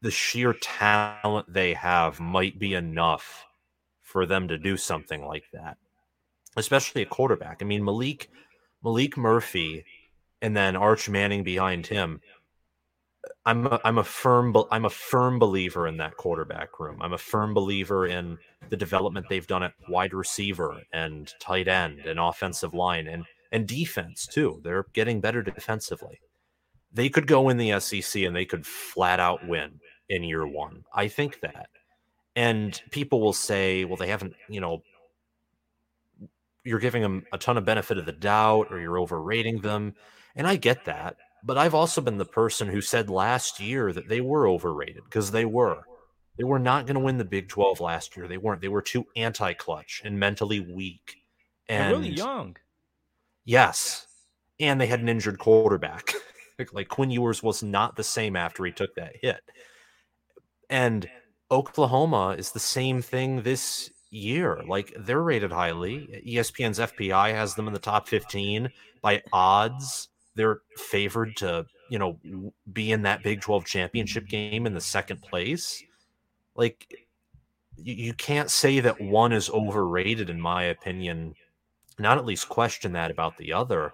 the 0.00 0.10
sheer 0.10 0.54
talent 0.54 1.52
they 1.52 1.74
have 1.74 2.18
might 2.18 2.58
be 2.58 2.72
enough 2.72 3.44
for 4.00 4.24
them 4.24 4.48
to 4.48 4.56
do 4.56 4.78
something 4.78 5.26
like 5.26 5.44
that, 5.52 5.76
especially 6.56 7.02
a 7.02 7.06
quarterback. 7.06 7.58
I 7.60 7.66
mean, 7.66 7.84
Malik 7.84 8.30
Malik 8.82 9.18
Murphy, 9.18 9.84
and 10.40 10.56
then 10.56 10.74
Arch 10.74 11.10
Manning 11.10 11.44
behind 11.44 11.86
him. 11.86 12.22
I'm 13.44 13.66
a, 13.66 13.80
I'm 13.84 13.98
a 13.98 14.04
firm 14.04 14.54
I'm 14.70 14.84
a 14.84 14.90
firm 14.90 15.38
believer 15.38 15.86
in 15.86 15.96
that 15.98 16.16
quarterback 16.16 16.78
room. 16.80 17.00
I'm 17.00 17.12
a 17.12 17.18
firm 17.18 17.54
believer 17.54 18.06
in 18.06 18.38
the 18.68 18.76
development 18.76 19.26
they've 19.28 19.46
done 19.46 19.62
at 19.62 19.74
wide 19.88 20.14
receiver 20.14 20.80
and 20.92 21.32
tight 21.40 21.68
end 21.68 22.00
and 22.00 22.18
offensive 22.18 22.74
line 22.74 23.06
and 23.06 23.24
and 23.50 23.66
defense 23.66 24.26
too. 24.26 24.60
They're 24.64 24.86
getting 24.92 25.20
better 25.20 25.42
defensively. 25.42 26.20
They 26.92 27.08
could 27.08 27.26
go 27.26 27.48
in 27.48 27.58
the 27.58 27.78
SEC 27.80 28.22
and 28.22 28.34
they 28.34 28.44
could 28.44 28.66
flat 28.66 29.20
out 29.20 29.46
win 29.46 29.80
in 30.08 30.24
year 30.24 30.46
one. 30.46 30.84
I 30.94 31.08
think 31.08 31.40
that. 31.40 31.68
And 32.34 32.80
people 32.90 33.20
will 33.20 33.32
say, 33.34 33.84
well, 33.84 33.96
they 33.96 34.08
haven't, 34.08 34.34
you 34.48 34.60
know, 34.60 34.82
you're 36.64 36.78
giving 36.78 37.02
them 37.02 37.24
a 37.32 37.38
ton 37.38 37.58
of 37.58 37.64
benefit 37.64 37.98
of 37.98 38.06
the 38.06 38.12
doubt 38.12 38.68
or 38.70 38.80
you're 38.80 38.98
overrating 38.98 39.60
them. 39.60 39.94
And 40.34 40.46
I 40.46 40.56
get 40.56 40.84
that. 40.86 41.16
But 41.44 41.58
I've 41.58 41.74
also 41.74 42.00
been 42.00 42.18
the 42.18 42.24
person 42.24 42.68
who 42.68 42.80
said 42.80 43.10
last 43.10 43.58
year 43.58 43.92
that 43.92 44.08
they 44.08 44.20
were 44.20 44.48
overrated 44.48 45.04
because 45.04 45.30
they 45.30 45.44
were. 45.44 45.82
They 46.38 46.44
were 46.44 46.58
not 46.58 46.86
going 46.86 46.94
to 46.94 47.00
win 47.00 47.18
the 47.18 47.24
Big 47.24 47.48
12 47.48 47.80
last 47.80 48.16
year. 48.16 48.26
They 48.26 48.38
weren't. 48.38 48.60
They 48.60 48.68
were 48.68 48.82
too 48.82 49.06
anti 49.16 49.52
clutch 49.52 50.02
and 50.04 50.18
mentally 50.18 50.60
weak. 50.60 51.16
And 51.68 51.92
They're 51.92 52.00
really 52.00 52.14
young. 52.14 52.56
Yes. 53.44 54.06
And 54.60 54.80
they 54.80 54.86
had 54.86 55.00
an 55.00 55.08
injured 55.08 55.38
quarterback. 55.38 56.12
like 56.72 56.88
Quinn 56.88 57.10
Ewers 57.10 57.42
was 57.42 57.62
not 57.62 57.96
the 57.96 58.04
same 58.04 58.36
after 58.36 58.64
he 58.64 58.72
took 58.72 58.94
that 58.94 59.16
hit. 59.20 59.40
And 60.70 61.08
Oklahoma 61.50 62.36
is 62.38 62.52
the 62.52 62.60
same 62.60 63.02
thing 63.02 63.42
this 63.42 63.90
year. 64.10 64.62
Like 64.66 64.94
they're 64.98 65.22
rated 65.22 65.52
highly. 65.52 66.22
ESPN's 66.26 66.78
FPI 66.78 67.34
has 67.34 67.54
them 67.54 67.66
in 67.66 67.74
the 67.74 67.78
top 67.78 68.08
15 68.08 68.70
by 69.02 69.22
odds. 69.32 70.08
They're 70.34 70.60
favored 70.76 71.36
to, 71.36 71.66
you 71.90 71.98
know, 71.98 72.18
be 72.72 72.92
in 72.92 73.02
that 73.02 73.22
Big 73.22 73.40
12 73.40 73.64
championship 73.64 74.26
game 74.28 74.66
in 74.66 74.74
the 74.74 74.80
second 74.80 75.20
place. 75.22 75.82
Like 76.54 76.94
you, 77.76 78.12
can't 78.14 78.50
say 78.50 78.80
that 78.80 79.00
one 79.00 79.32
is 79.32 79.50
overrated 79.50 80.30
in 80.30 80.40
my 80.40 80.64
opinion 80.64 81.34
not 81.98 82.18
at 82.18 82.24
least 82.24 82.48
question 82.48 82.92
that 82.92 83.10
about 83.10 83.36
the 83.36 83.52
other. 83.52 83.92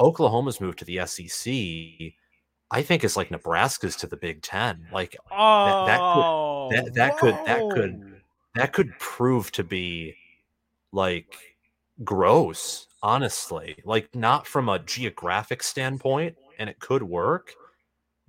Oklahoma's 0.00 0.60
move 0.60 0.76
to 0.76 0.84
the 0.84 1.04
SEC, 1.06 1.52
I 2.70 2.82
think, 2.82 3.04
is 3.04 3.16
like 3.16 3.30
Nebraska's 3.30 3.96
to 3.96 4.06
the 4.06 4.16
Big 4.16 4.42
Ten. 4.42 4.86
Like 4.92 5.16
Oh, 5.30 6.68
that, 6.70 6.84
that, 6.84 6.94
that 6.94 7.18
could 7.18 7.34
that 7.46 7.70
could 7.70 8.20
that 8.54 8.72
could 8.72 8.98
prove 8.98 9.52
to 9.52 9.64
be 9.64 10.14
like 10.92 11.36
gross, 12.04 12.86
honestly. 13.02 13.76
Like 13.84 14.14
not 14.14 14.46
from 14.46 14.68
a 14.68 14.78
geographic 14.78 15.62
standpoint, 15.62 16.36
and 16.58 16.70
it 16.70 16.78
could 16.78 17.02
work, 17.02 17.52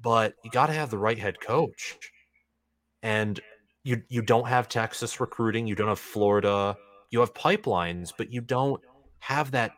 but 0.01 0.35
you 0.43 0.51
got 0.51 0.67
to 0.67 0.73
have 0.73 0.89
the 0.89 0.97
right 0.97 1.17
head 1.17 1.39
coach. 1.39 1.97
And 3.01 3.39
you 3.83 4.01
you 4.09 4.21
don't 4.21 4.47
have 4.47 4.69
Texas 4.69 5.19
recruiting, 5.19 5.67
you 5.67 5.75
don't 5.75 5.89
have 5.89 5.99
Florida, 5.99 6.77
you 7.11 7.19
have 7.19 7.33
pipelines, 7.33 8.13
but 8.17 8.31
you 8.31 8.41
don't 8.41 8.81
have 9.19 9.51
that. 9.51 9.73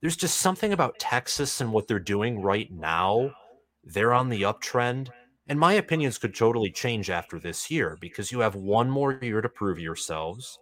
There's 0.00 0.16
just 0.16 0.38
something 0.38 0.72
about 0.72 0.98
Texas 0.98 1.60
and 1.60 1.72
what 1.72 1.88
they're 1.88 1.98
doing 1.98 2.40
right 2.40 2.70
now. 2.70 3.32
They're 3.84 4.12
on 4.12 4.28
the 4.28 4.42
uptrend. 4.42 5.08
And 5.48 5.58
my 5.60 5.74
opinions 5.74 6.18
could 6.18 6.34
totally 6.34 6.70
change 6.70 7.08
after 7.08 7.38
this 7.38 7.70
year 7.70 7.96
because 8.00 8.32
you 8.32 8.40
have 8.40 8.56
one 8.56 8.90
more 8.90 9.18
year 9.22 9.40
to 9.40 9.48
prove 9.48 9.78
yourselves 9.78 10.58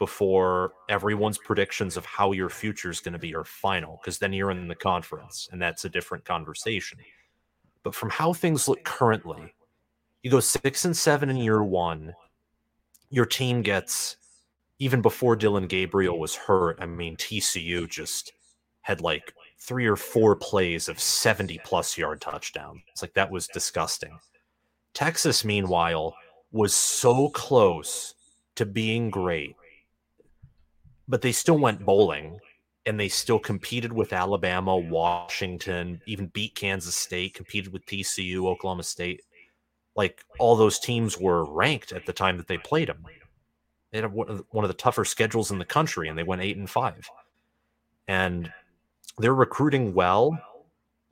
before 0.00 0.72
everyone's 0.88 1.36
predictions 1.36 1.98
of 1.98 2.06
how 2.06 2.32
your 2.32 2.48
future 2.48 2.90
is 2.90 3.00
going 3.00 3.12
to 3.12 3.18
be 3.18 3.34
are 3.34 3.44
final 3.44 4.00
because 4.00 4.18
then 4.18 4.32
you're 4.32 4.50
in 4.50 4.66
the 4.66 4.74
conference 4.74 5.46
and 5.52 5.60
that's 5.60 5.84
a 5.84 5.90
different 5.90 6.24
conversation. 6.24 6.98
But 7.82 7.94
from 7.94 8.08
how 8.08 8.32
things 8.32 8.66
look 8.66 8.82
currently, 8.82 9.54
you 10.22 10.30
go 10.30 10.40
six 10.40 10.86
and 10.86 10.96
seven 10.96 11.28
in 11.28 11.36
year 11.36 11.62
one. 11.62 12.14
Your 13.10 13.26
team 13.26 13.60
gets, 13.60 14.16
even 14.78 15.02
before 15.02 15.36
Dillon 15.36 15.66
Gabriel 15.66 16.18
was 16.18 16.34
hurt, 16.34 16.78
I 16.80 16.86
mean, 16.86 17.16
TCU 17.16 17.88
just 17.88 18.32
had 18.80 19.02
like 19.02 19.34
three 19.58 19.86
or 19.86 19.96
four 19.96 20.34
plays 20.34 20.88
of 20.88 20.98
70 20.98 21.60
plus 21.62 21.98
yard 21.98 22.22
touchdowns. 22.22 22.80
It's 22.90 23.02
like 23.02 23.14
that 23.14 23.30
was 23.30 23.48
disgusting. 23.48 24.18
Texas, 24.94 25.44
meanwhile, 25.44 26.14
was 26.52 26.74
so 26.74 27.28
close 27.28 28.14
to 28.56 28.64
being 28.64 29.10
great, 29.10 29.56
but 31.10 31.20
they 31.22 31.32
still 31.32 31.58
went 31.58 31.84
bowling 31.84 32.38
and 32.86 32.98
they 32.98 33.08
still 33.08 33.38
competed 33.38 33.92
with 33.92 34.12
Alabama, 34.12 34.76
Washington, 34.76 36.00
even 36.06 36.28
beat 36.28 36.54
Kansas 36.54 36.96
State, 36.96 37.34
competed 37.34 37.72
with 37.72 37.84
TCU, 37.84 38.46
Oklahoma 38.46 38.84
State. 38.84 39.22
Like 39.96 40.24
all 40.38 40.56
those 40.56 40.78
teams 40.78 41.18
were 41.18 41.44
ranked 41.44 41.92
at 41.92 42.06
the 42.06 42.12
time 42.12 42.36
that 42.38 42.46
they 42.46 42.56
played 42.58 42.88
them. 42.88 43.04
They 43.90 44.00
had 44.00 44.12
one 44.12 44.64
of 44.64 44.68
the- 44.68 44.74
tougher 44.74 45.04
schedules 45.04 45.50
in 45.50 45.58
the 45.58 45.64
country, 45.64 46.08
and 46.08 46.16
they 46.16 46.22
went 46.22 46.42
eight 46.42 46.56
and 46.56 46.70
five. 46.70 47.06
And 48.06 48.50
they're 49.18 49.34
recruiting 49.34 49.92
well. 49.92 50.38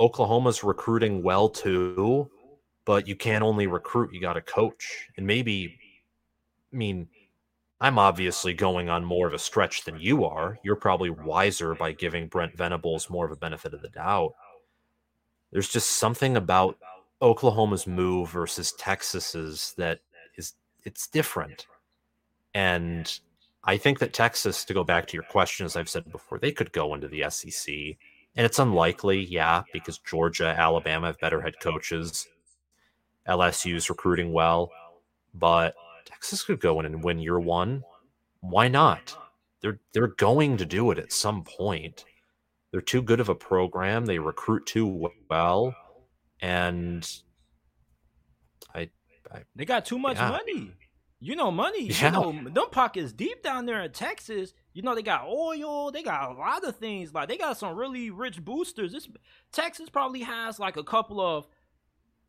Oklahoma's 0.01 0.63
recruiting 0.63 1.25
well 1.25 1.49
too, 1.49 2.31
but 2.85 3.09
you 3.09 3.17
can't 3.17 3.43
only 3.43 3.67
recruit, 3.67 4.15
you 4.15 4.21
got 4.21 4.35
to 4.35 4.41
coach. 4.41 5.09
And 5.17 5.27
maybe, 5.27 5.77
I 6.73 6.77
mean, 6.77 7.09
I'm 7.81 7.99
obviously 7.99 8.55
going 8.55 8.89
on 8.89 9.05
more 9.05 9.27
of 9.27 9.35
a 9.35 9.39
stretch 9.39 9.85
than 9.85 10.01
you 10.01 10.25
are. 10.25 10.59
You're 10.65 10.77
probably 10.77 11.11
wiser 11.11 11.75
by 11.75 11.93
giving 11.93 12.27
Brent 12.27 12.57
Venables 12.57 13.09
more 13.09 13.25
of 13.25 13.31
a 13.31 13.37
benefit 13.37 13.73
of 13.73 13.83
the 13.83 13.89
doubt. 13.89 14.35
There's 15.53 15.69
just 15.69 15.91
something 15.91 16.37
about 16.37 16.77
Oklahoma's 17.23 17.87
move 17.87 18.31
versus 18.31 18.73
Texas's 18.73 19.75
that 19.79 20.01
is 20.37 20.55
it's 20.85 21.07
different. 21.07 21.67
And 22.53 23.19
I 23.63 23.77
think 23.77 24.01
that 24.01 24.13
Texas, 24.13 24.65
to 24.65 24.75
go 24.75 24.83
back 24.83 25.07
to 25.07 25.15
your 25.15 25.25
question, 25.25 25.65
as 25.65 25.77
I've 25.77 25.89
said 25.89 26.11
before, 26.11 26.39
they 26.39 26.53
could 26.53 26.73
go 26.73 26.95
into 26.95 27.09
the 27.09 27.25
SEC. 27.31 27.73
And 28.37 28.47
it's 28.47 28.59
unlikely, 28.59 29.25
yeah, 29.25 29.63
because 29.73 29.99
Georgia, 29.99 30.55
Alabama 30.57 31.09
have 31.09 31.19
better 31.21 31.41
head 31.41 31.55
coaches. 31.61 32.27
LSU's 33.29 33.91
recruiting 33.91 34.33
well, 34.33 34.71
but 35.35 35.75
Texas 36.09 36.43
could 36.43 36.61
go 36.61 36.81
in 36.81 36.87
and 36.87 37.05
win 37.05 37.19
year 37.19 37.39
one. 37.39 37.83
Why 38.41 38.69
not? 38.69 39.17
They're 39.61 39.81
they're 39.93 40.07
going 40.09 40.57
to 40.59 40.65
do 40.67 40.91
it 40.91 40.99
at 40.99 41.13
some 41.13 41.45
point. 41.45 42.05
They're 42.71 42.81
too 42.81 43.03
good 43.03 43.21
of 43.21 43.29
a 43.29 43.35
program. 43.35 44.07
They 44.07 44.19
recruit 44.19 44.67
too 44.67 45.11
well, 45.29 45.75
and 46.41 47.09
I, 48.75 48.91
I 49.33 49.43
They 49.57 49.65
got 49.65 49.85
too 49.85 49.99
much 49.99 50.17
Yeah. 50.17 50.31
money. 50.31 50.73
You 51.21 51.35
know, 51.35 51.51
money. 51.51 51.89
Yeah. 51.89 52.07
You 52.07 52.13
know, 52.13 52.51
them 52.51 52.71
pockets 52.71 53.13
deep 53.13 53.43
down 53.43 53.67
there 53.67 53.83
in 53.83 53.91
Texas. 53.91 54.55
You 54.73 54.83
know, 54.83 54.95
they 54.95 55.03
got 55.03 55.27
oil. 55.27 55.91
They 55.91 56.05
got 56.05 56.31
a 56.31 56.35
lot 56.35 56.63
of 56.63 56.77
things. 56.77 57.13
Like 57.13 57.29
they 57.29 57.37
got 57.37 57.59
some 57.59 57.77
really 57.77 58.11
rich 58.11 58.45
boosters. 58.45 58.93
This 58.93 59.09
Texas 59.51 59.91
probably 59.91 60.21
has 60.23 60.61
like 60.61 60.77
a 60.77 60.85
couple 60.85 61.21
of 61.21 61.49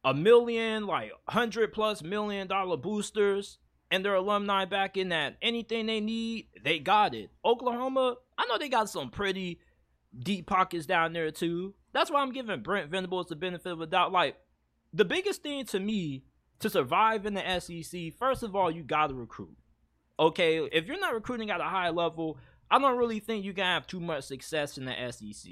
a 0.03 0.13
million, 0.15 0.87
like 0.87 1.11
hundred 1.27 1.71
plus 1.73 2.01
million 2.01 2.47
dollar 2.47 2.77
boosters, 2.77 3.59
and 3.91 4.05
their 4.05 4.15
alumni 4.15 4.65
back 4.65 4.97
in 4.97 5.09
that 5.09 5.37
anything 5.41 5.85
they 5.85 5.99
need, 5.99 6.47
they 6.63 6.79
got 6.79 7.15
it. 7.15 7.31
Oklahoma, 7.43 8.15
I 8.37 8.45
know 8.45 8.57
they 8.57 8.69
got 8.69 8.89
some 8.89 9.09
pretty 9.09 9.59
deep 10.17 10.47
pockets 10.47 10.85
down 10.85 11.13
there 11.13 11.31
too. 11.31 11.73
That's 11.93 12.11
why 12.11 12.21
I'm 12.21 12.31
giving 12.31 12.61
Brent 12.61 12.89
Venables 12.89 13.27
the 13.27 13.35
benefit 13.35 13.71
of 13.71 13.79
the 13.79 13.87
doubt. 13.87 14.11
Like 14.11 14.37
the 14.93 15.05
biggest 15.05 15.43
thing 15.43 15.65
to 15.65 15.79
me 15.79 16.23
to 16.59 16.69
survive 16.69 17.25
in 17.25 17.33
the 17.33 17.59
SEC, 17.59 18.13
first 18.17 18.43
of 18.43 18.55
all, 18.55 18.69
you 18.69 18.83
got 18.83 19.07
to 19.07 19.15
recruit. 19.15 19.57
Okay, 20.19 20.57
if 20.71 20.85
you're 20.85 20.99
not 20.99 21.13
recruiting 21.13 21.49
at 21.49 21.61
a 21.61 21.65
high 21.65 21.89
level, 21.89 22.37
I 22.69 22.77
don't 22.77 22.97
really 22.97 23.19
think 23.19 23.45
you 23.45 23.53
can 23.53 23.63
have 23.63 23.87
too 23.87 23.99
much 23.99 24.25
success 24.25 24.77
in 24.77 24.85
the 24.85 25.11
SEC. 25.11 25.51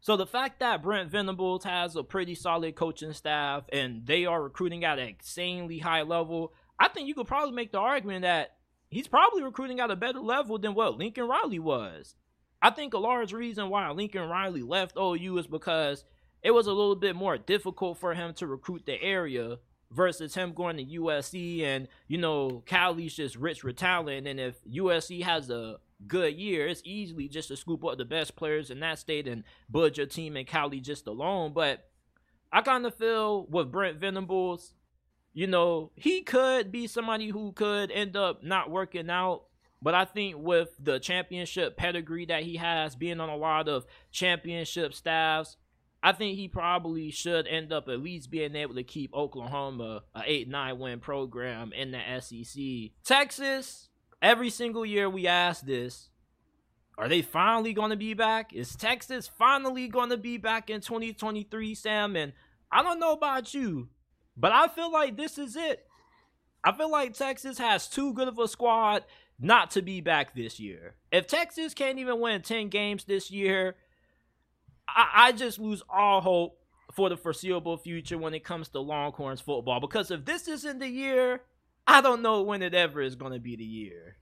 So 0.00 0.16
the 0.16 0.26
fact 0.26 0.58
that 0.58 0.82
Brent 0.82 1.10
Venables 1.10 1.62
has 1.62 1.94
a 1.94 2.02
pretty 2.02 2.34
solid 2.34 2.74
coaching 2.74 3.12
staff 3.12 3.64
and 3.72 4.04
they 4.04 4.24
are 4.24 4.42
recruiting 4.42 4.84
at 4.84 4.98
an 4.98 5.08
insanely 5.08 5.78
high 5.78 6.02
level, 6.02 6.52
I 6.82 6.88
think 6.88 7.06
you 7.06 7.14
could 7.14 7.28
probably 7.28 7.54
make 7.54 7.70
the 7.70 7.78
argument 7.78 8.22
that 8.22 8.56
he's 8.88 9.06
probably 9.06 9.44
recruiting 9.44 9.78
at 9.78 9.92
a 9.92 9.96
better 9.96 10.18
level 10.18 10.58
than 10.58 10.74
what 10.74 10.98
Lincoln 10.98 11.28
Riley 11.28 11.60
was. 11.60 12.16
I 12.60 12.70
think 12.70 12.92
a 12.92 12.98
large 12.98 13.32
reason 13.32 13.68
why 13.68 13.88
Lincoln 13.92 14.28
Riley 14.28 14.62
left 14.62 14.96
OU 14.98 15.38
is 15.38 15.46
because 15.46 16.04
it 16.42 16.50
was 16.50 16.66
a 16.66 16.72
little 16.72 16.96
bit 16.96 17.14
more 17.14 17.38
difficult 17.38 17.98
for 17.98 18.14
him 18.14 18.34
to 18.34 18.48
recruit 18.48 18.84
the 18.84 19.00
area 19.00 19.58
versus 19.92 20.34
him 20.34 20.54
going 20.54 20.76
to 20.76 21.00
USC 21.00 21.62
and 21.62 21.86
you 22.08 22.18
know 22.18 22.64
Cali's 22.66 23.14
just 23.14 23.36
rich 23.36 23.62
with 23.62 23.76
talent 23.76 24.26
and 24.26 24.40
if 24.40 24.56
USC 24.64 25.22
has 25.22 25.50
a 25.50 25.76
good 26.08 26.34
year 26.34 26.66
it's 26.66 26.82
easily 26.84 27.28
just 27.28 27.48
to 27.48 27.56
scoop 27.56 27.84
up 27.84 27.96
the 27.96 28.04
best 28.04 28.34
players 28.34 28.70
in 28.70 28.80
that 28.80 28.98
state 28.98 29.28
and 29.28 29.44
build 29.70 29.96
your 29.96 30.06
team 30.06 30.36
in 30.36 30.46
Cali 30.46 30.80
just 30.80 31.06
alone 31.06 31.52
but 31.52 31.88
I 32.50 32.62
kind 32.62 32.86
of 32.86 32.94
feel 32.96 33.46
with 33.46 33.70
Brent 33.70 33.98
Venables 33.98 34.74
you 35.32 35.46
know 35.46 35.90
he 35.94 36.22
could 36.22 36.70
be 36.70 36.86
somebody 36.86 37.28
who 37.28 37.52
could 37.52 37.90
end 37.90 38.16
up 38.16 38.42
not 38.42 38.70
working 38.70 39.10
out 39.10 39.44
but 39.80 39.94
I 39.94 40.04
think 40.04 40.36
with 40.38 40.70
the 40.78 41.00
championship 41.00 41.76
pedigree 41.76 42.26
that 42.26 42.44
he 42.44 42.56
has 42.56 42.94
being 42.94 43.20
on 43.20 43.28
a 43.28 43.36
lot 43.36 43.68
of 43.68 43.84
championship 44.10 44.94
staffs 44.94 45.56
I 46.02 46.12
think 46.12 46.36
he 46.36 46.48
probably 46.48 47.12
should 47.12 47.46
end 47.46 47.72
up 47.72 47.88
at 47.88 48.00
least 48.02 48.30
being 48.30 48.56
able 48.56 48.74
to 48.74 48.82
keep 48.82 49.14
Oklahoma 49.14 50.02
a 50.14 50.22
8-9 50.22 50.78
win 50.78 51.00
program 51.00 51.72
in 51.72 51.92
the 51.92 52.00
SEC. 52.20 52.90
Texas, 53.04 53.88
every 54.20 54.50
single 54.50 54.84
year 54.84 55.08
we 55.08 55.28
ask 55.28 55.64
this, 55.64 56.08
are 56.98 57.08
they 57.08 57.22
finally 57.22 57.72
going 57.72 57.90
to 57.90 57.96
be 57.96 58.14
back? 58.14 58.52
Is 58.52 58.74
Texas 58.74 59.30
finally 59.38 59.86
going 59.86 60.10
to 60.10 60.16
be 60.16 60.38
back 60.38 60.70
in 60.70 60.80
2023, 60.80 61.74
Sam? 61.76 62.16
And 62.16 62.32
I 62.70 62.82
don't 62.82 62.98
know 62.98 63.12
about 63.12 63.54
you, 63.54 63.88
but 64.36 64.52
I 64.52 64.68
feel 64.68 64.90
like 64.90 65.16
this 65.16 65.38
is 65.38 65.56
it. 65.56 65.84
I 66.64 66.72
feel 66.72 66.90
like 66.90 67.14
Texas 67.14 67.58
has 67.58 67.88
too 67.88 68.14
good 68.14 68.28
of 68.28 68.38
a 68.38 68.46
squad 68.46 69.04
not 69.38 69.72
to 69.72 69.82
be 69.82 70.00
back 70.00 70.34
this 70.34 70.60
year. 70.60 70.94
If 71.10 71.26
Texas 71.26 71.74
can't 71.74 71.98
even 71.98 72.20
win 72.20 72.42
10 72.42 72.68
games 72.68 73.04
this 73.04 73.30
year, 73.30 73.74
I, 74.88 75.08
I 75.14 75.32
just 75.32 75.58
lose 75.58 75.82
all 75.88 76.20
hope 76.20 76.58
for 76.94 77.08
the 77.08 77.16
foreseeable 77.16 77.76
future 77.78 78.18
when 78.18 78.34
it 78.34 78.44
comes 78.44 78.68
to 78.68 78.80
Longhorns 78.80 79.40
football. 79.40 79.80
Because 79.80 80.10
if 80.10 80.24
this 80.24 80.46
isn't 80.46 80.78
the 80.78 80.88
year, 80.88 81.42
I 81.86 82.00
don't 82.00 82.22
know 82.22 82.42
when 82.42 82.62
it 82.62 82.74
ever 82.74 83.00
is 83.00 83.16
going 83.16 83.32
to 83.32 83.40
be 83.40 83.56
the 83.56 83.64
year. 83.64 84.16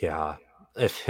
Yeah. 0.00 0.36
If 0.74 1.06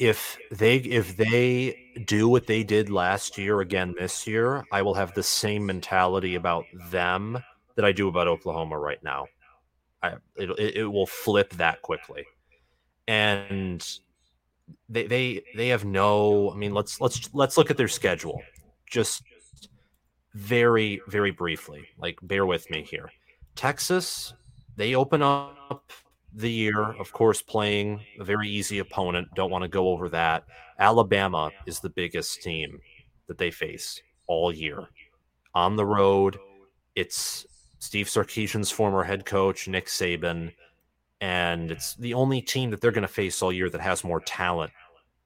if 0.00 0.38
they 0.50 0.76
if 0.76 1.16
they 1.18 1.76
do 2.06 2.26
what 2.26 2.46
they 2.46 2.64
did 2.64 2.88
last 2.88 3.36
year 3.36 3.60
again 3.60 3.94
this 3.98 4.26
year, 4.26 4.64
I 4.72 4.80
will 4.80 4.94
have 4.94 5.12
the 5.12 5.22
same 5.22 5.66
mentality 5.66 6.36
about 6.36 6.64
them 6.90 7.38
that 7.76 7.84
I 7.84 7.92
do 7.92 8.08
about 8.08 8.26
Oklahoma 8.26 8.78
right 8.78 9.02
now. 9.04 9.26
I 10.02 10.14
it 10.36 10.76
it, 10.76 10.84
will 10.84 11.06
flip 11.06 11.50
that 11.50 11.82
quickly. 11.82 12.24
And 13.06 13.86
they 14.88 15.06
they 15.06 15.42
they 15.54 15.68
have 15.68 15.84
no 15.84 16.50
I 16.50 16.56
mean 16.56 16.72
let's 16.72 16.98
let's 17.02 17.28
let's 17.34 17.58
look 17.58 17.70
at 17.70 17.76
their 17.76 17.86
schedule. 17.86 18.40
Just 18.90 19.22
very 20.32 21.02
very 21.08 21.30
briefly. 21.30 21.86
Like 21.98 22.18
bear 22.22 22.46
with 22.46 22.70
me 22.70 22.82
here. 22.82 23.10
Texas, 23.54 24.32
they 24.76 24.94
open 24.94 25.20
up 25.20 25.92
the 26.32 26.50
year, 26.50 26.92
of 26.92 27.12
course, 27.12 27.42
playing 27.42 28.00
a 28.18 28.24
very 28.24 28.48
easy 28.48 28.78
opponent. 28.78 29.28
Don't 29.34 29.50
want 29.50 29.62
to 29.62 29.68
go 29.68 29.88
over 29.88 30.08
that. 30.10 30.44
Alabama 30.78 31.50
is 31.66 31.80
the 31.80 31.90
biggest 31.90 32.42
team 32.42 32.80
that 33.26 33.38
they 33.38 33.50
face 33.50 34.00
all 34.26 34.52
year. 34.52 34.84
On 35.54 35.76
the 35.76 35.84
road, 35.84 36.38
it's 36.94 37.46
Steve 37.80 38.06
Sarkisian's 38.06 38.70
former 38.70 39.02
head 39.02 39.24
coach, 39.26 39.66
Nick 39.68 39.86
Saban, 39.86 40.52
and 41.20 41.70
it's 41.70 41.94
the 41.96 42.14
only 42.14 42.40
team 42.40 42.70
that 42.70 42.80
they're 42.80 42.92
going 42.92 43.02
to 43.02 43.08
face 43.08 43.42
all 43.42 43.52
year 43.52 43.68
that 43.68 43.80
has 43.80 44.04
more 44.04 44.20
talent 44.20 44.72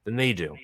than 0.04 0.16
they 0.16 0.32
do. 0.32 0.56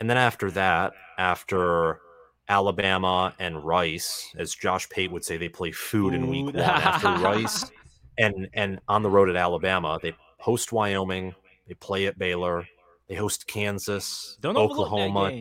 And 0.00 0.08
then 0.08 0.16
after 0.16 0.50
that, 0.52 0.92
after 1.18 2.00
Alabama 2.48 3.34
and 3.38 3.64
Rice, 3.64 4.32
as 4.36 4.54
Josh 4.54 4.88
Pate 4.88 5.12
would 5.12 5.24
say, 5.24 5.36
they 5.36 5.48
play 5.48 5.72
food 5.72 6.14
in 6.14 6.28
week 6.28 6.46
one. 6.46 6.56
After 6.56 7.08
Rice 7.22 7.70
and 8.18 8.48
and 8.54 8.80
on 8.88 9.02
the 9.02 9.10
road 9.10 9.28
at 9.28 9.36
Alabama, 9.36 9.98
they 10.02 10.14
host 10.38 10.72
Wyoming, 10.72 11.34
they 11.66 11.74
play 11.74 12.06
at 12.06 12.18
Baylor, 12.18 12.66
they 13.08 13.14
host 13.14 13.46
Kansas, 13.46 14.36
Don't 14.40 14.56
Oklahoma. 14.56 15.32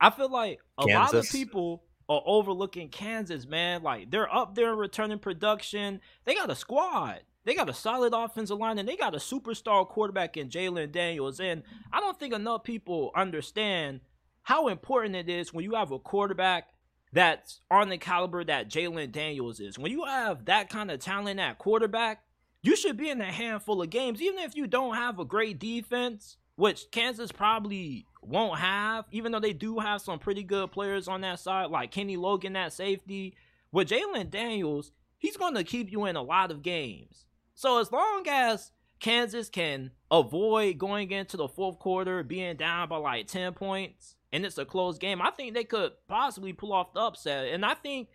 I 0.00 0.10
feel 0.10 0.30
like 0.30 0.60
a 0.78 0.86
Kansas. 0.86 1.14
lot 1.14 1.24
of 1.24 1.30
people 1.30 1.82
are 2.08 2.22
overlooking 2.26 2.88
Kansas, 2.88 3.46
man. 3.46 3.82
Like 3.82 4.10
they're 4.10 4.32
up 4.34 4.54
there 4.54 4.74
returning 4.74 5.18
production. 5.18 6.00
They 6.24 6.34
got 6.34 6.50
a 6.50 6.56
squad. 6.56 7.20
They 7.44 7.54
got 7.54 7.70
a 7.70 7.74
solid 7.74 8.12
offensive 8.12 8.58
line 8.58 8.78
and 8.78 8.88
they 8.88 8.96
got 8.96 9.14
a 9.14 9.18
superstar 9.18 9.88
quarterback 9.88 10.36
in 10.36 10.48
Jalon 10.48 10.92
Daniels. 10.92 11.40
And 11.40 11.62
I 11.92 12.00
don't 12.00 12.18
think 12.18 12.34
enough 12.34 12.64
people 12.64 13.10
understand 13.14 14.00
how 14.42 14.68
important 14.68 15.16
it 15.16 15.28
is 15.28 15.52
when 15.52 15.64
you 15.64 15.74
have 15.74 15.92
a 15.92 15.98
quarterback 15.98 16.68
that's 17.12 17.60
on 17.70 17.88
the 17.88 17.98
caliber 17.98 18.44
that 18.44 18.68
Jalon 18.68 19.10
Daniels 19.10 19.60
is. 19.60 19.78
When 19.78 19.90
you 19.92 20.04
have 20.04 20.44
that 20.46 20.70
kind 20.70 20.90
of 20.90 21.00
talent 21.00 21.40
at 21.40 21.58
quarterback, 21.58 22.22
you 22.62 22.76
should 22.76 22.96
be 22.96 23.10
in 23.10 23.20
a 23.20 23.32
handful 23.32 23.82
of 23.82 23.90
games, 23.90 24.20
even 24.20 24.38
if 24.38 24.54
you 24.54 24.66
don't 24.66 24.94
have 24.94 25.18
a 25.18 25.24
great 25.24 25.58
defense, 25.58 26.36
which 26.56 26.90
Kansas 26.90 27.32
probably 27.32 28.06
won't 28.22 28.58
have, 28.58 29.06
even 29.10 29.32
though 29.32 29.40
they 29.40 29.54
do 29.54 29.78
have 29.78 30.02
some 30.02 30.18
pretty 30.18 30.42
good 30.42 30.70
players 30.70 31.08
on 31.08 31.22
that 31.22 31.40
side, 31.40 31.70
like 31.70 31.90
Kenny 31.90 32.16
Logan 32.16 32.56
at 32.56 32.72
safety. 32.72 33.34
With 33.72 33.88
Jalon 33.88 34.30
Daniels, 34.30 34.92
he's 35.16 35.36
going 35.36 35.54
to 35.54 35.64
keep 35.64 35.90
you 35.90 36.04
in 36.04 36.16
a 36.16 36.22
lot 36.22 36.50
of 36.50 36.62
games. 36.62 37.24
So 37.54 37.78
as 37.80 37.90
long 37.90 38.24
as 38.28 38.72
Kansas 39.00 39.48
can 39.48 39.90
avoid 40.10 40.78
going 40.78 41.10
into 41.10 41.36
the 41.36 41.48
fourth 41.48 41.78
quarter 41.78 42.22
being 42.22 42.56
down 42.56 42.88
by 42.88 42.96
like 42.96 43.26
10 43.26 43.54
points, 43.54 44.14
and 44.32 44.44
it's 44.44 44.58
a 44.58 44.64
close 44.64 44.98
game, 44.98 45.22
I 45.22 45.30
think 45.30 45.54
they 45.54 45.64
could 45.64 45.92
possibly 46.06 46.52
pull 46.52 46.72
off 46.72 46.92
the 46.92 47.00
upset. 47.00 47.48
And 47.48 47.64
I 47.64 47.74
think 47.74 48.08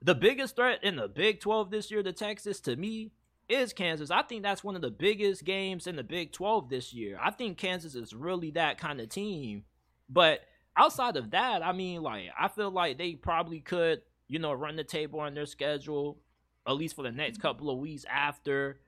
the 0.00 0.14
biggest 0.14 0.56
threat 0.56 0.82
in 0.84 0.96
the 0.96 1.08
Big 1.08 1.40
12 1.40 1.70
this 1.70 1.90
year 1.90 2.02
to 2.02 2.12
Texas, 2.12 2.60
to 2.60 2.76
me, 2.76 3.10
is 3.48 3.72
Kansas. 3.72 4.10
I 4.10 4.22
think 4.22 4.42
that's 4.42 4.64
one 4.64 4.76
of 4.76 4.82
the 4.82 4.90
biggest 4.90 5.44
games 5.44 5.86
in 5.86 5.96
the 5.96 6.04
Big 6.04 6.32
12 6.32 6.68
this 6.68 6.94
year. 6.94 7.18
I 7.20 7.30
think 7.30 7.58
Kansas 7.58 7.94
is 7.94 8.14
really 8.14 8.52
that 8.52 8.78
kind 8.78 9.00
of 9.00 9.08
team. 9.08 9.64
But 10.08 10.40
outside 10.76 11.16
of 11.16 11.32
that, 11.32 11.64
I 11.64 11.72
mean, 11.72 12.02
like, 12.02 12.26
I 12.38 12.48
feel 12.48 12.70
like 12.70 12.98
they 12.98 13.14
probably 13.14 13.60
could, 13.60 14.02
you 14.28 14.38
know, 14.38 14.52
run 14.52 14.76
the 14.76 14.84
table 14.84 15.20
on 15.20 15.34
their 15.34 15.46
schedule, 15.46 16.18
at 16.66 16.76
least 16.76 16.96
for 16.96 17.02
the 17.02 17.12
next 17.12 17.40
couple 17.40 17.70
of 17.70 17.78
weeks 17.78 18.04
after. 18.08 18.80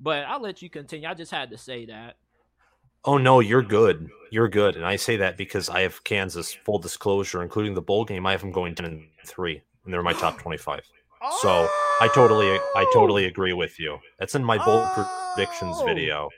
But 0.00 0.24
I'll 0.24 0.42
let 0.42 0.62
you 0.62 0.70
continue. 0.70 1.08
I 1.08 1.14
just 1.14 1.30
had 1.32 1.50
to 1.50 1.58
say 1.58 1.86
that. 1.86 2.16
Oh 3.04 3.18
no, 3.18 3.40
you're 3.40 3.62
good. 3.62 4.10
You're 4.30 4.48
good, 4.48 4.76
and 4.76 4.84
I 4.84 4.96
say 4.96 5.16
that 5.18 5.36
because 5.36 5.68
I 5.68 5.82
have 5.82 6.02
Kansas. 6.02 6.52
Full 6.64 6.78
disclosure, 6.78 7.42
including 7.42 7.74
the 7.74 7.82
bowl 7.82 8.04
game, 8.04 8.26
I 8.26 8.32
have 8.32 8.40
them 8.40 8.50
going 8.50 8.74
ten 8.74 8.86
and 8.86 9.06
three, 9.24 9.62
and 9.84 9.94
they're 9.94 10.02
my 10.02 10.12
top 10.12 10.38
twenty-five. 10.42 10.82
So 11.40 11.68
I 12.00 12.08
totally, 12.14 12.58
I 12.74 12.90
totally 12.92 13.24
oh! 13.24 13.28
agree 13.28 13.52
with 13.52 13.78
you. 13.80 13.98
That's 14.18 14.34
in 14.34 14.44
my 14.44 14.58
bold 14.58 14.86
oh. 14.86 15.32
predictions 15.34 15.80
video. 15.82 16.28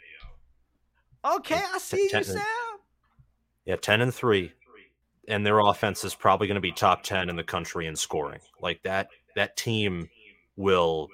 Okay, 1.24 1.60
I 1.74 1.78
see 1.78 2.08
ten, 2.08 2.20
you, 2.20 2.24
Sam. 2.24 2.44
Yeah, 3.64 3.76
ten 3.76 4.00
and 4.00 4.14
three, 4.14 4.52
and 5.26 5.44
their 5.44 5.58
offense 5.58 6.04
is 6.04 6.14
probably 6.14 6.46
going 6.46 6.56
to 6.56 6.60
be 6.60 6.72
top 6.72 7.02
ten 7.02 7.28
in 7.28 7.36
the 7.36 7.44
country 7.44 7.86
in 7.86 7.96
scoring. 7.96 8.40
Like 8.60 8.82
that, 8.84 9.08
that 9.36 9.56
team 9.56 10.08
will, 10.56 11.08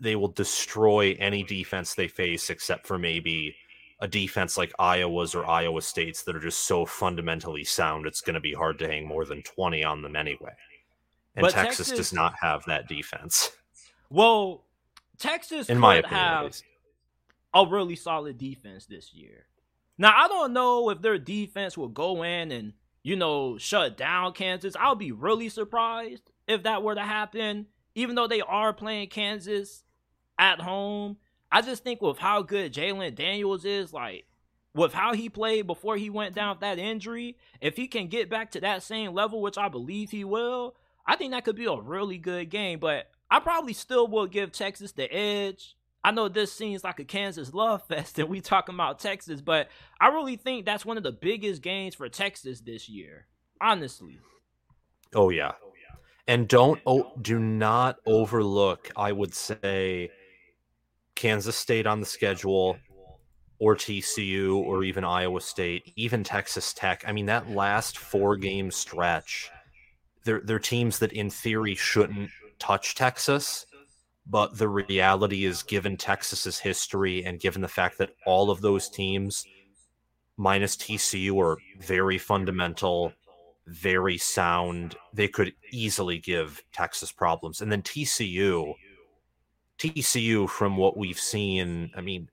they 0.00 0.16
will 0.16 0.28
destroy 0.28 1.16
any 1.18 1.42
defense 1.42 1.94
they 1.94 2.08
face, 2.08 2.50
except 2.50 2.86
for 2.86 2.98
maybe 2.98 3.54
a 4.00 4.08
defense 4.08 4.56
like 4.56 4.72
Iowa's 4.78 5.34
or 5.34 5.46
Iowa 5.46 5.82
State's 5.82 6.22
that 6.22 6.36
are 6.36 6.40
just 6.40 6.66
so 6.66 6.86
fundamentally 6.86 7.64
sound, 7.64 8.06
it's 8.06 8.20
going 8.20 8.34
to 8.34 8.40
be 8.40 8.52
hard 8.52 8.78
to 8.78 8.86
hang 8.86 9.06
more 9.06 9.24
than 9.24 9.42
20 9.42 9.82
on 9.82 10.02
them 10.02 10.14
anyway. 10.14 10.52
And 11.34 11.48
Texas, 11.48 11.88
Texas, 11.88 11.96
does 11.96 12.12
not 12.12 12.34
have 12.40 12.64
that 12.66 12.88
defense. 12.88 13.50
Well, 14.10 14.64
Texas 15.18 15.68
in 15.68 15.78
my 15.78 15.96
opinion, 15.96 16.20
have 16.20 16.62
a 17.54 17.66
really 17.66 17.96
solid 17.96 18.38
defense 18.38 18.86
this 18.86 19.12
year. 19.12 19.46
Now, 19.98 20.12
I 20.16 20.28
don't 20.28 20.52
know 20.52 20.90
if 20.90 21.02
their 21.02 21.18
defense 21.18 21.76
will 21.76 21.88
go 21.88 22.22
in 22.22 22.52
and, 22.52 22.72
you 23.02 23.16
know, 23.16 23.58
shut 23.58 23.96
down 23.96 24.32
Kansas. 24.32 24.76
I'll 24.78 24.94
be 24.94 25.12
really 25.12 25.48
surprised 25.48 26.30
if 26.46 26.62
that 26.62 26.84
were 26.84 26.94
to 26.94 27.02
happen, 27.02 27.66
even 27.96 28.14
though 28.14 28.28
they 28.28 28.40
are 28.40 28.72
playing 28.72 29.08
Kansas 29.08 29.82
at 30.38 30.60
home 30.60 31.16
I 31.50 31.62
just 31.62 31.82
think 31.82 32.02
with 32.02 32.18
how 32.18 32.42
good 32.42 32.72
Jalon 32.72 33.14
Daniels 33.14 33.64
is, 33.64 33.92
like 33.92 34.26
with 34.74 34.92
how 34.92 35.14
he 35.14 35.28
played 35.28 35.66
before 35.66 35.96
he 35.96 36.10
went 36.10 36.34
down 36.34 36.50
with 36.50 36.60
that 36.60 36.78
injury, 36.78 37.36
if 37.60 37.76
he 37.76 37.86
can 37.86 38.08
get 38.08 38.28
back 38.28 38.50
to 38.52 38.60
that 38.60 38.82
same 38.82 39.14
level, 39.14 39.40
which 39.40 39.58
I 39.58 39.68
believe 39.68 40.10
he 40.10 40.24
will, 40.24 40.74
I 41.06 41.16
think 41.16 41.32
that 41.32 41.44
could 41.44 41.56
be 41.56 41.64
a 41.64 41.80
really 41.80 42.18
good 42.18 42.50
game. 42.50 42.78
But 42.78 43.10
I 43.30 43.40
probably 43.40 43.72
still 43.72 44.06
will 44.06 44.26
give 44.26 44.52
Texas 44.52 44.92
the 44.92 45.12
edge. 45.12 45.74
I 46.04 46.10
know 46.10 46.28
this 46.28 46.52
seems 46.52 46.84
like 46.84 47.00
a 47.00 47.04
Kansas 47.04 47.52
love 47.54 47.82
fest 47.88 48.18
and 48.18 48.28
we 48.28 48.40
talking 48.40 48.74
about 48.74 48.98
Texas, 48.98 49.40
but 49.40 49.68
I 50.00 50.08
really 50.08 50.36
think 50.36 50.64
that's 50.64 50.86
one 50.86 50.98
of 50.98 51.02
the 51.02 51.12
biggest 51.12 51.62
games 51.62 51.94
for 51.94 52.08
Texas 52.08 52.60
this 52.60 52.88
year. 52.88 53.26
Honestly. 53.60 54.20
Oh 55.14 55.30
yeah. 55.30 55.52
Oh, 55.62 55.68
and 56.28 56.46
don't 56.46 56.78
oh, 56.86 57.10
do 57.22 57.38
not 57.38 57.96
overlook, 58.04 58.90
I 58.94 59.12
would 59.12 59.34
say, 59.34 60.10
Kansas 61.18 61.56
State 61.56 61.86
on 61.86 61.98
the 61.98 62.06
schedule, 62.06 62.78
or 63.58 63.74
TCU, 63.74 64.56
or 64.56 64.84
even 64.84 65.02
Iowa 65.02 65.40
State, 65.40 65.92
even 65.96 66.22
Texas 66.22 66.72
Tech. 66.72 67.02
I 67.06 67.12
mean, 67.12 67.26
that 67.26 67.50
last 67.50 67.98
four 67.98 68.36
game 68.36 68.70
stretch, 68.70 69.50
they're, 70.24 70.40
they're 70.40 70.60
teams 70.60 71.00
that 71.00 71.12
in 71.12 71.28
theory 71.28 71.74
shouldn't 71.74 72.30
touch 72.60 72.94
Texas. 72.94 73.66
But 74.30 74.58
the 74.58 74.68
reality 74.68 75.44
is, 75.44 75.64
given 75.64 75.96
Texas's 75.96 76.60
history 76.60 77.24
and 77.24 77.40
given 77.40 77.62
the 77.62 77.66
fact 77.66 77.98
that 77.98 78.10
all 78.24 78.50
of 78.50 78.60
those 78.60 78.88
teams, 78.88 79.44
minus 80.36 80.76
TCU, 80.76 81.36
are 81.42 81.58
very 81.80 82.18
fundamental, 82.18 83.12
very 83.66 84.18
sound, 84.18 84.94
they 85.14 85.26
could 85.26 85.52
easily 85.72 86.18
give 86.18 86.62
Texas 86.72 87.10
problems. 87.10 87.60
And 87.60 87.72
then 87.72 87.82
TCU, 87.82 88.74
TCU, 89.78 90.48
from 90.48 90.76
what 90.76 90.96
we've 90.96 91.18
seen, 91.18 91.90
I 91.96 92.00
mean, 92.00 92.28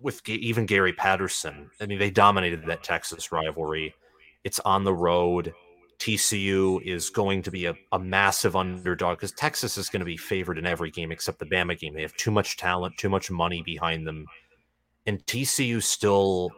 with 0.00 0.26
even 0.28 0.66
Gary 0.66 0.92
Patterson, 0.92 1.70
I 1.80 1.86
mean, 1.86 1.98
they 1.98 2.10
dominated 2.10 2.64
that 2.66 2.82
Texas 2.82 3.32
rivalry. 3.32 3.94
It's 4.44 4.60
on 4.60 4.84
the 4.84 4.94
road. 4.94 5.52
TCU 5.98 6.80
is 6.82 7.10
going 7.10 7.42
to 7.42 7.50
be 7.50 7.66
a, 7.66 7.74
a 7.92 7.98
massive 7.98 8.56
underdog 8.56 9.18
because 9.18 9.32
Texas 9.32 9.76
is 9.76 9.90
going 9.90 10.00
to 10.00 10.06
be 10.06 10.16
favored 10.16 10.56
in 10.56 10.64
every 10.64 10.90
game 10.90 11.12
except 11.12 11.38
the 11.38 11.44
Bama 11.44 11.78
game. 11.78 11.92
They 11.92 12.02
have 12.02 12.16
too 12.16 12.30
much 12.30 12.56
talent, 12.56 12.96
too 12.96 13.10
much 13.10 13.30
money 13.30 13.62
behind 13.62 14.06
them. 14.06 14.24
And 15.06 15.24
TCU 15.26 15.82
still, 15.82 16.50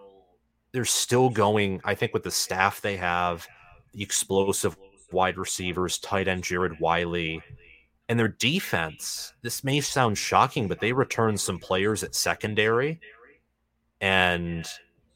they're 0.73 0.85
still 0.85 1.29
going, 1.29 1.81
I 1.85 1.95
think, 1.95 2.13
with 2.13 2.23
the 2.23 2.31
staff 2.31 2.81
they 2.81 2.97
have, 2.99 3.49
the 3.93 4.03
explosive 4.03 4.77
wide 5.11 5.39
receivers, 5.39 5.99
tight 5.99 6.29
end 6.29 6.45
Jared 6.45 6.79
Wiley 6.79 7.43
and 8.09 8.19
their 8.19 8.29
defense, 8.29 9.33
this 9.43 9.65
may 9.65 9.81
sound 9.81 10.19
shocking, 10.19 10.69
but 10.69 10.81
they 10.81 10.93
return 10.93 11.37
some 11.37 11.59
players 11.59 12.03
at 12.03 12.15
secondary. 12.15 13.01
And 14.01 14.67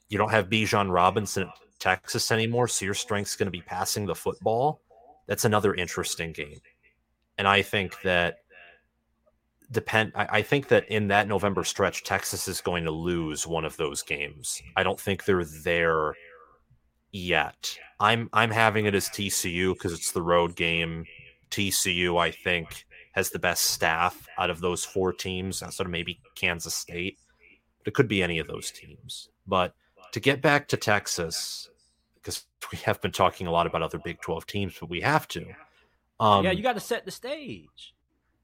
you 0.09 0.19
don't 0.19 0.31
have 0.31 0.49
Bijan 0.49 0.93
Robinson 0.93 1.45
at 1.45 1.55
Texas 1.79 2.31
anymore, 2.31 2.69
so 2.69 2.85
your 2.85 2.95
strength's 2.95 3.37
going 3.37 3.49
to 3.49 3.51
be 3.51 3.63
passing 3.63 4.07
the 4.07 4.15
football. 4.15 4.81
That's 5.27 5.45
another 5.45 5.75
interesting 5.75 6.33
game. 6.33 6.61
And 7.39 7.49
I 7.49 7.63
think 7.63 8.01
that 8.03 8.39
depend 9.71 10.13
I, 10.15 10.29
I 10.31 10.43
think 10.43 10.69
that 10.69 10.89
in 10.89 11.09
that 11.09 11.29
November 11.29 11.65
stretch, 11.65 12.05
Texas 12.05 12.49
is 12.49 12.61
going 12.61 12.85
to 12.85 12.91
lose 12.91 13.47
one 13.47 13.65
of 13.65 13.77
those 13.77 14.03
games. 14.03 14.63
I 14.77 14.83
don't 14.83 15.01
think 15.01 15.25
they're 15.25 15.45
there 15.45 16.15
yet. 17.13 17.77
I'm 17.99 18.29
I'm 18.33 18.51
having 18.51 18.87
it 18.87 18.95
as 18.95 19.09
TCU 19.09 19.73
because 19.73 19.93
it's 19.93 20.13
the 20.13 20.23
road 20.23 20.55
game. 20.55 21.05
TCU, 21.51 22.21
I 22.21 22.31
think, 22.31 22.87
has 23.13 23.31
the 23.31 23.39
best 23.39 23.65
staff 23.65 24.29
out 24.39 24.51
of 24.51 24.61
those 24.61 24.85
four 24.85 25.13
teams, 25.13 25.63
outside 25.63 25.87
of 25.87 25.91
maybe 25.91 26.21
Kansas 26.35 26.75
State. 26.75 27.19
But 27.79 27.89
it 27.89 27.95
could 27.95 28.09
be 28.09 28.23
any 28.23 28.39
of 28.39 28.47
those 28.47 28.71
teams. 28.71 29.31
But 29.47 29.75
to 30.13 30.21
get 30.21 30.43
back 30.43 30.69
to 30.69 30.77
Texas, 30.77 31.71
because 32.15 32.47
we 32.73 32.79
have 32.79 33.01
been 33.01 33.13
talking 33.13 33.47
a 33.47 33.51
lot 33.51 33.67
about 33.67 33.83
other 33.83 33.99
Big 33.99 34.21
12 34.21 34.47
teams, 34.47 34.77
but 34.79 34.91
we 34.91 35.01
have 35.01 35.29
to. 35.29 35.47
Um, 36.19 36.45
yeah, 36.45 36.51
you 36.51 36.63
got 36.63 36.75
to 36.75 36.81
set 36.81 37.05
the 37.05 37.11
stage. 37.11 37.95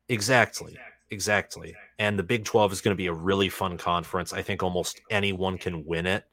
Exactly. 0.08 0.78
Exactly. 1.10 1.76
And 1.98 2.18
the 2.18 2.22
Big 2.22 2.44
12 2.44 2.72
is 2.72 2.80
going 2.80 2.94
to 2.94 2.98
be 2.98 3.06
a 3.06 3.12
really 3.12 3.50
fun 3.50 3.76
conference. 3.76 4.32
I 4.32 4.40
think 4.40 4.62
almost 4.62 5.00
anyone 5.10 5.58
can 5.58 5.84
win 5.84 6.06
it. 6.06 6.24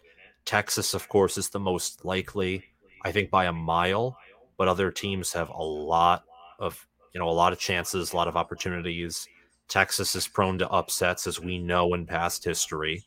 Texas, 0.45 0.93
of 0.93 1.09
course, 1.09 1.37
is 1.37 1.49
the 1.49 1.59
most 1.59 2.05
likely, 2.05 2.63
I 3.03 3.11
think 3.11 3.29
by 3.29 3.45
a 3.45 3.53
mile, 3.53 4.17
but 4.57 4.69
other 4.69 4.89
teams 4.89 5.33
have 5.33 5.49
a 5.49 5.61
lot 5.61 6.23
of, 6.59 6.85
you 7.13 7.19
know, 7.19 7.29
a 7.29 7.31
lot 7.31 7.53
of 7.53 7.59
chances, 7.59 8.13
a 8.13 8.15
lot 8.15 8.27
of 8.27 8.35
opportunities. 8.37 9.27
Texas 9.67 10.15
is 10.15 10.27
prone 10.27 10.57
to 10.59 10.69
upsets, 10.69 11.27
as 11.27 11.39
we 11.39 11.59
know 11.59 11.93
in 11.93 12.05
past 12.05 12.43
history. 12.43 13.03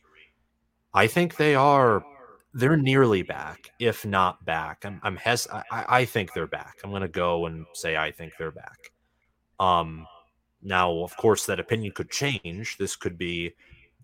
I 0.95 1.07
think 1.07 1.37
they 1.37 1.55
are 1.55 2.05
they're 2.55 2.77
nearly 2.77 3.23
back, 3.23 3.71
if 3.79 4.05
not 4.05 4.45
back. 4.45 4.85
I'm 4.85 5.01
I'm 5.03 5.17
hes 5.17 5.47
I, 5.51 5.63
I 5.71 6.05
think 6.05 6.33
they're 6.33 6.47
back. 6.47 6.77
I'm 6.85 6.93
gonna 6.93 7.09
go 7.09 7.47
and 7.47 7.67
say 7.73 7.97
I 7.97 8.11
think 8.11 8.35
they're 8.39 8.51
back. 8.51 8.93
Um 9.59 10.07
now 10.63 10.93
of 10.99 11.17
course 11.17 11.47
that 11.47 11.61
opinion 11.61 11.93
could 11.95 12.11
change. 12.11 12.77
This 12.79 12.95
could 12.95 13.17
be, 13.17 13.53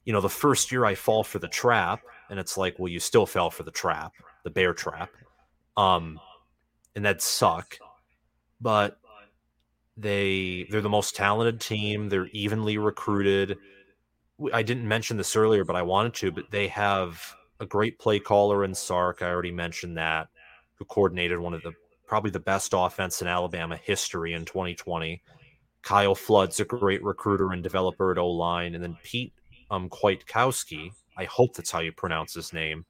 you 0.04 0.12
know, 0.12 0.20
the 0.20 0.28
first 0.28 0.72
year 0.72 0.84
I 0.84 0.94
fall 0.94 1.22
for 1.22 1.38
the 1.38 1.48
trap, 1.48 2.00
and 2.30 2.38
it's 2.38 2.56
like, 2.56 2.78
well, 2.78 2.88
you 2.88 3.00
still 3.00 3.26
fell 3.26 3.50
for 3.50 3.62
the 3.62 3.70
trap, 3.70 4.12
the 4.44 4.50
bear 4.50 4.72
trap. 4.72 5.10
Um 5.76 6.18
and 6.96 7.04
that'd 7.04 7.22
suck. 7.22 7.76
But 8.60 8.98
they 9.98 10.66
they're 10.70 10.80
the 10.80 10.88
most 10.88 11.16
talented 11.16 11.60
team. 11.60 12.08
They're 12.08 12.28
evenly 12.28 12.78
recruited. 12.78 13.58
I 14.52 14.62
didn't 14.62 14.86
mention 14.86 15.16
this 15.16 15.34
earlier, 15.34 15.64
but 15.64 15.76
I 15.76 15.82
wanted 15.82 16.14
to. 16.14 16.30
But 16.30 16.50
they 16.50 16.68
have 16.68 17.20
a 17.60 17.66
great 17.66 17.98
play 17.98 18.20
caller 18.20 18.64
in 18.64 18.74
Sark. 18.74 19.20
I 19.20 19.28
already 19.28 19.50
mentioned 19.50 19.96
that, 19.96 20.28
who 20.74 20.84
coordinated 20.84 21.40
one 21.40 21.54
of 21.54 21.62
the 21.62 21.72
probably 22.06 22.30
the 22.30 22.38
best 22.38 22.72
offense 22.74 23.20
in 23.20 23.28
Alabama 23.28 23.76
history 23.76 24.32
in 24.32 24.44
2020. 24.44 25.20
Kyle 25.82 26.14
Flood's 26.14 26.60
a 26.60 26.64
great 26.64 27.02
recruiter 27.02 27.52
and 27.52 27.62
developer 27.62 28.12
at 28.12 28.18
O 28.18 28.30
line, 28.30 28.74
and 28.74 28.82
then 28.82 28.96
Pete 29.02 29.32
um 29.70 29.88
Kwiatkowski. 29.90 30.92
I 31.16 31.24
hope 31.24 31.54
that's 31.54 31.72
how 31.72 31.80
you 31.80 31.90
pronounce 31.90 32.34
his 32.34 32.52
name. 32.52 32.86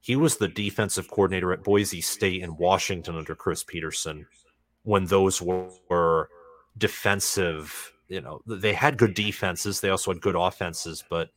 He 0.00 0.16
was 0.16 0.36
the 0.36 0.48
defensive 0.48 1.08
coordinator 1.08 1.52
at 1.52 1.62
Boise 1.62 2.00
State 2.00 2.42
and 2.42 2.58
Washington 2.58 3.16
under 3.16 3.36
Chris 3.36 3.62
Petersen 3.62 4.26
when 4.84 5.04
those 5.06 5.42
were, 5.42 5.68
were 5.90 6.30
defensive. 6.78 7.92
You 8.08 8.20
know, 8.20 8.40
they 8.46 8.72
had 8.72 8.96
good 8.96 9.14
defenses. 9.14 9.80
They 9.80 9.90
also 9.90 10.12
had 10.12 10.22
good 10.22 10.36
offenses, 10.36 11.02
but 11.10 11.30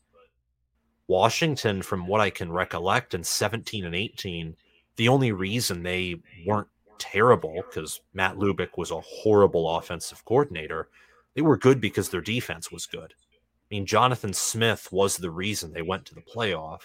Washington, 1.08 1.82
from 1.82 2.06
what 2.06 2.22
I 2.22 2.30
can 2.30 2.52
recollect 2.52 3.14
in 3.14 3.24
17 3.24 3.86
and 3.86 3.96
18, 3.96 4.56
the 4.98 5.08
only 5.08 5.32
reason 5.32 5.82
they 5.82 6.22
weren't 6.46 6.68
terrible, 7.00 7.64
because 7.70 8.02
Matt 8.14 8.36
Lubick 8.36 8.78
was 8.78 8.92
a 8.92 9.00
horrible 9.00 9.78
offensive 9.78 10.24
coordinator, 10.26 10.90
they 11.34 11.42
were 11.42 11.58
good 11.58 11.80
because 11.80 12.10
their 12.10 12.22
defense 12.22 12.72
was 12.72 12.86
good. 12.86 13.14
I 13.14 13.76
mean, 13.76 13.86
Jonathan 13.86 14.34
Smith 14.34 14.90
was 14.92 15.18
the 15.18 15.32
reason 15.32 15.72
they 15.72 15.82
went 15.82 16.06
to 16.08 16.16
the 16.16 16.22
playoff. 16.22 16.82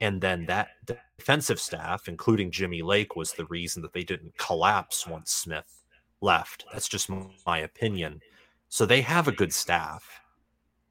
And 0.00 0.20
then 0.20 0.46
that 0.46 0.68
defensive 1.16 1.60
staff, 1.60 2.08
including 2.08 2.50
Jimmy 2.50 2.82
Lake, 2.82 3.16
was 3.16 3.32
the 3.32 3.46
reason 3.46 3.82
that 3.82 3.92
they 3.92 4.02
didn't 4.02 4.36
collapse 4.36 5.06
once 5.06 5.30
Smith 5.30 5.81
left. 6.22 6.64
That's 6.72 6.88
just 6.88 7.10
my 7.46 7.58
opinion. 7.58 8.20
So 8.68 8.86
they 8.86 9.02
have 9.02 9.28
a 9.28 9.32
good 9.32 9.52
staff. 9.52 10.20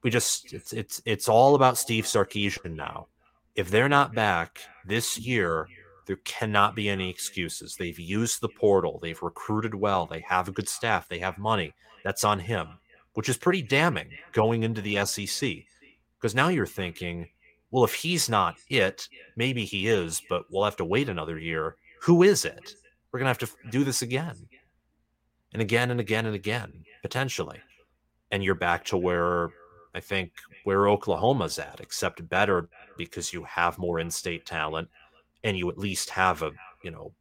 We 0.02 0.10
just 0.10 0.52
it's 0.52 0.72
it's 0.72 1.02
it's 1.04 1.28
all 1.28 1.54
about 1.54 1.78
Steve 1.78 2.04
Sarkisian 2.04 2.74
now. 2.74 3.08
If 3.54 3.70
they're 3.70 3.88
not 3.88 4.14
back 4.14 4.60
this 4.86 5.18
year, 5.18 5.66
there 6.06 6.16
cannot 6.24 6.74
be 6.74 6.88
any 6.88 7.08
excuses. 7.08 7.76
They've 7.76 7.98
used 7.98 8.40
the 8.40 8.48
portal, 8.48 8.98
they've 9.00 9.22
recruited 9.22 9.74
well, 9.74 10.06
they 10.06 10.20
have 10.26 10.48
a 10.48 10.52
good 10.52 10.68
staff, 10.68 11.08
they 11.08 11.18
have 11.20 11.38
money. 11.38 11.74
That's 12.04 12.24
on 12.24 12.40
him, 12.40 12.68
which 13.14 13.28
is 13.28 13.36
pretty 13.36 13.62
damning 13.62 14.10
going 14.32 14.64
into 14.64 14.80
the 14.80 15.04
SEC. 15.04 15.50
Because 16.18 16.34
now 16.34 16.48
you're 16.48 16.66
thinking, 16.66 17.28
well, 17.70 17.84
if 17.84 17.94
he's 17.94 18.28
not 18.28 18.56
it, 18.68 19.08
maybe 19.36 19.64
he 19.64 19.86
is, 19.88 20.20
but 20.28 20.44
we'll 20.50 20.64
have 20.64 20.76
to 20.76 20.84
wait 20.84 21.08
another 21.08 21.38
year. 21.38 21.76
Who 22.02 22.22
is 22.22 22.44
it? 22.44 22.74
We're 23.10 23.20
going 23.20 23.32
to 23.32 23.46
have 23.46 23.50
to 23.50 23.70
do 23.70 23.84
this 23.84 24.02
again 24.02 24.48
and 25.52 25.62
again 25.62 25.90
and 25.90 26.00
again 26.00 26.26
and 26.26 26.34
again, 26.34 26.84
potentially. 27.02 27.60
And 28.30 28.42
you're 28.42 28.54
back 28.54 28.84
to 28.86 28.96
where 28.96 29.50
I 29.94 30.00
think 30.00 30.32
where 30.64 30.88
Oklahoma's 30.88 31.58
at, 31.58 31.80
except 31.80 32.26
better 32.28 32.68
because 32.96 33.32
you 33.32 33.44
have 33.44 33.78
more 33.78 34.00
in-state 34.00 34.46
talent 34.46 34.88
and 35.44 35.56
you 35.56 35.68
at 35.70 35.78
least 35.78 36.10
have 36.10 36.42
a, 36.42 36.52
you 36.82 36.90
know, 36.90 37.12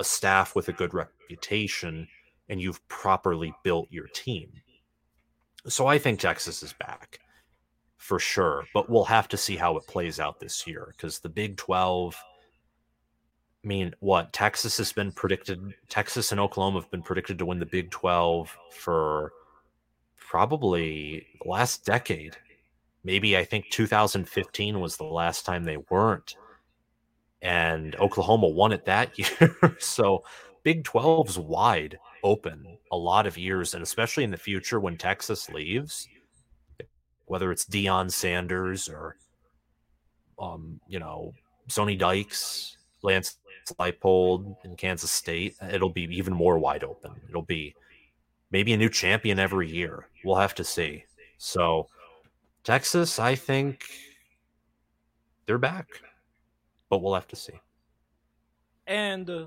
a 0.00 0.04
staff 0.04 0.56
with 0.56 0.68
a 0.68 0.72
good 0.72 0.94
reputation 0.94 2.08
and 2.48 2.60
you've 2.60 2.86
properly 2.88 3.52
built 3.62 3.88
your 3.90 4.06
team. 4.08 4.50
So 5.66 5.86
I 5.86 5.98
think 5.98 6.20
Texas 6.20 6.62
is 6.62 6.72
back 6.74 7.18
for 7.96 8.18
sure, 8.18 8.64
but 8.74 8.90
we'll 8.90 9.04
have 9.04 9.28
to 9.28 9.36
see 9.36 9.56
how 9.56 9.76
it 9.76 9.86
plays 9.86 10.20
out 10.20 10.40
this 10.40 10.66
year 10.66 10.94
because 10.96 11.18
the 11.18 11.28
Big 11.28 11.56
12 11.56 12.14
I 13.64 13.66
mean, 13.66 13.94
what 14.00 14.32
Texas 14.34 14.76
has 14.76 14.92
been 14.92 15.10
predicted, 15.10 15.72
Texas 15.88 16.32
and 16.32 16.40
Oklahoma 16.40 16.80
have 16.80 16.90
been 16.90 17.02
predicted 17.02 17.38
to 17.38 17.46
win 17.46 17.58
the 17.58 17.66
Big 17.66 17.90
12 17.90 18.54
for 18.70 19.32
probably 20.18 21.26
the 21.42 21.48
last 21.48 21.86
decade. 21.86 22.36
Maybe 23.04 23.38
I 23.38 23.44
think 23.44 23.70
2015 23.70 24.80
was 24.80 24.96
the 24.96 25.04
last 25.04 25.46
time 25.46 25.64
they 25.64 25.78
weren't. 25.88 26.36
And 27.40 27.96
Oklahoma 27.96 28.48
won 28.48 28.72
it 28.72 28.84
that 28.84 29.18
year. 29.40 29.76
so 29.78 30.24
Big 30.62 30.84
12's 30.84 31.38
wide 31.38 31.98
open 32.22 32.66
a 32.92 32.96
lot 32.96 33.26
of 33.26 33.38
years, 33.38 33.72
and 33.72 33.82
especially 33.82 34.24
in 34.24 34.30
the 34.30 34.36
future 34.36 34.80
when 34.80 34.98
Texas 34.98 35.48
leaves, 35.48 36.06
whether 37.26 37.50
it's 37.50 37.64
Deion 37.64 38.10
Sanders 38.10 38.88
or, 38.88 39.16
um, 40.38 40.80
you 40.86 40.98
know, 40.98 41.32
Sonny 41.68 41.96
Dykes, 41.96 42.76
Lance 43.02 43.36
Leipold 43.72 44.56
in 44.64 44.76
Kansas 44.76 45.10
State, 45.10 45.56
it'll 45.70 45.88
be 45.88 46.02
even 46.02 46.32
more 46.32 46.58
wide 46.58 46.84
open. 46.84 47.12
It'll 47.28 47.42
be 47.42 47.74
maybe 48.50 48.72
a 48.72 48.76
new 48.76 48.88
champion 48.88 49.38
every 49.38 49.70
year. 49.70 50.08
We'll 50.24 50.36
have 50.36 50.54
to 50.56 50.64
see. 50.64 51.04
So, 51.38 51.88
Texas, 52.62 53.18
I 53.18 53.34
think 53.34 53.84
they're 55.46 55.58
back, 55.58 55.88
but 56.88 57.02
we'll 57.02 57.14
have 57.14 57.28
to 57.28 57.36
see. 57.36 57.54
And 58.86 59.28
uh, 59.28 59.46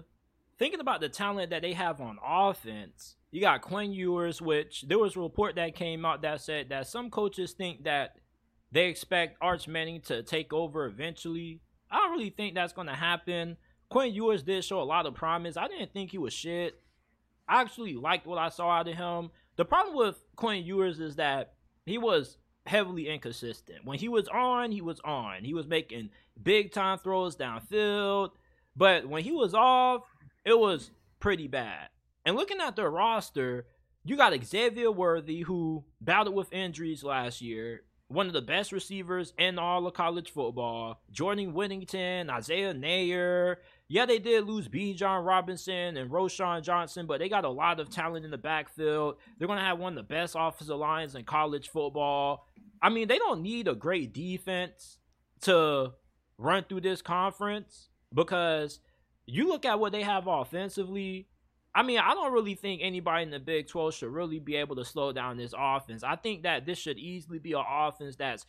thinking 0.57 0.79
about 0.79 1.01
the 1.01 1.09
talent 1.09 1.51
that 1.51 1.61
they 1.61 1.73
have 1.73 2.01
on 2.01 2.17
offense, 2.25 3.15
you 3.31 3.41
got 3.41 3.61
Quinn 3.61 3.91
Ewers, 3.91 4.41
which 4.41 4.85
there 4.87 4.99
was 4.99 5.15
a 5.15 5.19
report 5.19 5.55
that 5.55 5.75
came 5.75 6.05
out 6.05 6.21
that 6.21 6.41
said 6.41 6.69
that 6.69 6.87
some 6.87 7.09
coaches 7.09 7.53
think 7.53 7.83
that 7.83 8.15
they 8.71 8.85
expect 8.87 9.37
Arch 9.41 9.67
Manning 9.67 10.01
to 10.01 10.23
take 10.23 10.53
over 10.53 10.85
eventually. 10.85 11.61
I 11.89 11.97
don't 11.97 12.11
really 12.11 12.29
think 12.29 12.55
that's 12.55 12.73
going 12.73 12.87
to 12.87 12.95
happen. 12.95 13.57
Quinn 13.89 14.13
Ewers 14.13 14.43
did 14.43 14.63
show 14.63 14.81
a 14.81 14.83
lot 14.83 15.05
of 15.05 15.15
promise. 15.15 15.57
I 15.57 15.67
didn't 15.67 15.93
think 15.93 16.11
he 16.11 16.17
was 16.17 16.33
shit. 16.33 16.81
I 17.47 17.61
actually 17.61 17.95
liked 17.95 18.27
what 18.27 18.37
I 18.37 18.49
saw 18.49 18.69
out 18.69 18.87
of 18.87 18.95
him. 18.95 19.31
The 19.55 19.65
problem 19.65 19.95
with 19.95 20.21
Quinn 20.35 20.63
Ewers 20.63 20.99
is 20.99 21.15
that 21.15 21.53
he 21.85 21.97
was 21.97 22.37
heavily 22.65 23.07
inconsistent. 23.07 23.85
When 23.85 23.97
he 23.97 24.09
was 24.09 24.27
on, 24.27 24.71
he 24.71 24.81
was 24.81 24.99
on. 25.05 25.43
He 25.43 25.53
was 25.53 25.67
making 25.67 26.09
big 26.41 26.73
time 26.73 26.99
throws 26.99 27.35
downfield. 27.37 28.31
But 28.75 29.07
when 29.07 29.23
he 29.23 29.31
was 29.31 29.53
off, 29.53 30.03
it 30.45 30.57
was 30.57 30.91
pretty 31.19 31.47
bad. 31.47 31.89
And 32.25 32.35
looking 32.35 32.59
at 32.59 32.75
their 32.75 32.91
roster, 32.91 33.65
you 34.03 34.17
got 34.17 34.33
Xavier 34.43 34.91
Worthy, 34.91 35.41
who 35.41 35.85
battled 36.01 36.35
with 36.35 36.53
injuries 36.53 37.03
last 37.03 37.41
year, 37.41 37.81
one 38.09 38.27
of 38.27 38.33
the 38.33 38.41
best 38.41 38.71
receivers 38.71 39.33
in 39.37 39.57
all 39.57 39.87
of 39.87 39.93
college 39.93 40.31
football. 40.31 41.01
Jordan 41.11 41.53
Whittington, 41.53 42.29
Isaiah 42.29 42.73
Neyor, 42.73 43.57
yeah, 43.89 44.05
they 44.05 44.19
did 44.19 44.45
lose 44.45 44.67
Bijan 44.67 45.25
Robinson 45.25 45.95
and 45.95 46.11
Roschon 46.11 46.61
Johnson, 46.61 47.05
but 47.05 47.19
they 47.19 47.29
got 47.29 47.45
a 47.45 47.49
lot 47.49 47.79
of 47.79 47.89
talent 47.89 48.25
in 48.25 48.31
the 48.31 48.37
backfield. 48.37 49.15
They're 49.37 49.47
going 49.47 49.59
to 49.59 49.65
have 49.65 49.79
one 49.79 49.93
of 49.93 49.97
the 49.97 50.13
best 50.13 50.35
offensive 50.37 50.77
lines 50.77 51.15
in 51.15 51.23
college 51.23 51.69
football. 51.69 52.45
I 52.81 52.89
mean, 52.89 53.07
they 53.07 53.17
don't 53.17 53.41
need 53.41 53.67
a 53.67 53.75
great 53.75 54.13
defense 54.13 54.97
to 55.41 55.93
run 56.37 56.65
through 56.67 56.81
this 56.81 57.01
conference 57.01 57.87
because 58.13 58.79
you 59.25 59.47
look 59.47 59.65
at 59.65 59.79
what 59.79 59.93
they 59.93 60.03
have 60.03 60.27
offensively. 60.27 61.27
I 61.73 61.83
mean, 61.83 61.99
I 61.99 62.13
don't 62.13 62.33
really 62.33 62.55
think 62.55 62.81
anybody 62.83 63.23
in 63.23 63.31
the 63.31 63.39
Big 63.39 63.67
12 63.67 63.93
should 63.93 64.11
really 64.11 64.39
be 64.39 64.55
able 64.55 64.75
to 64.75 64.85
slow 64.85 65.13
down 65.13 65.37
this 65.37 65.53
offense. 65.57 66.03
I 66.03 66.15
think 66.17 66.43
that 66.43 66.65
this 66.65 66.77
should 66.77 66.97
easily 66.97 67.39
be 67.39 67.53
an 67.53 67.63
offense 67.69 68.17
that's 68.17 68.45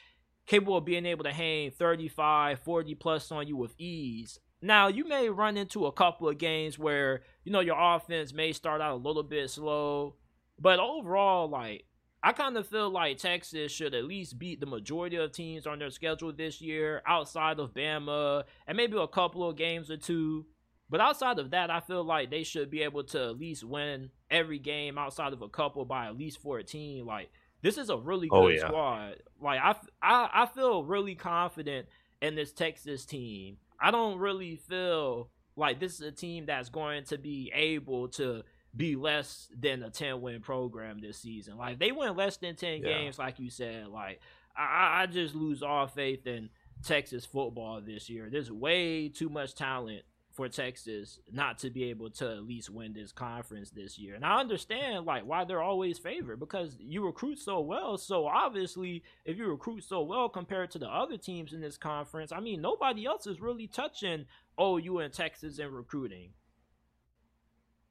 capable 0.47 0.78
of 0.78 0.84
being 0.84 1.07
able 1.07 1.24
to 1.24 1.32
hang 1.32 1.70
35, 1.70 2.59
40 2.61 2.95
plus 2.97 3.30
on 3.30 3.47
you 3.47 3.57
with 3.57 3.74
ease. 3.78 4.41
Now, 4.61 4.88
you 4.88 5.06
may 5.06 5.28
run 5.28 5.56
into 5.56 5.86
a 5.86 5.92
couple 5.92 6.28
of 6.28 6.38
games 6.38 6.78
where, 6.78 7.22
you 7.44 7.52
know, 7.52 7.61
your 7.61 7.76
offense 7.78 8.32
may 8.32 8.52
start 8.52 8.80
out 8.80 8.92
a 8.94 8.96
little 8.96 9.22
bit 9.22 9.50
slow, 9.50 10.16
but 10.59 10.80
overall, 10.80 11.48
like, 11.48 11.84
I 12.22 12.32
kind 12.32 12.56
of 12.56 12.66
feel 12.66 12.90
like 12.90 13.18
Texas 13.18 13.70
should 13.70 13.94
at 13.94 14.04
least 14.04 14.38
beat 14.38 14.59
the 14.59 14.66
majority 14.66 15.16
of 15.16 15.30
teams 15.30 15.66
on 15.68 15.78
their 15.78 15.90
schedule 15.90 16.32
this 16.32 16.61
year 16.61 17.00
outside 17.06 17.61
of 17.61 17.72
Bama 17.72 18.42
and 18.66 18.76
maybe 18.76 18.96
a 18.98 19.06
couple 19.06 19.48
of 19.48 19.56
games 19.56 19.88
or 19.90 19.96
two. 19.96 20.44
But 20.90 21.00
outside 21.00 21.38
of 21.38 21.50
that, 21.52 21.70
I 21.70 21.78
feel 21.80 22.02
like 22.02 22.30
they 22.30 22.42
should 22.42 22.70
be 22.70 22.82
able 22.82 23.04
to 23.04 23.26
at 23.26 23.38
least 23.38 23.62
win 23.62 24.11
every 24.30 24.59
game 24.59 24.98
outside 24.98 25.32
of 25.32 25.42
a 25.42 25.48
couple 25.48 25.84
by 25.84 26.06
at 26.06 26.16
least 26.18 26.40
14. 26.42 27.04
Like, 27.06 27.30
this 27.62 27.78
is 27.78 27.90
a 27.90 27.96
really 27.96 28.28
oh, 28.32 28.46
good 28.46 28.46
Oh, 28.46 28.48
yeah. 28.48 28.66
squad. 28.66 29.14
Like 29.40 29.61
I, 29.62 29.76
I, 30.02 30.30
I 30.42 30.46
feel 30.46 30.82
really 30.82 31.14
confident 31.14 31.86
in 32.20 32.34
this 32.34 32.52
Texas 32.52 33.04
team. 33.04 33.59
I 33.80 33.90
don't 33.90 34.18
really 34.18 34.56
feel 34.56 35.30
like 35.56 35.80
this 35.80 35.94
is 35.94 36.00
a 36.02 36.12
team 36.12 36.46
that's 36.46 36.68
going 36.68 37.04
to 37.04 37.18
be 37.18 37.50
able 37.54 38.08
to 38.08 38.42
be 38.76 38.96
less 38.96 39.48
than 39.58 39.82
a 39.82 39.90
10 39.90 40.20
win 40.20 40.40
program 40.40 41.00
this 41.00 41.18
season. 41.18 41.56
Like 41.56 41.78
they 41.78 41.90
win 41.92 42.16
less 42.16 42.36
than 42.36 42.54
10 42.54 42.82
Yeah. 42.82 42.88
games, 42.88 43.18
like 43.18 43.38
you 43.38 43.50
said, 43.50 43.88
like 43.88 44.20
I, 44.56 44.62
I- 44.62 45.02
I 45.02 45.06
just 45.06 45.34
lose 45.34 45.62
all 45.62 45.86
faith 45.86 46.26
in 46.26 46.50
Texas 46.84 47.24
football 47.24 47.80
this 47.80 48.08
year. 48.08 48.28
There's 48.30 48.52
way 48.52 49.08
too 49.08 49.28
much 49.28 49.54
talent 49.54 50.02
for 50.39 50.49
Texas 50.49 51.18
not 51.32 51.59
to 51.59 51.68
be 51.68 51.82
able 51.91 52.09
to 52.09 52.30
at 52.30 52.45
least 52.45 52.70
win 52.70 52.93
this 52.93 53.11
conference 53.11 53.70
this 53.70 53.99
year. 53.99 54.14
And 54.14 54.24
I 54.24 54.39
understand 54.39 55.05
like 55.05 55.26
why 55.26 55.45
they're 55.45 55.61
always 55.61 55.99
favored 55.99 56.39
because 56.39 56.76
you 56.78 57.05
recruit 57.05 57.41
so 57.41 57.59
well. 57.59 57.99
So 57.99 58.24
obviously, 58.24 59.03
if 59.24 59.36
you 59.36 59.49
recruit 59.49 59.82
so 59.82 60.03
well 60.03 60.28
compared 60.28 60.70
to 60.70 60.78
the 60.78 60.86
other 60.86 61.16
teams 61.16 61.55
in 61.55 61.61
this 61.61 61.76
conference, 61.76 62.30
I 62.30 62.39
mean 62.39 62.61
nobody 62.62 63.05
else 63.05 63.26
is 63.26 63.41
really 63.41 63.66
touching 63.66 64.26
OU 64.61 65.01
and 65.01 65.12
Texas 65.12 65.59
in 65.59 65.72
recruiting. 65.72 66.30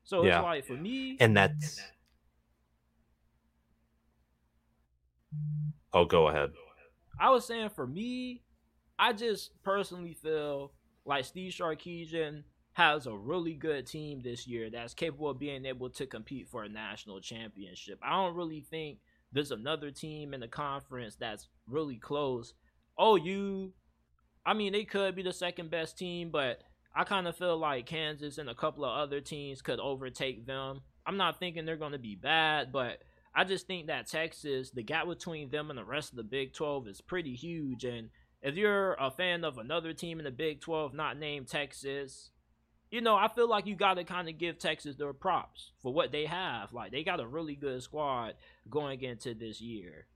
So 0.06 0.24
Yeah. 0.24 0.38
it's 0.38 0.44
like 0.44 0.66
for 0.66 0.78
me, 0.78 1.18
And 1.20 1.36
that's 1.36 1.82
Oh, 5.92 6.06
go 6.06 6.30
ahead. 6.30 6.54
I 7.20 7.30
was 7.30 7.46
saying 7.46 7.72
for 7.72 7.86
me, 7.86 8.42
I 8.98 9.12
just 9.12 9.52
personally 9.64 10.14
feel 10.14 10.72
like 11.08 11.26
Steve 11.26 11.54
Sarkisian 11.54 12.44
has 12.74 13.08
a 13.08 13.16
really 13.16 13.54
good 13.54 13.88
team 13.88 14.22
this 14.22 14.46
year 14.46 14.70
that's 14.70 14.94
capable 14.94 15.30
of 15.30 15.40
being 15.40 15.66
able 15.66 15.90
to 15.90 16.06
compete 16.06 16.48
for 16.48 16.64
a 16.64 16.70
national 16.70 17.20
championship. 17.22 17.98
I 18.04 18.12
don't 18.12 18.36
really 18.36 18.62
think 18.62 19.00
there's 19.32 19.52
another 19.52 19.90
team 19.90 20.34
in 20.34 20.42
the 20.42 20.48
conference 20.48 21.16
that's 21.16 21.48
really 21.68 21.98
close. 21.98 22.54
OU, 23.02 23.74
I 24.46 24.54
mean, 24.54 24.74
they 24.74 24.84
could 24.84 25.16
be 25.16 25.24
the 25.24 25.34
second 25.34 25.72
best 25.72 25.98
team, 25.98 26.30
but 26.30 26.62
I 26.96 27.04
kind 27.04 27.28
of 27.28 27.36
feel 27.36 27.58
like 27.58 27.86
Kansas 27.86 28.38
and 28.38 28.50
a 28.50 28.56
couple 28.56 28.86
of 28.86 28.98
other 28.98 29.22
teams 29.22 29.62
could 29.62 29.80
overtake 29.80 30.46
them. 30.46 30.82
I'm 31.06 31.18
not 31.18 31.40
thinking 31.40 31.66
they're 31.66 31.78
going 31.78 31.94
to 31.94 31.98
be 31.98 32.16
bad, 32.16 32.72
but 32.72 33.00
I 33.34 33.44
just 33.44 33.68
think 33.68 33.88
that 33.88 34.08
Texas, 34.08 34.72
the 34.72 34.84
gap 34.84 35.08
between 35.08 35.50
them 35.50 35.70
and 35.70 35.80
the 35.80 35.86
rest 35.86 36.12
of 36.12 36.18
the 36.18 36.24
Big 36.24 36.54
12 36.54 36.88
is 36.88 37.02
pretty 37.02 37.34
huge. 37.34 37.86
And 37.86 38.10
if 38.48 38.56
you're 38.56 38.94
a 38.94 39.12
fan 39.12 39.44
of 39.44 39.58
another 39.58 39.92
team 39.94 40.20
in 40.20 40.26
the 40.26 40.32
Big 40.32 40.62
12 40.62 40.94
not 40.94 41.18
named 41.18 41.48
Texas, 41.48 42.30
you 42.90 43.02
know, 43.02 43.16
I 43.16 43.28
feel 43.28 43.50
like 43.50 43.66
you 43.66 43.76
got 43.76 43.96
to 43.96 44.06
kind 44.06 44.30
of 44.30 44.38
give 44.38 44.58
Texas 44.58 44.96
their 44.96 45.12
props 45.12 45.72
for 45.82 45.94
what 45.94 46.14
they 46.14 46.26
have. 46.26 46.72
Like, 46.72 46.92
they 46.92 47.04
got 47.04 47.20
a 47.20 47.28
really 47.28 47.56
good 47.56 47.84
squad 47.84 48.36
going 48.70 49.02
into 49.02 49.34
this 49.34 49.60
year. 49.60 50.08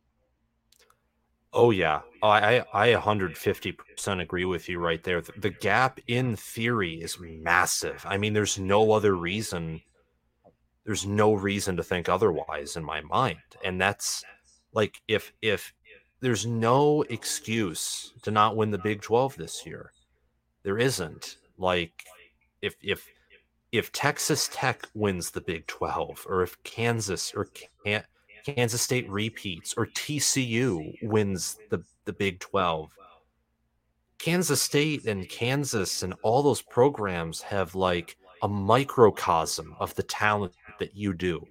Oh 1.53 1.71
yeah, 1.71 1.99
I 2.23 2.59
I 2.73 2.93
I 2.93 2.93
150% 2.93 4.21
agree 4.21 4.45
with 4.45 4.69
you 4.69 4.79
right 4.79 5.03
there. 5.03 5.19
The, 5.19 5.33
the 5.37 5.49
gap 5.49 5.99
in 6.07 6.37
theory 6.37 7.01
is 7.01 7.19
massive. 7.19 8.05
I 8.07 8.17
mean, 8.17 8.31
there's 8.31 8.57
no 8.57 8.93
other 8.93 9.13
reason. 9.17 9.81
There's 10.85 11.05
no 11.05 11.33
reason 11.33 11.75
to 11.75 11.83
think 11.83 12.07
otherwise 12.07 12.77
in 12.77 12.85
my 12.85 13.01
mind, 13.01 13.39
and 13.65 13.81
that's 13.81 14.23
like 14.71 15.01
if 15.09 15.33
if 15.41 15.73
there's 16.21 16.45
no 16.45 17.01
excuse 17.09 18.13
to 18.21 18.31
not 18.31 18.55
win 18.55 18.71
the 18.71 18.77
Big 18.77 19.01
12 19.01 19.35
this 19.35 19.65
year. 19.65 19.91
There 20.63 20.77
isn't. 20.77 21.37
Like 21.57 22.05
if 22.61 22.75
if 22.81 23.07
if 23.71 23.91
Texas 23.91 24.49
Tech 24.51 24.87
wins 24.93 25.31
the 25.31 25.41
Big 25.41 25.65
12 25.67 26.25
or 26.29 26.43
if 26.43 26.61
Kansas 26.63 27.33
or 27.35 27.47
Can- 27.85 28.03
Kansas 28.45 28.81
State 28.81 29.09
repeats 29.09 29.73
or 29.75 29.87
TCU 29.87 30.93
wins 31.03 31.57
the, 31.69 31.83
the 32.05 32.13
Big 32.13 32.39
12. 32.39 32.91
Kansas 34.19 34.61
State 34.61 35.05
and 35.05 35.27
Kansas 35.29 36.03
and 36.03 36.13
all 36.21 36.43
those 36.43 36.61
programs 36.61 37.41
have 37.41 37.73
like 37.75 38.17
a 38.43 38.47
microcosm 38.47 39.75
of 39.79 39.95
the 39.95 40.03
talent 40.03 40.53
that 40.79 40.95
you 40.95 41.13
do. 41.13 41.47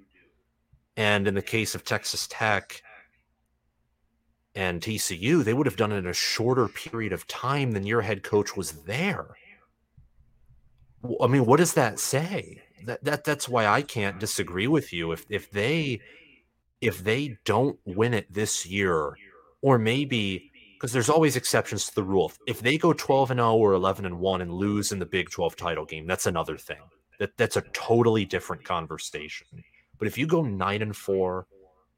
And 0.96 1.26
in 1.26 1.34
the 1.34 1.42
case 1.42 1.74
of 1.74 1.84
Texas 1.84 2.28
Tech 2.28 2.82
and 4.61 4.82
TCU, 4.82 5.42
they 5.42 5.54
would 5.54 5.64
have 5.64 5.78
done 5.78 5.90
it 5.90 5.96
in 5.96 6.06
a 6.06 6.12
shorter 6.12 6.68
period 6.68 7.14
of 7.14 7.26
time 7.26 7.72
than 7.72 7.86
your 7.86 8.02
head 8.02 8.22
coach 8.22 8.58
was 8.58 8.72
there. 8.72 9.28
I 11.18 11.28
mean, 11.28 11.46
what 11.46 11.56
does 11.56 11.72
that 11.72 11.98
say? 11.98 12.61
That, 12.84 13.02
that 13.04 13.24
that's 13.24 13.48
why 13.48 13.66
I 13.66 13.80
can't 13.80 14.20
disagree 14.20 14.66
with 14.66 14.92
you. 14.92 15.12
If 15.12 15.24
if 15.30 15.50
they 15.50 16.02
if 16.82 17.02
they 17.02 17.38
don't 17.46 17.78
win 17.86 18.12
it 18.12 18.30
this 18.30 18.66
year, 18.66 19.16
or 19.62 19.78
maybe 19.78 20.52
because 20.74 20.92
there's 20.92 21.08
always 21.08 21.36
exceptions 21.36 21.86
to 21.86 21.94
the 21.94 22.02
rule. 22.02 22.30
If 22.46 22.61
they 22.61 22.76
go 22.76 22.92
12 22.92 23.30
and 23.30 23.38
0 23.38 23.56
or 23.56 23.72
11 23.72 24.04
and 24.04 24.20
1 24.20 24.42
and 24.42 24.52
lose 24.52 24.92
in 24.92 24.98
the 24.98 25.06
Big 25.06 25.30
12 25.30 25.56
title 25.56 25.86
game, 25.86 26.06
that's 26.06 26.26
another 26.26 26.58
thing. 26.58 26.84
That 27.18 27.34
that's 27.38 27.56
a 27.56 27.62
totally 27.72 28.26
different 28.26 28.64
conversation. 28.64 29.46
But 29.98 30.06
if 30.06 30.18
you 30.18 30.26
go 30.26 30.42
9 30.42 30.82
and 30.82 30.94
4, 30.94 31.46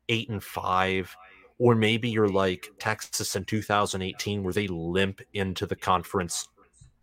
8 0.08 0.28
and 0.28 0.42
5, 0.44 1.16
or 1.59 1.74
maybe 1.74 2.09
you're 2.09 2.28
like 2.28 2.70
Texas 2.78 3.36
in 3.36 3.44
2018 3.44 4.42
where 4.42 4.53
they 4.53 4.68
limp 4.68 5.20
into 5.34 5.66
the 5.66 5.76
conference 5.76 6.48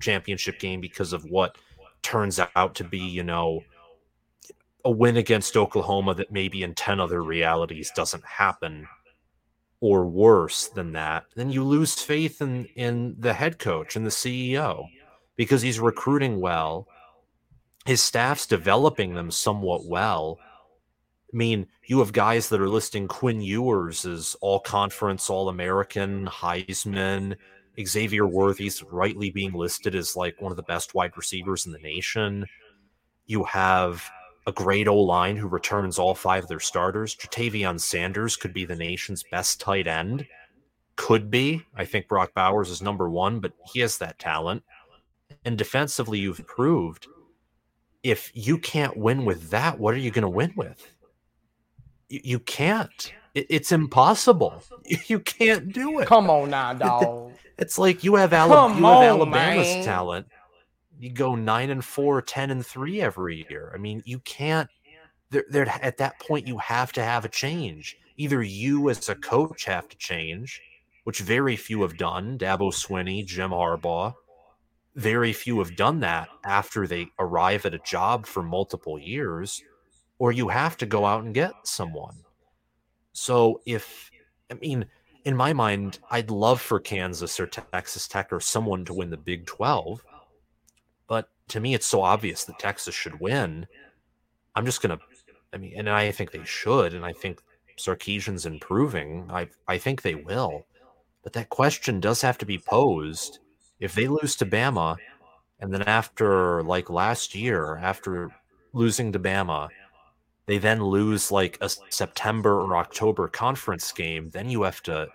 championship 0.01 0.59
game 0.59 0.81
because 0.81 1.13
of 1.13 1.23
what 1.25 1.57
turns 2.01 2.39
out 2.55 2.75
to 2.75 2.83
be, 2.83 2.99
you 2.99 3.23
know, 3.23 3.61
a 4.85 4.91
win 4.91 5.17
against 5.17 5.57
Oklahoma 5.57 6.13
that 6.15 6.31
maybe 6.31 6.63
in 6.63 6.73
10 6.73 6.99
other 6.99 7.21
realities 7.23 7.91
doesn't 7.95 8.25
happen 8.25 8.87
or 9.81 10.05
worse 10.05 10.67
than 10.67 10.91
that, 10.93 11.25
then 11.35 11.49
you 11.49 11.63
lose 11.63 11.95
faith 11.95 12.41
in 12.41 12.65
in 12.75 13.15
the 13.17 13.33
head 13.33 13.59
coach 13.59 13.95
and 13.95 14.05
the 14.05 14.11
CEO 14.11 14.85
because 15.35 15.61
he's 15.61 15.79
recruiting 15.79 16.39
well. 16.39 16.87
His 17.85 18.03
staff's 18.03 18.45
developing 18.45 19.13
them 19.13 19.31
somewhat 19.31 19.85
well. 19.85 20.37
I 21.31 21.37
mean, 21.37 21.67
you 21.85 21.99
have 21.99 22.11
guys 22.11 22.49
that 22.49 22.61
are 22.61 22.69
listing 22.69 23.07
Quinn 23.07 23.41
Ewers 23.41 24.05
as 24.05 24.35
all 24.41 24.59
conference, 24.59 25.29
all 25.29 25.49
American, 25.49 26.25
Heisman. 26.25 27.35
Xavier 27.85 28.25
Worthy's 28.27 28.83
rightly 28.83 29.29
being 29.29 29.53
listed 29.53 29.95
as 29.95 30.15
like 30.15 30.41
one 30.41 30.51
of 30.51 30.57
the 30.57 30.63
best 30.63 30.95
wide 30.95 31.15
receivers 31.15 31.65
in 31.65 31.71
the 31.71 31.79
nation. 31.79 32.45
You 33.27 33.43
have 33.43 34.09
a 34.47 34.51
great 34.51 34.87
O 34.87 34.97
line 34.97 35.37
who 35.37 35.47
returns 35.47 35.99
all 35.99 36.15
five 36.15 36.43
of 36.43 36.49
their 36.49 36.59
starters. 36.59 37.15
Jatavion 37.15 37.79
Sanders 37.79 38.35
could 38.35 38.53
be 38.53 38.65
the 38.65 38.75
nation's 38.75 39.23
best 39.31 39.61
tight 39.61 39.87
end. 39.87 40.25
Could 40.95 41.29
be. 41.29 41.63
I 41.75 41.85
think 41.85 42.07
Brock 42.07 42.33
Bowers 42.33 42.69
is 42.69 42.81
number 42.81 43.09
one, 43.09 43.39
but 43.39 43.53
he 43.71 43.79
has 43.81 43.99
that 43.99 44.19
talent. 44.19 44.63
And 45.45 45.57
defensively, 45.57 46.19
you've 46.19 46.45
proved 46.47 47.07
if 48.03 48.31
you 48.33 48.57
can't 48.57 48.97
win 48.97 49.25
with 49.25 49.49
that, 49.51 49.79
what 49.79 49.93
are 49.93 49.97
you 49.97 50.11
going 50.11 50.23
to 50.23 50.29
win 50.29 50.53
with? 50.55 50.91
You, 52.09 52.19
you 52.23 52.39
can't. 52.39 53.13
It, 53.35 53.47
it's 53.49 53.71
impossible. 53.71 54.61
You 55.07 55.19
can't 55.19 55.71
do 55.71 55.99
it. 55.99 56.07
Come 56.07 56.31
on 56.31 56.49
now, 56.49 56.73
dog. 56.73 57.33
It's 57.59 57.77
like 57.77 58.03
you 58.03 58.15
have, 58.15 58.33
Ala- 58.33 58.69
you 58.75 58.83
have 58.83 59.03
Alabama's 59.03 59.67
man. 59.67 59.85
talent. 59.85 60.27
You 60.97 61.11
go 61.11 61.35
nine 61.35 61.69
and 61.69 61.85
four, 61.85 62.21
10 62.23 62.49
and 62.49 62.65
three 62.65 62.99
every 63.01 63.45
year. 63.49 63.71
I 63.73 63.77
mean, 63.77 64.01
you 64.05 64.19
can't. 64.19 64.67
There, 65.29 65.45
there, 65.49 65.67
at 65.81 65.97
that 65.97 66.19
point, 66.19 66.47
you 66.47 66.57
have 66.57 66.91
to 66.93 67.03
have 67.03 67.23
a 67.23 67.29
change. 67.29 67.95
Either 68.17 68.41
you 68.41 68.89
as 68.89 69.07
a 69.09 69.15
coach 69.15 69.65
have 69.65 69.87
to 69.89 69.97
change, 69.97 70.59
which 71.03 71.19
very 71.19 71.55
few 71.55 71.83
have 71.83 71.97
done. 71.97 72.37
Dabo 72.39 72.73
Swinney, 72.73 73.23
Jim 73.25 73.51
Harbaugh, 73.51 74.13
very 74.95 75.33
few 75.33 75.59
have 75.59 75.75
done 75.75 75.99
that 75.99 76.29
after 76.43 76.87
they 76.87 77.07
arrive 77.19 77.65
at 77.65 77.75
a 77.75 77.79
job 77.79 78.25
for 78.25 78.41
multiple 78.41 78.97
years, 78.97 79.61
or 80.19 80.31
you 80.31 80.49
have 80.49 80.77
to 80.77 80.85
go 80.85 81.05
out 81.05 81.23
and 81.23 81.33
get 81.33 81.53
someone. 81.63 82.15
So 83.13 83.61
if 83.65 84.11
I 84.51 84.55
mean, 84.55 84.85
in 85.25 85.35
my 85.35 85.53
mind, 85.53 85.99
I'd 86.09 86.31
love 86.31 86.61
for 86.61 86.79
Kansas 86.79 87.39
or 87.39 87.47
Texas 87.47 88.07
Tech 88.07 88.31
or 88.31 88.39
someone 88.39 88.85
to 88.85 88.93
win 88.93 89.09
the 89.09 89.17
Big 89.17 89.45
12. 89.45 90.03
But 91.07 91.29
to 91.49 91.59
me, 91.59 91.73
it's 91.73 91.87
so 91.87 92.01
obvious 92.01 92.43
that 92.45 92.59
Texas 92.59 92.95
should 92.95 93.19
win. 93.19 93.67
I'm 94.55 94.65
just 94.65 94.81
going 94.81 94.97
to, 94.97 95.03
I 95.53 95.57
mean, 95.57 95.73
and 95.77 95.89
I 95.89 96.11
think 96.11 96.31
they 96.31 96.43
should. 96.45 96.93
And 96.93 97.05
I 97.05 97.13
think 97.13 97.41
Sarkisian's 97.77 98.45
improving. 98.45 99.29
I, 99.31 99.49
I 99.67 99.77
think 99.77 100.01
they 100.01 100.15
will. 100.15 100.65
But 101.23 101.33
that 101.33 101.49
question 101.49 101.99
does 101.99 102.21
have 102.21 102.37
to 102.39 102.45
be 102.45 102.57
posed. 102.57 103.39
If 103.79 103.93
they 103.93 104.07
lose 104.07 104.35
to 104.37 104.45
Bama, 104.45 104.97
and 105.59 105.73
then 105.73 105.83
after, 105.83 106.63
like 106.63 106.89
last 106.89 107.35
year, 107.35 107.77
after 107.77 108.29
losing 108.73 109.11
to 109.11 109.19
Bama, 109.19 109.69
they 110.49 110.57
then 110.57 110.83
lose 110.83 111.31
like 111.31 111.59
a 111.61 111.69
September 111.69 112.59
or 112.61 112.75
October 112.75 113.27
conference 113.27 113.91
game, 113.91 114.31
then 114.31 114.49
you 114.49 114.63
have 114.63 114.81
to. 114.81 115.07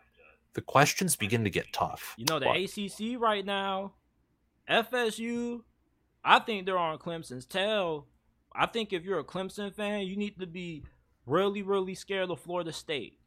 The 0.52 0.60
questions 0.60 1.16
begin 1.16 1.42
to 1.42 1.50
get 1.50 1.72
tough. 1.72 2.14
You 2.16 2.24
know, 2.28 2.38
the 2.38 2.46
But- 2.46 2.56
ACC 2.56 3.16
right 3.20 3.44
now, 3.44 3.94
FSU, 4.68 5.64
I 6.24 6.38
think 6.38 6.66
they're 6.66 6.78
on 6.78 6.98
Clemson's 6.98 7.46
tail. 7.46 8.06
I 8.52 8.66
think 8.66 8.92
if 8.92 9.02
you're 9.04 9.18
a 9.18 9.24
Clemson 9.24 9.74
fan, 9.74 10.06
you 10.06 10.14
need 10.14 10.38
to 10.38 10.46
be 10.46 10.84
really, 11.26 11.62
really 11.62 11.96
scared 11.96 12.30
of 12.30 12.38
Florida 12.38 12.72
State 12.72 13.18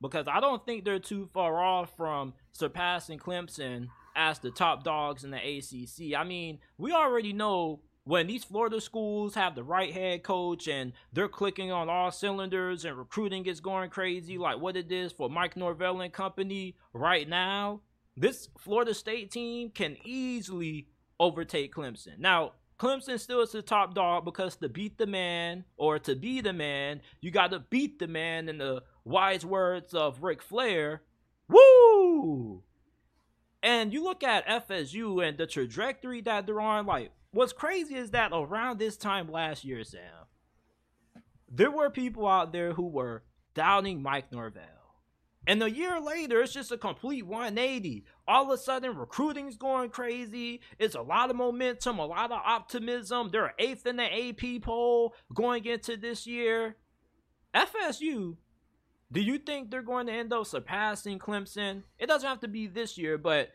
because 0.00 0.26
I 0.26 0.40
don't 0.40 0.66
think 0.66 0.84
they're 0.84 0.98
too 0.98 1.26
far 1.32 1.62
off 1.62 1.96
from 1.96 2.34
surpassing 2.50 3.20
Clemson 3.20 3.86
as 4.16 4.40
the 4.40 4.50
top 4.50 4.82
dogs 4.82 5.22
in 5.22 5.30
the 5.30 5.38
ACC. 5.38 6.14
I 6.18 6.24
mean, 6.24 6.58
we 6.76 6.90
already 6.92 7.32
know 7.32 7.80
when 8.04 8.26
these 8.26 8.44
Florida 8.44 8.80
schools 8.80 9.34
have 9.34 9.54
the 9.54 9.62
right 9.62 9.92
head 9.92 10.22
coach 10.22 10.66
and 10.66 10.92
they're 11.12 11.28
clicking 11.28 11.70
on 11.70 11.88
all 11.88 12.10
cylinders 12.10 12.84
and 12.84 12.98
recruiting 12.98 13.46
is 13.46 13.60
going 13.60 13.90
crazy, 13.90 14.38
like 14.38 14.60
what 14.60 14.76
it 14.76 14.90
is 14.90 15.12
for 15.12 15.30
Mike 15.30 15.56
Norvell 15.56 16.00
and 16.00 16.12
company 16.12 16.76
right 16.92 17.28
now, 17.28 17.80
this 18.16 18.48
Florida 18.58 18.94
State 18.94 19.30
team 19.30 19.70
can 19.70 19.96
easily 20.04 20.88
overtake 21.20 21.74
Clemson. 21.74 22.18
Now, 22.18 22.52
Clemson 22.78 23.20
still 23.20 23.42
is 23.42 23.52
the 23.52 23.62
top 23.62 23.94
dog 23.94 24.24
because 24.24 24.56
to 24.56 24.68
beat 24.68 24.98
the 24.98 25.06
man 25.06 25.64
or 25.76 26.00
to 26.00 26.16
be 26.16 26.40
the 26.40 26.52
man, 26.52 27.00
you 27.20 27.30
got 27.30 27.52
to 27.52 27.60
beat 27.60 28.00
the 28.00 28.08
man 28.08 28.48
in 28.48 28.58
the 28.58 28.82
wise 29.04 29.46
words 29.46 29.94
of 29.94 30.24
Ric 30.24 30.42
Flair. 30.42 31.02
Woo! 31.48 32.64
And 33.62 33.92
you 33.92 34.02
look 34.02 34.24
at 34.24 34.48
FSU 34.48 35.24
and 35.26 35.38
the 35.38 35.46
trajectory 35.46 36.20
that 36.22 36.46
they're 36.46 36.60
on, 36.60 36.86
like, 36.86 37.12
what's 37.32 37.52
crazy 37.52 37.96
is 37.96 38.10
that 38.10 38.30
around 38.32 38.78
this 38.78 38.96
time 38.96 39.30
last 39.30 39.64
year, 39.64 39.82
Sam, 39.84 40.00
there 41.50 41.70
were 41.70 41.90
people 41.90 42.26
out 42.26 42.52
there 42.52 42.72
who 42.72 42.86
were 42.86 43.24
doubting 43.54 44.02
Mike 44.02 44.32
Norvell. 44.32 44.62
And 45.46 45.60
a 45.60 45.70
year 45.70 46.00
later, 46.00 46.40
it's 46.40 46.52
just 46.52 46.70
a 46.70 46.78
complete 46.78 47.26
180. 47.26 48.04
All 48.28 48.44
of 48.44 48.50
a 48.50 48.56
sudden, 48.56 48.96
recruiting's 48.96 49.56
going 49.56 49.90
crazy. 49.90 50.60
It's 50.78 50.94
a 50.94 51.02
lot 51.02 51.30
of 51.30 51.36
momentum, 51.36 51.98
a 51.98 52.06
lot 52.06 52.30
of 52.30 52.40
optimism. 52.44 53.30
They're 53.32 53.54
eighth 53.58 53.84
in 53.84 53.96
the 53.96 54.04
AP 54.04 54.62
poll 54.62 55.14
going 55.34 55.64
into 55.64 55.96
this 55.96 56.28
year. 56.28 56.76
FSU, 57.52 58.36
do 59.10 59.20
you 59.20 59.38
think 59.38 59.70
they're 59.70 59.82
going 59.82 60.06
to 60.06 60.12
end 60.12 60.32
up 60.32 60.46
surpassing 60.46 61.18
Clemson? 61.18 61.82
It 61.98 62.06
doesn't 62.06 62.28
have 62.28 62.40
to 62.40 62.48
be 62.48 62.68
this 62.68 62.96
year, 62.96 63.18
but 63.18 63.50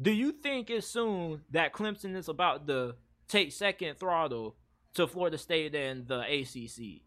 do 0.00 0.12
you 0.12 0.30
think 0.30 0.70
it's 0.70 0.86
soon 0.86 1.42
that 1.50 1.72
Clemson 1.72 2.14
is 2.14 2.28
about 2.28 2.68
to 2.68 2.94
take 3.28 3.52
second 3.52 3.98
throttle 3.98 4.56
to 4.94 5.06
Florida 5.06 5.38
State 5.38 5.74
and 5.74 6.06
the 6.06 6.20
ACC? 6.20 7.02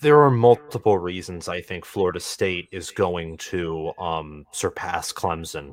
there 0.00 0.22
are 0.22 0.30
multiple 0.30 0.98
reasons 0.98 1.48
I 1.48 1.60
think 1.60 1.84
Florida 1.84 2.20
State 2.20 2.68
is 2.72 2.90
going 2.90 3.36
to 3.38 3.92
um, 3.98 4.46
surpass 4.52 5.12
Clemson. 5.12 5.72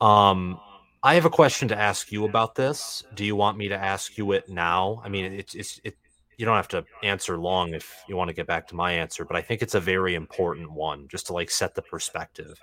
Um, 0.00 0.58
I 1.02 1.14
have 1.14 1.24
a 1.24 1.30
question 1.30 1.68
to 1.68 1.78
ask 1.78 2.10
you 2.10 2.24
about 2.24 2.54
this. 2.54 3.04
Do 3.14 3.24
you 3.24 3.36
want 3.36 3.58
me 3.58 3.68
to 3.68 3.76
ask 3.76 4.16
you 4.16 4.32
it 4.32 4.48
now? 4.48 5.00
I 5.04 5.08
mean, 5.08 5.32
it's 5.32 5.54
it's 5.54 5.80
it. 5.84 5.96
You 6.38 6.44
don't 6.44 6.56
have 6.56 6.68
to 6.68 6.84
answer 7.02 7.38
long 7.38 7.72
if 7.72 8.02
you 8.08 8.16
want 8.16 8.28
to 8.28 8.34
get 8.34 8.46
back 8.46 8.66
to 8.68 8.74
my 8.74 8.92
answer, 8.92 9.24
but 9.24 9.36
I 9.36 9.42
think 9.42 9.62
it's 9.62 9.74
a 9.74 9.80
very 9.80 10.14
important 10.14 10.70
one, 10.70 11.08
just 11.08 11.26
to 11.28 11.32
like 11.32 11.50
set 11.50 11.74
the 11.74 11.82
perspective. 11.82 12.58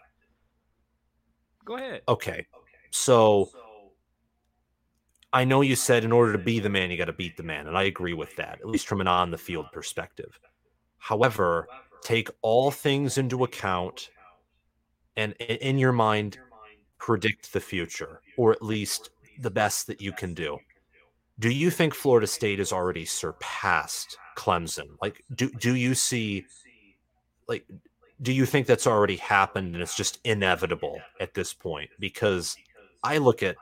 Go 1.66 1.78
ahead. 1.78 2.02
Okay, 2.08 2.46
so 2.92 3.50
I 5.34 5.46
know 5.46 5.62
you 5.62 5.76
said 5.76 6.06
in 6.06 6.12
order 6.12 6.32
to 6.32 6.38
be 6.38 6.60
the 6.60 6.70
man, 6.70 6.92
you 6.92 6.98
got 6.98 7.06
to 7.06 7.14
beat 7.14 7.36
the 7.38 7.44
man, 7.44 7.68
and 7.68 7.76
I 7.76 7.84
agree 7.84 8.14
with 8.14 8.36
that, 8.36 8.60
at 8.62 8.68
least 8.68 8.88
from 8.88 9.02
an 9.02 9.08
on 9.08 9.32
the 9.32 9.38
field 9.38 9.66
perspective. 9.72 10.40
However, 11.00 11.68
take 12.04 12.30
all 12.42 12.70
things 12.70 13.18
into 13.18 13.44
account 13.44 14.10
and 15.16 15.34
in 15.34 15.78
your 15.78 15.92
mind 15.92 16.38
predict 16.98 17.52
the 17.54 17.60
future 17.60 18.22
or 18.38 18.52
at 18.52 18.62
least 18.62 19.10
the 19.40 19.52
best 19.52 19.88
that 19.88 20.02
you 20.02 20.12
can 20.12 20.34
do. 20.34 20.58
Do 21.40 21.50
you 21.50 21.70
think 21.70 21.94
Florida 21.94 22.28
State 22.28 22.60
has 22.60 22.72
already 22.72 23.06
surpassed 23.06 24.18
Clemson? 24.38 24.96
Like 25.02 25.24
do 25.36 25.50
do 25.50 25.76
you 25.76 25.96
see 25.96 26.46
like 27.48 27.66
do 28.22 28.32
you 28.32 28.46
think 28.46 28.68
that's 28.68 28.88
already 28.88 29.18
happened 29.18 29.74
and 29.74 29.82
it's 29.82 29.98
just 29.98 30.20
inevitable 30.24 31.00
at 31.20 31.34
this 31.34 31.54
point? 31.54 31.90
Because 32.00 32.56
I 33.04 33.18
look 33.18 33.44
at 33.44 33.58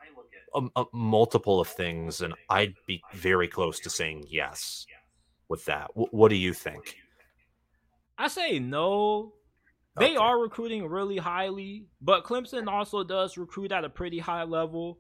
a, 0.56 0.68
a 0.76 0.86
multiple 0.94 1.60
of 1.60 1.68
things 1.68 2.22
and 2.22 2.34
I'd 2.50 2.76
be 2.88 3.02
very 3.14 3.48
close 3.48 3.80
to 3.82 3.90
saying 3.90 4.26
yes 4.28 4.86
with 5.50 5.66
that. 5.66 5.88
W- 5.90 6.08
what 6.12 6.30
do 6.30 6.36
you 6.36 6.54
think? 6.54 6.96
I 8.18 8.28
say 8.28 8.60
no. 8.60 9.34
They 9.98 10.12
okay. 10.12 10.16
are 10.16 10.40
recruiting 10.40 10.88
really 10.88 11.18
highly, 11.18 11.88
but 12.00 12.24
Clemson 12.24 12.68
also 12.68 13.04
does 13.04 13.38
recruit 13.38 13.72
at 13.72 13.84
a 13.84 13.90
pretty 13.90 14.20
high 14.20 14.44
level. 14.44 15.00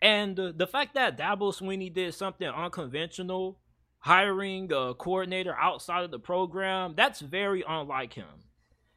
And 0.00 0.38
uh, 0.38 0.52
the 0.56 0.66
fact 0.66 0.94
that 0.94 1.18
Dabo 1.18 1.54
Swinney 1.54 1.92
did 1.92 2.14
something 2.14 2.48
unconventional, 2.48 3.60
hiring 3.98 4.72
a 4.72 4.94
coordinator 4.94 5.54
outside 5.54 6.02
of 6.02 6.10
the 6.10 6.18
program, 6.18 6.94
that's 6.96 7.20
very 7.20 7.62
unlike 7.66 8.14
him. 8.14 8.26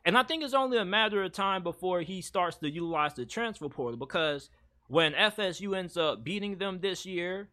And 0.05 0.17
I 0.17 0.23
think 0.23 0.43
it's 0.43 0.53
only 0.53 0.77
a 0.77 0.85
matter 0.85 1.23
of 1.23 1.33
time 1.33 1.63
before 1.63 2.01
he 2.01 2.21
starts 2.21 2.57
to 2.57 2.69
utilize 2.69 3.15
the 3.15 3.25
transfer 3.25 3.67
portal 3.67 3.97
because 3.97 4.49
when 4.87 5.13
FSU 5.13 5.77
ends 5.77 5.97
up 5.97 6.23
beating 6.23 6.57
them 6.57 6.79
this 6.79 7.05
year, 7.05 7.49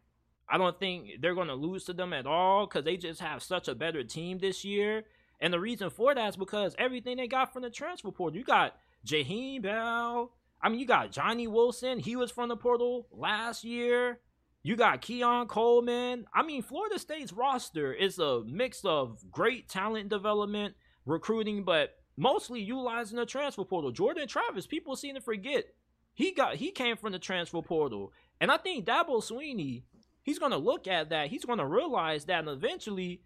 I 0.49 0.57
don't 0.57 0.79
think 0.79 1.21
they're 1.21 1.35
going 1.35 1.47
to 1.47 1.55
lose 1.55 1.85
to 1.85 1.93
them 1.93 2.13
at 2.13 2.25
all 2.25 2.67
because 2.67 2.83
they 2.83 2.97
just 2.97 3.21
have 3.21 3.41
such 3.41 3.67
a 3.67 3.75
better 3.75 4.03
team 4.03 4.39
this 4.39 4.63
year. 4.63 5.05
And 5.39 5.53
the 5.53 5.59
reason 5.59 5.89
for 5.89 6.13
that 6.13 6.29
is 6.29 6.35
because 6.35 6.75
everything 6.77 7.17
they 7.17 7.27
got 7.27 7.51
from 7.51 7.63
the 7.63 7.69
transfer 7.69 8.11
portal. 8.11 8.37
You 8.37 8.45
got 8.45 8.75
Jaheim 9.05 9.63
Bell. 9.63 10.31
I 10.61 10.69
mean, 10.69 10.79
you 10.79 10.85
got 10.85 11.11
Johnny 11.11 11.47
Wilson. 11.47 11.99
He 11.99 12.15
was 12.15 12.31
from 12.31 12.49
the 12.49 12.55
portal 12.55 13.07
last 13.11 13.63
year. 13.63 14.19
You 14.61 14.77
got 14.77 15.01
Keon 15.01 15.47
Coleman. 15.47 16.25
I 16.33 16.43
mean, 16.43 16.61
Florida 16.61 16.97
State's 16.97 17.33
roster 17.33 17.91
is 17.91 18.17
a 18.17 18.43
mix 18.45 18.85
of 18.85 19.19
great 19.29 19.67
talent 19.67 20.07
development, 20.07 20.75
recruiting, 21.05 21.63
but 21.63 21.95
mostly 22.15 22.61
utilizing 22.61 23.17
the 23.17 23.25
transfer 23.25 23.65
portal. 23.65 23.91
Jordan 23.91 24.27
Travis, 24.27 24.65
people 24.65 24.95
seem 24.95 25.15
to 25.15 25.21
forget. 25.21 25.65
He 26.13 26.31
got 26.31 26.55
he 26.55 26.71
came 26.71 26.97
from 26.97 27.11
the 27.11 27.19
transfer 27.19 27.61
portal. 27.61 28.13
And 28.39 28.51
I 28.51 28.57
think 28.57 28.85
Dabo 28.85 29.21
Swinney, 29.23 29.83
he's 30.21 30.39
gonna 30.39 30.57
look 30.57 30.87
at 30.87 31.09
that. 31.09 31.29
He's 31.29 31.45
gonna 31.45 31.67
realize 31.67 32.25
that 32.25 32.39
and 32.39 32.49
eventually 32.49 33.21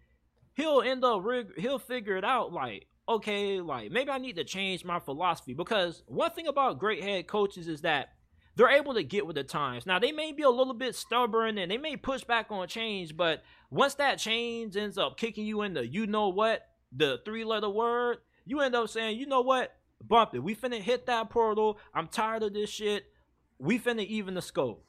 he'll 0.58 0.82
end 0.82 1.04
up 1.04 1.24
rig- 1.24 1.58
he'll 1.58 1.78
figure 1.78 2.16
it 2.16 2.24
out 2.24 2.52
like 2.52 2.86
okay 3.08 3.60
like 3.60 3.90
maybe 3.90 4.10
i 4.10 4.18
need 4.18 4.36
to 4.36 4.44
change 4.44 4.84
my 4.84 4.98
philosophy 4.98 5.54
because 5.54 6.02
one 6.06 6.30
thing 6.32 6.46
about 6.46 6.78
great 6.78 7.02
head 7.02 7.26
coaches 7.26 7.68
is 7.68 7.80
that 7.80 8.10
they're 8.56 8.68
able 8.68 8.92
to 8.92 9.04
get 9.04 9.26
with 9.26 9.36
the 9.36 9.44
times 9.44 9.86
now 9.86 9.98
they 9.98 10.12
may 10.12 10.32
be 10.32 10.42
a 10.42 10.50
little 10.50 10.74
bit 10.74 10.94
stubborn 10.94 11.56
and 11.56 11.70
they 11.70 11.78
may 11.78 11.96
push 11.96 12.24
back 12.24 12.46
on 12.50 12.66
change 12.68 13.16
but 13.16 13.42
once 13.70 13.94
that 13.94 14.18
change 14.18 14.76
ends 14.76 14.98
up 14.98 15.16
kicking 15.16 15.46
you 15.46 15.62
in 15.62 15.72
the 15.72 15.86
you 15.86 16.06
know 16.06 16.28
what 16.28 16.66
the 16.92 17.18
three 17.24 17.44
letter 17.44 17.70
word 17.70 18.18
you 18.44 18.60
end 18.60 18.74
up 18.74 18.88
saying 18.88 19.16
you 19.16 19.26
know 19.26 19.40
what 19.40 19.74
bump 20.06 20.34
it 20.34 20.40
we 20.40 20.54
finna 20.54 20.80
hit 20.80 21.06
that 21.06 21.28
portal 21.30 21.78
i'm 21.94 22.06
tired 22.08 22.42
of 22.42 22.54
this 22.54 22.70
shit 22.70 23.06
we 23.58 23.78
finna 23.78 24.06
even 24.06 24.34
the 24.34 24.42
scope 24.42 24.84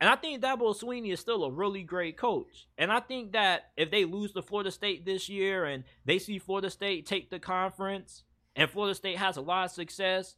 and 0.00 0.10
I 0.10 0.16
think 0.16 0.42
Dabo 0.42 0.78
Swinney 0.78 1.12
is 1.12 1.20
still 1.20 1.44
a 1.44 1.50
really 1.50 1.82
great 1.82 2.16
coach. 2.16 2.68
And 2.76 2.92
I 2.92 3.00
think 3.00 3.32
that 3.32 3.70
if 3.76 3.90
they 3.90 4.04
lose 4.04 4.32
to 4.32 4.42
Florida 4.42 4.70
State 4.70 5.06
this 5.06 5.28
year 5.28 5.64
and 5.64 5.84
they 6.04 6.18
see 6.18 6.38
Florida 6.38 6.68
State 6.68 7.06
take 7.06 7.30
the 7.30 7.38
conference 7.38 8.24
and 8.56 8.68
Florida 8.68 8.94
State 8.94 9.18
has 9.18 9.36
a 9.36 9.40
lot 9.40 9.66
of 9.66 9.70
success, 9.70 10.36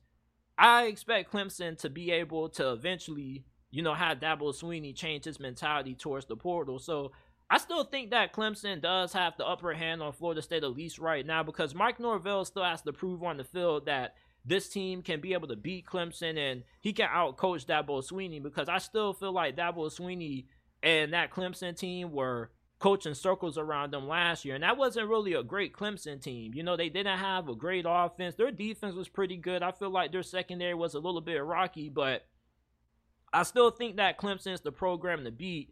I 0.59 0.85
expect 0.85 1.33
Clemson 1.33 1.77
to 1.79 1.91
be 1.91 2.11
able 2.13 2.49
to 2.51 2.71
eventually, 2.71 3.45
you 3.71 3.83
know, 3.83 3.95
have 3.95 4.21
Dabo 4.21 4.55
Swinney 4.55 4.95
change 4.95 5.25
his 5.25 5.41
mentality 5.41 5.95
towards 5.95 6.27
the 6.27 6.37
portal. 6.37 6.79
So 6.79 7.13
I 7.49 7.59
still 7.59 7.85
think 7.85 8.11
that 8.11 8.33
Clemson 8.33 8.83
does 8.83 9.13
have 9.13 9.37
the 9.37 9.47
upper 9.47 9.73
hand 9.73 10.03
on 10.03 10.13
Florida 10.13 10.43
State 10.43 10.65
at 10.65 10.77
least 10.77 10.99
right 10.99 11.25
now 11.25 11.43
because 11.43 11.75
Mike 11.75 12.01
Norvell 12.01 12.45
still 12.45 12.65
has 12.65 12.83
to 12.83 12.93
prove 12.93 13.23
on 13.23 13.37
the 13.37 13.45
field 13.45 13.87
that 13.87 14.15
this 14.45 14.69
team 14.69 15.03
can 15.03 15.21
be 15.21 15.33
able 15.33 15.49
to 15.49 15.57
beat 15.57 15.87
Clemson 15.87 16.37
and 16.39 16.65
he 16.81 16.93
can 16.93 17.09
outcoach 17.09 17.67
Dabo 17.67 18.03
Swinney 18.03 18.43
because 18.43 18.69
I 18.69 18.79
still 18.79 19.13
feel 19.13 19.33
like 19.33 19.57
Dabo 19.57 19.93
Swinney 19.93 20.47
and 20.83 21.13
that 21.13 21.31
Clemson 21.31 21.77
team 21.77 22.13
were 22.13 22.51
coaching 22.79 23.15
circles 23.15 23.57
around 23.59 23.93
them 23.93 24.07
last 24.07 24.45
year. 24.45 24.55
And 24.55 24.65
that 24.65 24.77
wasn't 24.77 25.09
really 25.09 25.33
a 25.33 25.43
great 25.43 25.73
Clemson 25.73 26.21
team. 26.21 26.53
You 26.55 26.63
know, 26.63 26.77
they 26.77 26.89
didn't 26.89 27.19
have 27.19 27.49
a 27.49 27.55
great 27.55 27.87
offense. 27.89 28.35
Their 28.35 28.51
defense 28.51 28.95
was 28.95 29.09
pretty 29.09 29.37
good. 29.37 29.63
I 29.63 29.73
feel 29.73 29.91
like 29.91 30.13
their 30.13 30.23
secondary 30.23 30.75
was 30.75 30.95
a 30.95 31.01
little 31.01 31.21
bit 31.21 31.43
rocky, 31.43 31.89
but 31.89 32.27
I 33.33 33.45
still 33.45 33.71
think 33.71 33.97
that 33.97 34.19
Clemson 34.19 34.53
is 34.53 34.61
the 34.61 34.73
program 34.73 35.25
to 35.25 35.31
beat 35.31 35.71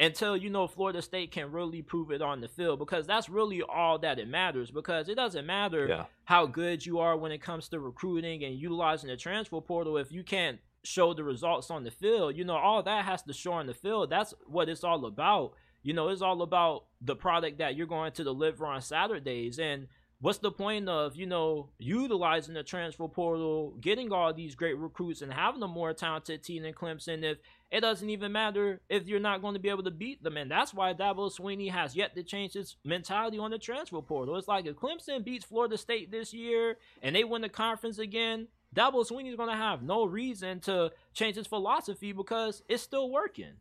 until 0.00 0.34
you 0.34 0.48
know 0.48 0.66
Florida 0.66 1.02
State 1.02 1.30
can 1.30 1.52
really 1.52 1.82
prove 1.82 2.10
it 2.10 2.22
on 2.22 2.40
the 2.40 2.48
field 2.48 2.78
because 2.78 3.06
that's 3.06 3.28
really 3.28 3.62
all 3.62 3.98
that 3.98 4.18
it 4.18 4.26
matters 4.26 4.70
because 4.70 5.08
it 5.08 5.14
doesn't 5.14 5.46
matter 5.46 5.86
yeah. 5.86 6.04
how 6.24 6.46
good 6.46 6.84
you 6.84 6.98
are 6.98 7.16
when 7.16 7.30
it 7.30 7.42
comes 7.42 7.68
to 7.68 7.78
recruiting 7.78 8.42
and 8.42 8.58
utilizing 8.58 9.10
the 9.10 9.16
transfer 9.16 9.60
portal 9.60 9.98
if 9.98 10.10
you 10.10 10.24
can't 10.24 10.58
show 10.82 11.12
the 11.12 11.22
results 11.22 11.70
on 11.70 11.84
the 11.84 11.90
field 11.90 12.34
you 12.34 12.44
know 12.44 12.56
all 12.56 12.82
that 12.82 13.04
has 13.04 13.22
to 13.22 13.34
show 13.34 13.52
on 13.52 13.66
the 13.66 13.74
field 13.74 14.08
that's 14.08 14.32
what 14.46 14.70
it's 14.70 14.82
all 14.82 15.04
about 15.04 15.52
you 15.82 15.92
know 15.92 16.08
it's 16.08 16.22
all 16.22 16.40
about 16.40 16.84
the 17.02 17.14
product 17.14 17.58
that 17.58 17.76
you're 17.76 17.86
going 17.86 18.10
to 18.12 18.24
deliver 18.24 18.64
on 18.64 18.80
Saturdays 18.80 19.58
and 19.58 19.86
what's 20.20 20.38
the 20.38 20.50
point 20.50 20.88
of 20.88 21.16
you 21.16 21.26
know 21.26 21.68
utilizing 21.78 22.54
the 22.54 22.62
transfer 22.62 23.08
portal, 23.08 23.74
getting 23.80 24.12
all 24.12 24.32
these 24.32 24.54
great 24.54 24.78
recruits, 24.78 25.22
and 25.22 25.32
having 25.32 25.62
a 25.62 25.68
more 25.68 25.92
talented 25.92 26.42
team 26.42 26.62
than 26.62 26.74
Clemson 26.74 27.22
if 27.22 27.38
it 27.70 27.80
doesn't 27.80 28.10
even 28.10 28.32
matter 28.32 28.80
if 28.88 29.06
you're 29.06 29.20
not 29.20 29.42
going 29.42 29.54
to 29.54 29.60
be 29.60 29.68
able 29.68 29.84
to 29.84 29.90
beat 29.90 30.22
them? 30.22 30.36
And 30.36 30.50
that's 30.50 30.74
why 30.74 30.92
Dabo 30.92 31.30
Swinney 31.30 31.70
has 31.70 31.94
yet 31.94 32.14
to 32.16 32.22
change 32.22 32.54
his 32.54 32.76
mentality 32.84 33.38
on 33.38 33.50
the 33.50 33.58
transfer 33.58 34.00
portal. 34.00 34.36
It's 34.36 34.48
like 34.48 34.66
if 34.66 34.76
Clemson 34.76 35.24
beats 35.24 35.44
Florida 35.44 35.78
State 35.78 36.10
this 36.10 36.34
year 36.34 36.78
and 37.02 37.14
they 37.14 37.24
win 37.24 37.42
the 37.42 37.48
conference 37.48 37.98
again, 37.98 38.48
Dabo 38.74 39.08
Swinney 39.08 39.30
is 39.30 39.36
going 39.36 39.50
to 39.50 39.56
have 39.56 39.82
no 39.82 40.04
reason 40.04 40.60
to 40.60 40.90
change 41.14 41.36
his 41.36 41.46
philosophy 41.46 42.12
because 42.12 42.62
it's 42.68 42.82
still 42.82 43.10
working. 43.10 43.54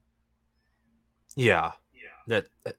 Yeah, 1.36 1.72
that, 2.28 2.48
that 2.64 2.76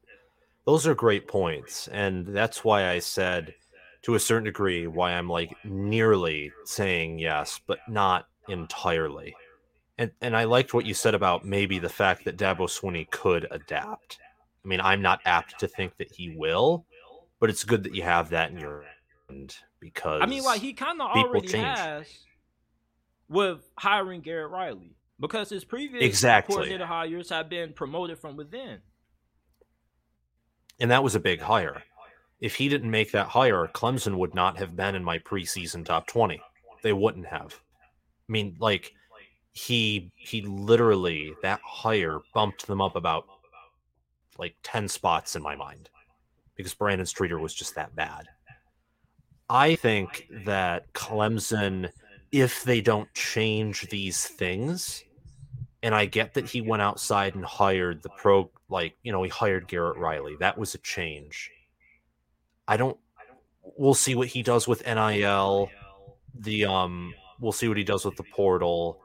those 0.66 0.86
are 0.86 0.94
great 0.94 1.28
points, 1.28 1.88
and 1.88 2.26
that's 2.26 2.64
why 2.64 2.88
I 2.88 2.98
said 2.98 3.54
to 4.02 4.14
a 4.14 4.20
certain 4.20 4.44
degree 4.44 4.86
why 4.86 5.12
I'm 5.12 5.28
like 5.28 5.54
nearly 5.64 6.52
saying 6.64 7.18
yes, 7.18 7.60
but 7.66 7.78
not 7.88 8.26
entirely. 8.48 9.34
And 9.98 10.10
and 10.20 10.36
I 10.36 10.44
liked 10.44 10.72
what 10.72 10.86
you 10.86 10.94
said 10.94 11.14
about 11.14 11.44
maybe 11.44 11.78
the 11.78 11.88
fact 11.88 12.24
that 12.24 12.38
Dabo 12.38 12.60
Swinney 12.60 13.08
could 13.10 13.46
adapt. 13.50 14.18
I 14.64 14.68
mean, 14.68 14.80
I'm 14.80 15.02
not 15.02 15.20
apt 15.24 15.60
to 15.60 15.68
think 15.68 15.96
that 15.98 16.12
he 16.12 16.34
will, 16.36 16.84
but 17.38 17.50
it's 17.50 17.64
good 17.64 17.84
that 17.84 17.94
you 17.94 18.02
have 18.02 18.30
that 18.30 18.50
in 18.50 18.58
your 18.58 18.84
end 19.30 19.56
because 19.80 20.20
I 20.22 20.26
mean, 20.26 20.42
like 20.42 20.60
he 20.60 20.72
kind 20.72 21.00
of 21.00 21.10
already 21.10 21.48
change. 21.48 21.78
has 21.78 22.06
with 23.28 23.60
hiring 23.78 24.20
Garrett 24.20 24.50
Riley 24.50 24.96
because 25.18 25.50
his 25.50 25.64
previous 25.64 26.02
exactly. 26.02 26.54
coordinator 26.54 26.86
hires 26.86 27.30
have 27.30 27.48
been 27.48 27.72
promoted 27.72 28.18
from 28.18 28.36
within. 28.36 28.78
And 30.80 30.90
that 30.90 31.04
was 31.04 31.14
a 31.14 31.20
big 31.20 31.40
hire 31.40 31.82
if 32.40 32.54
he 32.54 32.68
didn't 32.68 32.90
make 32.90 33.12
that 33.12 33.28
hire, 33.28 33.68
Clemson 33.74 34.16
would 34.16 34.34
not 34.34 34.56
have 34.58 34.74
been 34.74 34.94
in 34.94 35.04
my 35.04 35.18
preseason 35.18 35.84
top 35.84 36.06
20. 36.06 36.40
They 36.82 36.92
wouldn't 36.92 37.26
have. 37.26 37.60
I 38.28 38.32
mean, 38.32 38.56
like 38.58 38.92
he 39.52 40.10
he 40.16 40.42
literally 40.42 41.34
that 41.42 41.60
hire 41.62 42.20
bumped 42.32 42.66
them 42.66 42.80
up 42.80 42.96
about 42.96 43.26
like 44.38 44.54
10 44.62 44.88
spots 44.88 45.36
in 45.36 45.42
my 45.42 45.54
mind 45.54 45.90
because 46.56 46.72
Brandon 46.72 47.06
Streeter 47.06 47.38
was 47.38 47.54
just 47.54 47.74
that 47.74 47.94
bad. 47.94 48.26
I 49.50 49.74
think 49.74 50.28
that 50.44 50.90
Clemson 50.94 51.90
if 52.32 52.62
they 52.62 52.80
don't 52.80 53.12
change 53.12 53.88
these 53.88 54.26
things 54.26 55.04
and 55.82 55.94
I 55.94 56.06
get 56.06 56.34
that 56.34 56.48
he 56.48 56.60
went 56.60 56.80
outside 56.80 57.34
and 57.34 57.44
hired 57.44 58.02
the 58.02 58.10
pro 58.10 58.50
like, 58.68 58.96
you 59.02 59.10
know, 59.10 59.22
he 59.24 59.28
hired 59.28 59.66
Garrett 59.66 59.96
Riley. 59.98 60.36
That 60.38 60.56
was 60.56 60.74
a 60.74 60.78
change 60.78 61.50
I 62.70 62.76
don't. 62.76 62.96
We'll 63.76 63.94
see 63.94 64.14
what 64.14 64.28
he 64.28 64.44
does 64.44 64.68
with 64.68 64.86
NIL. 64.86 65.70
The 66.38 66.66
um, 66.66 67.12
we'll 67.40 67.50
see 67.50 67.66
what 67.66 67.76
he 67.76 67.82
does 67.82 68.04
with 68.04 68.14
the 68.14 68.22
portal, 68.22 69.00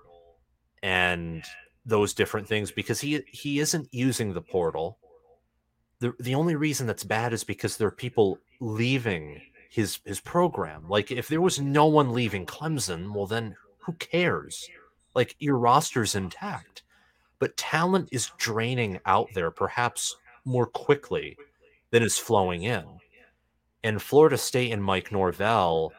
and 0.83 1.43
those 1.83 2.13
different 2.13 2.47
things 2.47 2.71
because 2.71 3.01
he 3.01 3.23
he 3.27 3.59
isn't 3.59 3.87
using 3.91 4.33
the 4.33 4.41
portal. 4.43 4.99
The 5.99 6.13
the 6.19 6.35
only 6.35 6.55
reason 6.55 6.85
that's 6.85 7.03
bad 7.03 7.33
is 7.33 7.43
because 7.43 7.77
there 7.77 7.87
are 7.87 7.91
people 8.05 8.37
leaving 8.59 9.41
his 9.71 9.97
his 10.05 10.19
program. 10.19 10.87
Like 10.87 11.09
if 11.09 11.27
there 11.27 11.41
was 11.41 11.59
no 11.59 11.87
one 11.87 12.13
leaving 12.13 12.45
Clemson, 12.45 13.15
well 13.15 13.25
then 13.25 13.55
who 13.79 13.93
cares? 13.93 14.69
Like 15.15 15.35
your 15.39 15.57
roster's 15.57 16.13
intact. 16.13 16.83
But 17.39 17.57
talent 17.57 18.09
is 18.11 18.31
draining 18.37 18.99
out 19.07 19.29
there 19.33 19.49
perhaps 19.49 20.15
more 20.45 20.67
quickly 20.67 21.35
than 21.89 22.03
is 22.03 22.19
flowing 22.19 22.61
in 22.61 22.85
and 23.85 24.01
Florida 24.01 24.37
State 24.37 24.71
and 24.71 24.83
Mike 24.83 25.11
Norvell 25.11 25.93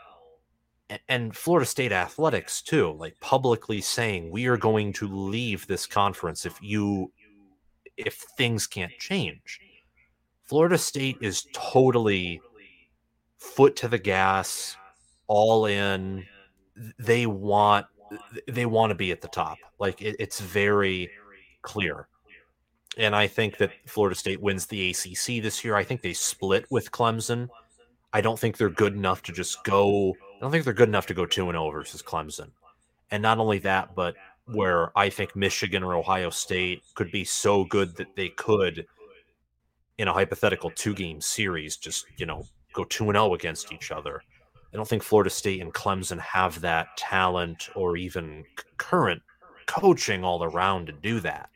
and 1.08 1.36
Florida 1.36 1.64
State 1.64 1.92
athletics 1.92 2.60
too, 2.60 2.92
like 2.98 3.18
publicly 3.20 3.80
saying 3.80 4.28
we 4.28 4.46
are 4.46 4.56
going 4.56 4.92
to 4.94 5.06
leave 5.06 5.66
this 5.68 5.86
conference 5.86 6.44
if 6.44 6.60
you 6.60 7.12
if 7.96 8.16
things 8.36 8.66
can't 8.66 8.92
change. 8.98 9.60
Florida 10.42 10.76
State 10.76 11.16
is 11.20 11.46
totally 11.52 12.40
foot 13.38 13.76
to 13.76 13.88
the 13.88 13.98
gas, 13.98 14.76
all 15.28 15.66
in. 15.66 16.26
They 16.98 17.26
want 17.26 17.86
they 18.48 18.66
want 18.66 18.90
to 18.90 18.96
be 18.96 19.12
at 19.12 19.20
the 19.20 19.28
top. 19.28 19.58
Like 19.78 20.02
it, 20.02 20.16
it's 20.18 20.40
very 20.40 21.08
clear. 21.62 22.08
And 22.98 23.14
I 23.14 23.28
think 23.28 23.58
that 23.58 23.70
Florida 23.86 24.16
State 24.16 24.42
wins 24.42 24.66
the 24.66 24.90
ACC 24.90 25.40
this 25.40 25.64
year. 25.64 25.76
I 25.76 25.84
think 25.84 26.00
they 26.00 26.14
split 26.14 26.66
with 26.68 26.90
Clemson 26.90 27.48
I 28.12 28.20
don't 28.20 28.38
think 28.38 28.56
they're 28.56 28.70
good 28.70 28.94
enough 28.94 29.22
to 29.24 29.32
just 29.32 29.62
go. 29.64 30.10
I 30.10 30.40
don't 30.40 30.50
think 30.50 30.64
they're 30.64 30.72
good 30.72 30.88
enough 30.88 31.06
to 31.06 31.14
go 31.14 31.26
two 31.26 31.48
and 31.48 31.54
zero 31.54 31.70
versus 31.70 32.02
Clemson. 32.02 32.50
And 33.10 33.22
not 33.22 33.38
only 33.38 33.58
that, 33.60 33.94
but 33.94 34.14
where 34.46 34.96
I 34.96 35.10
think 35.10 35.34
Michigan 35.36 35.82
or 35.82 35.94
Ohio 35.94 36.30
State 36.30 36.82
could 36.94 37.10
be 37.10 37.24
so 37.24 37.64
good 37.64 37.96
that 37.96 38.14
they 38.16 38.28
could, 38.30 38.86
in 39.98 40.08
a 40.08 40.12
hypothetical 40.12 40.70
two 40.70 40.94
game 40.94 41.20
series, 41.20 41.76
just 41.76 42.06
you 42.16 42.26
know 42.26 42.44
go 42.72 42.84
two 42.84 43.04
and 43.04 43.14
zero 43.16 43.34
against 43.34 43.72
each 43.72 43.90
other. 43.90 44.22
I 44.72 44.76
don't 44.76 44.88
think 44.88 45.02
Florida 45.02 45.30
State 45.30 45.60
and 45.60 45.72
Clemson 45.72 46.20
have 46.20 46.60
that 46.60 46.96
talent 46.96 47.68
or 47.74 47.96
even 47.96 48.44
current 48.76 49.22
coaching 49.66 50.24
all 50.24 50.44
around 50.44 50.86
to 50.86 50.92
do 50.92 51.20
that. 51.20 51.48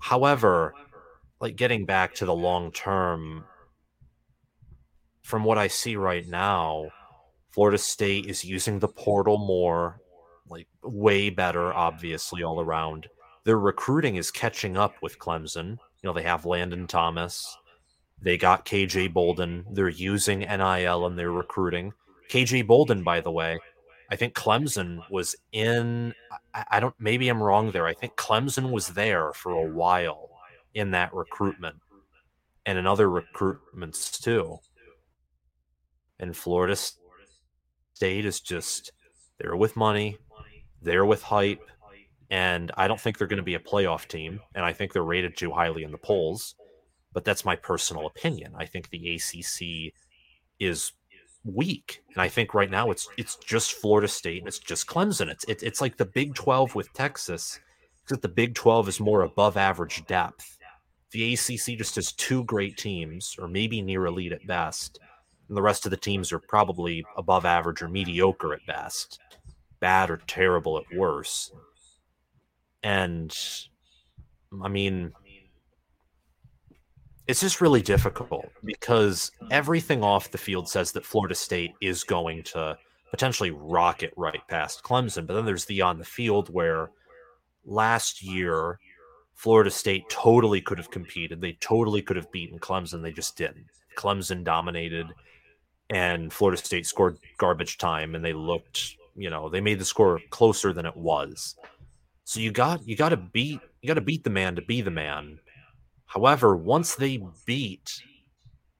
However, 0.00 0.74
like 1.40 1.56
getting 1.56 1.84
back 1.84 2.14
to 2.16 2.24
the 2.24 2.34
long 2.34 2.72
term 2.72 3.44
from 5.26 5.42
what 5.42 5.58
I 5.58 5.66
see 5.66 5.96
right 5.96 6.24
now, 6.24 6.88
Florida 7.50 7.78
State 7.78 8.26
is 8.26 8.44
using 8.44 8.78
the 8.78 8.86
portal 8.86 9.38
more, 9.38 10.00
like 10.48 10.68
way 10.84 11.30
better, 11.30 11.74
obviously, 11.74 12.44
all 12.44 12.60
around. 12.60 13.08
Their 13.42 13.58
recruiting 13.58 14.14
is 14.16 14.30
catching 14.30 14.76
up 14.76 14.94
with 15.02 15.18
Clemson. 15.18 15.70
You 15.70 16.04
know, 16.04 16.12
they 16.12 16.22
have 16.22 16.46
Landon 16.46 16.86
Thomas, 16.86 17.56
they 18.22 18.38
got 18.38 18.64
KJ 18.66 19.12
Bolden, 19.12 19.66
they're 19.72 19.88
using 19.88 20.40
NIL 20.40 21.06
in 21.06 21.16
their 21.16 21.32
recruiting. 21.32 21.92
KJ 22.30 22.64
Bolden, 22.68 23.02
by 23.02 23.20
the 23.20 23.32
way, 23.32 23.58
I 24.08 24.14
think 24.14 24.32
Clemson 24.34 25.00
was 25.10 25.34
in, 25.50 26.14
I, 26.70 26.78
don't, 26.78 26.94
maybe 27.00 27.28
I'm 27.28 27.42
wrong 27.42 27.72
there. 27.72 27.88
I 27.88 27.94
think 27.94 28.14
Clemson 28.14 28.70
was 28.70 28.88
there 28.88 29.32
for 29.32 29.50
a 29.50 29.68
while 29.72 30.30
in 30.74 30.92
that 30.92 31.12
recruitment 31.12 31.80
and 32.64 32.78
in 32.78 32.86
other 32.86 33.08
recruitments 33.08 34.22
too 34.22 34.60
and 36.18 36.36
Florida 36.36 36.76
State 37.94 38.24
is 38.24 38.40
just 38.40 38.92
they're 39.38 39.56
with 39.56 39.76
money, 39.76 40.18
they're 40.82 41.04
with 41.04 41.22
hype, 41.22 41.62
and 42.30 42.72
I 42.76 42.88
don't 42.88 43.00
think 43.00 43.18
they're 43.18 43.26
going 43.26 43.38
to 43.38 43.42
be 43.42 43.54
a 43.54 43.60
playoff 43.60 44.08
team. 44.08 44.40
And 44.54 44.64
I 44.64 44.72
think 44.72 44.92
they're 44.92 45.02
rated 45.02 45.36
too 45.36 45.52
highly 45.52 45.82
in 45.82 45.92
the 45.92 45.98
polls. 45.98 46.54
But 47.12 47.24
that's 47.24 47.44
my 47.44 47.56
personal 47.56 48.06
opinion. 48.06 48.52
I 48.58 48.66
think 48.66 48.90
the 48.90 49.14
ACC 49.14 49.94
is 50.58 50.92
weak, 51.44 52.02
and 52.12 52.20
I 52.20 52.28
think 52.28 52.52
right 52.52 52.70
now 52.70 52.90
it's 52.90 53.08
it's 53.16 53.36
just 53.36 53.72
Florida 53.72 54.08
State 54.08 54.40
and 54.40 54.48
it's 54.48 54.58
just 54.58 54.86
Clemson. 54.86 55.28
It's 55.30 55.44
it's, 55.44 55.62
it's 55.62 55.80
like 55.80 55.96
the 55.96 56.04
Big 56.04 56.34
Twelve 56.34 56.74
with 56.74 56.92
Texas, 56.92 57.58
except 58.02 58.20
the 58.20 58.28
Big 58.28 58.54
Twelve 58.54 58.86
is 58.88 59.00
more 59.00 59.22
above 59.22 59.56
average 59.56 60.04
depth. 60.06 60.58
The 61.12 61.32
ACC 61.32 61.78
just 61.78 61.94
has 61.94 62.12
two 62.12 62.44
great 62.44 62.76
teams, 62.76 63.36
or 63.38 63.48
maybe 63.48 63.80
near 63.80 64.04
elite 64.04 64.32
at 64.32 64.46
best 64.46 64.98
and 65.48 65.56
the 65.56 65.62
rest 65.62 65.84
of 65.84 65.90
the 65.90 65.96
teams 65.96 66.32
are 66.32 66.38
probably 66.38 67.04
above 67.16 67.44
average 67.44 67.82
or 67.82 67.88
mediocre 67.88 68.52
at 68.52 68.66
best, 68.66 69.20
bad 69.80 70.10
or 70.10 70.20
terrible 70.26 70.78
at 70.78 70.96
worst. 70.96 71.52
And 72.82 73.36
I 74.62 74.68
mean, 74.68 75.12
it's 77.26 77.40
just 77.40 77.60
really 77.60 77.82
difficult 77.82 78.46
because 78.64 79.30
everything 79.50 80.02
off 80.02 80.30
the 80.30 80.38
field 80.38 80.68
says 80.68 80.92
that 80.92 81.04
Florida 81.04 81.34
State 81.34 81.72
is 81.80 82.04
going 82.04 82.42
to 82.44 82.76
potentially 83.10 83.50
rocket 83.50 84.12
right 84.16 84.40
past 84.48 84.82
Clemson. 84.82 85.26
But 85.26 85.34
then 85.34 85.44
there's 85.44 85.64
the 85.64 85.82
on 85.82 85.98
the 85.98 86.04
field 86.04 86.48
where 86.52 86.90
last 87.64 88.22
year, 88.22 88.78
Florida 89.34 89.70
State 89.70 90.04
totally 90.08 90.60
could 90.60 90.78
have 90.78 90.90
competed. 90.90 91.40
They 91.40 91.52
totally 91.54 92.00
could 92.00 92.16
have 92.16 92.30
beaten 92.32 92.58
Clemson. 92.58 93.02
They 93.02 93.12
just 93.12 93.36
didn't. 93.36 93.66
Clemson 93.96 94.44
dominated 94.44 95.06
and 95.90 96.32
Florida 96.32 96.60
State 96.62 96.86
scored 96.86 97.18
garbage 97.38 97.78
time 97.78 98.14
and 98.14 98.24
they 98.24 98.32
looked, 98.32 98.96
you 99.14 99.30
know, 99.30 99.48
they 99.48 99.60
made 99.60 99.78
the 99.78 99.84
score 99.84 100.20
closer 100.30 100.72
than 100.72 100.86
it 100.86 100.96
was. 100.96 101.56
So 102.24 102.40
you 102.40 102.50
got 102.50 102.86
you 102.86 102.96
got 102.96 103.10
to 103.10 103.16
beat 103.16 103.60
you 103.80 103.86
got 103.88 103.94
to 103.94 104.00
beat 104.00 104.24
the 104.24 104.30
man 104.30 104.56
to 104.56 104.62
be 104.62 104.80
the 104.80 104.90
man. 104.90 105.38
However, 106.06 106.56
once 106.56 106.94
they 106.94 107.20
beat 107.44 108.02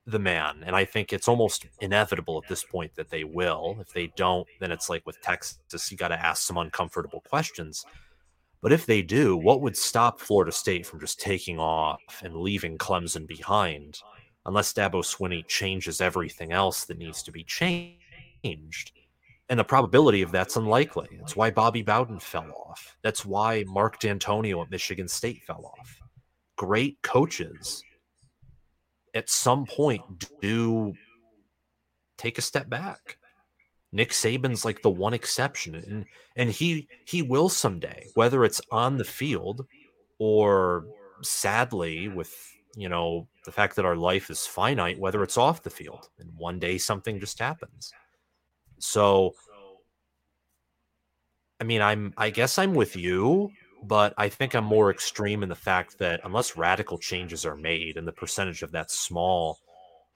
the 0.06 0.18
man, 0.18 0.62
and 0.64 0.74
I 0.74 0.84
think 0.84 1.12
it's 1.12 1.28
almost 1.28 1.66
inevitable 1.80 2.40
at 2.42 2.48
this 2.48 2.64
point 2.64 2.94
that 2.94 3.10
they 3.10 3.24
will. 3.24 3.76
If 3.80 3.92
they 3.92 4.12
don't, 4.16 4.46
then 4.60 4.70
it's 4.70 4.88
like 4.88 5.04
with 5.04 5.20
Texas, 5.20 5.90
you 5.90 5.96
got 5.96 6.08
to 6.08 6.24
ask 6.24 6.42
some 6.42 6.58
uncomfortable 6.58 7.22
questions. 7.28 7.84
But 8.62 8.72
if 8.72 8.86
they 8.86 9.02
do, 9.02 9.36
what 9.36 9.60
would 9.60 9.76
stop 9.76 10.20
Florida 10.20 10.52
State 10.52 10.86
from 10.86 11.00
just 11.00 11.20
taking 11.20 11.58
off 11.58 12.00
and 12.22 12.36
leaving 12.36 12.78
Clemson 12.78 13.26
behind? 13.26 14.00
Unless 14.46 14.72
Dabo 14.72 15.02
Swinney 15.02 15.46
changes 15.46 16.00
everything 16.00 16.52
else 16.52 16.84
that 16.84 16.98
needs 16.98 17.22
to 17.24 17.32
be 17.32 17.44
changed. 17.44 18.92
And 19.48 19.58
the 19.58 19.64
probability 19.64 20.22
of 20.22 20.32
that's 20.32 20.56
unlikely. 20.56 21.08
That's 21.18 21.36
why 21.36 21.50
Bobby 21.50 21.82
Bowden 21.82 22.18
fell 22.18 22.50
off. 22.68 22.96
That's 23.02 23.24
why 23.24 23.64
Mark 23.66 24.00
Dantonio 24.00 24.62
at 24.62 24.70
Michigan 24.70 25.08
State 25.08 25.42
fell 25.44 25.72
off. 25.78 26.00
Great 26.56 27.00
coaches 27.02 27.84
at 29.14 29.30
some 29.30 29.66
point 29.66 30.02
do 30.40 30.94
take 32.18 32.38
a 32.38 32.42
step 32.42 32.68
back. 32.68 33.18
Nick 33.92 34.10
Saban's 34.10 34.64
like 34.64 34.82
the 34.82 34.90
one 34.90 35.14
exception 35.14 35.74
and 35.74 36.04
and 36.34 36.50
he 36.50 36.88
he 37.06 37.22
will 37.22 37.48
someday 37.48 38.06
whether 38.14 38.44
it's 38.44 38.60
on 38.70 38.98
the 38.98 39.04
field 39.04 39.64
or 40.18 40.86
sadly 41.22 42.08
with 42.08 42.55
you 42.76 42.88
know 42.88 43.26
the 43.44 43.52
fact 43.52 43.76
that 43.76 43.84
our 43.84 43.96
life 43.96 44.30
is 44.30 44.46
finite 44.46 44.98
whether 44.98 45.22
it's 45.22 45.38
off 45.38 45.62
the 45.62 45.70
field 45.70 46.08
and 46.18 46.30
one 46.36 46.58
day 46.58 46.78
something 46.78 47.18
just 47.18 47.38
happens. 47.38 47.92
So 48.78 49.32
I 51.60 51.64
mean 51.64 51.82
I'm 51.82 52.12
I 52.16 52.30
guess 52.30 52.58
I'm 52.58 52.74
with 52.74 52.96
you 52.96 53.50
but 53.82 54.14
I 54.16 54.28
think 54.28 54.54
I'm 54.54 54.64
more 54.64 54.90
extreme 54.90 55.42
in 55.42 55.48
the 55.48 55.54
fact 55.54 55.98
that 55.98 56.20
unless 56.24 56.56
radical 56.56 56.98
changes 56.98 57.44
are 57.44 57.56
made 57.56 57.96
and 57.96 58.06
the 58.06 58.12
percentage 58.12 58.62
of 58.62 58.72
that 58.72 58.90
small 58.90 59.58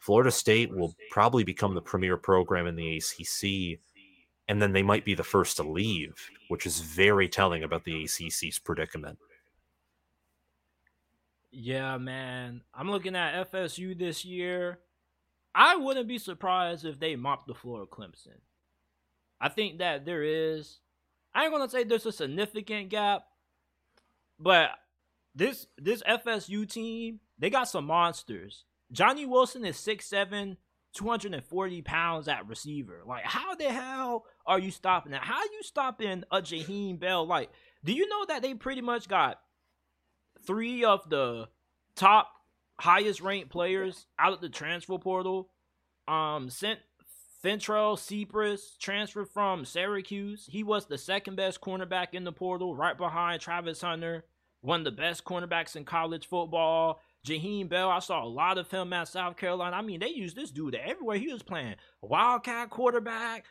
Florida 0.00 0.30
State 0.30 0.74
will 0.74 0.96
probably 1.11 1.44
become 1.44 1.74
the 1.74 1.82
premier 1.82 2.16
program 2.16 2.66
in 2.66 2.74
the 2.74 2.96
ACC, 2.96 3.78
and 4.48 4.61
then 4.61 4.72
they 4.72 4.82
might 4.82 5.04
be 5.04 5.14
the 5.14 5.22
first 5.22 5.58
to 5.58 5.62
leave, 5.62 6.14
which 6.48 6.66
is 6.66 6.80
very 6.80 7.28
telling 7.28 7.62
about 7.62 7.84
the 7.84 8.04
ACC's 8.04 8.58
predicament. 8.58 9.18
Yeah, 11.51 11.98
man. 11.98 12.62
I'm 12.72 12.90
looking 12.90 13.16
at 13.16 13.51
FSU 13.51 13.98
this 13.98 14.24
year. 14.24 14.78
I 15.55 15.76
wouldn't 15.76 16.09
be 16.09 16.18
surprised 16.18 16.84
if 16.84 17.01
they 17.01 17.16
mop 17.16 17.46
the 17.46 17.55
floor 17.55 17.82
of 17.82 17.90
Clemson. 17.90 18.38
I 19.40 19.48
think 19.48 19.78
that 19.78 20.05
there 20.05 20.22
is. 20.22 20.78
I 21.34 21.44
ain't 21.44 21.53
gonna 21.53 21.68
say 21.68 21.84
there's 21.84 22.07
a 22.07 22.12
significant 22.12 22.88
gap, 22.90 23.24
but 24.38 24.70
this 25.34 25.66
this 25.76 26.03
FSU 26.03 26.68
team, 26.68 27.20
they 27.38 27.51
got 27.51 27.68
some 27.68 27.86
monsters. 27.86 28.64
Johnny 28.92 29.24
Wilson 29.24 29.64
is 29.64 29.76
6'7, 29.76 30.57
240 30.94 31.82
pounds 31.82 32.26
at 32.26 32.48
receiver. 32.48 33.03
Like, 33.07 33.24
how 33.24 33.55
the 33.55 33.70
hell 33.70 34.24
are 34.46 34.59
you 34.59 34.72
stopping 34.72 35.12
that? 35.12 35.22
How 35.22 35.36
are 35.36 35.53
you 35.53 35.62
stopping 35.62 36.24
a 36.32 36.42
Jaheim 36.42 36.98
Bell? 36.98 37.26
Like, 37.26 37.51
do 37.84 37.92
you 37.92 38.09
know 38.09 38.24
that 38.26 38.42
they 38.42 38.55
pretty 38.55 38.80
much 38.80 39.09
got 39.09 39.40
three 40.47 40.84
of 40.84 41.09
the 41.09 41.49
top 41.97 42.28
highest 42.78 43.20
ranked 43.20 43.51
players 43.51 44.07
out 44.18 44.32
of 44.32 44.41
the 44.41 44.49
transfer 44.49 44.99
portal? 44.99 45.51
Um, 46.09 46.51
sent 46.51 46.80
Fentrell 47.43 47.99
Cypress 47.99 48.76
transferred 48.78 49.28
from 49.28 49.64
Syracuse. 49.64 50.47
He 50.51 50.62
was 50.62 50.86
the 50.86 50.99
second 50.99 51.36
best 51.36 51.61
cornerback 51.61 52.09
in 52.12 52.24
the 52.24 52.32
portal, 52.32 52.76
right 52.76 52.97
behind 52.97 53.41
Travis 53.41 53.80
Hunter, 53.80 54.24
one 54.61 54.80
of 54.80 54.84
the 54.84 54.91
best 54.91 55.24
cornerbacks 55.24 55.76
in 55.76 55.84
college 55.84 56.28
football. 56.28 57.01
Jaheim 57.26 57.68
Bell, 57.68 57.91
I 57.91 57.99
saw 57.99 58.24
a 58.24 58.26
lot 58.26 58.59
of 58.59 58.70
him 58.70 58.93
at 58.93 59.09
South 59.09 59.36
Carolina. 59.36 59.76
I 59.76 59.82
mean, 59.82 60.01
they 60.01 60.09
used 60.09 60.36
this 60.36 60.51
dude 60.51 60.74
everywhere 60.74 61.18
he 61.18 61.32
was 61.32 61.43
playing. 61.43 61.76
Wildcat 62.01 62.70
quarterback, 62.70 63.45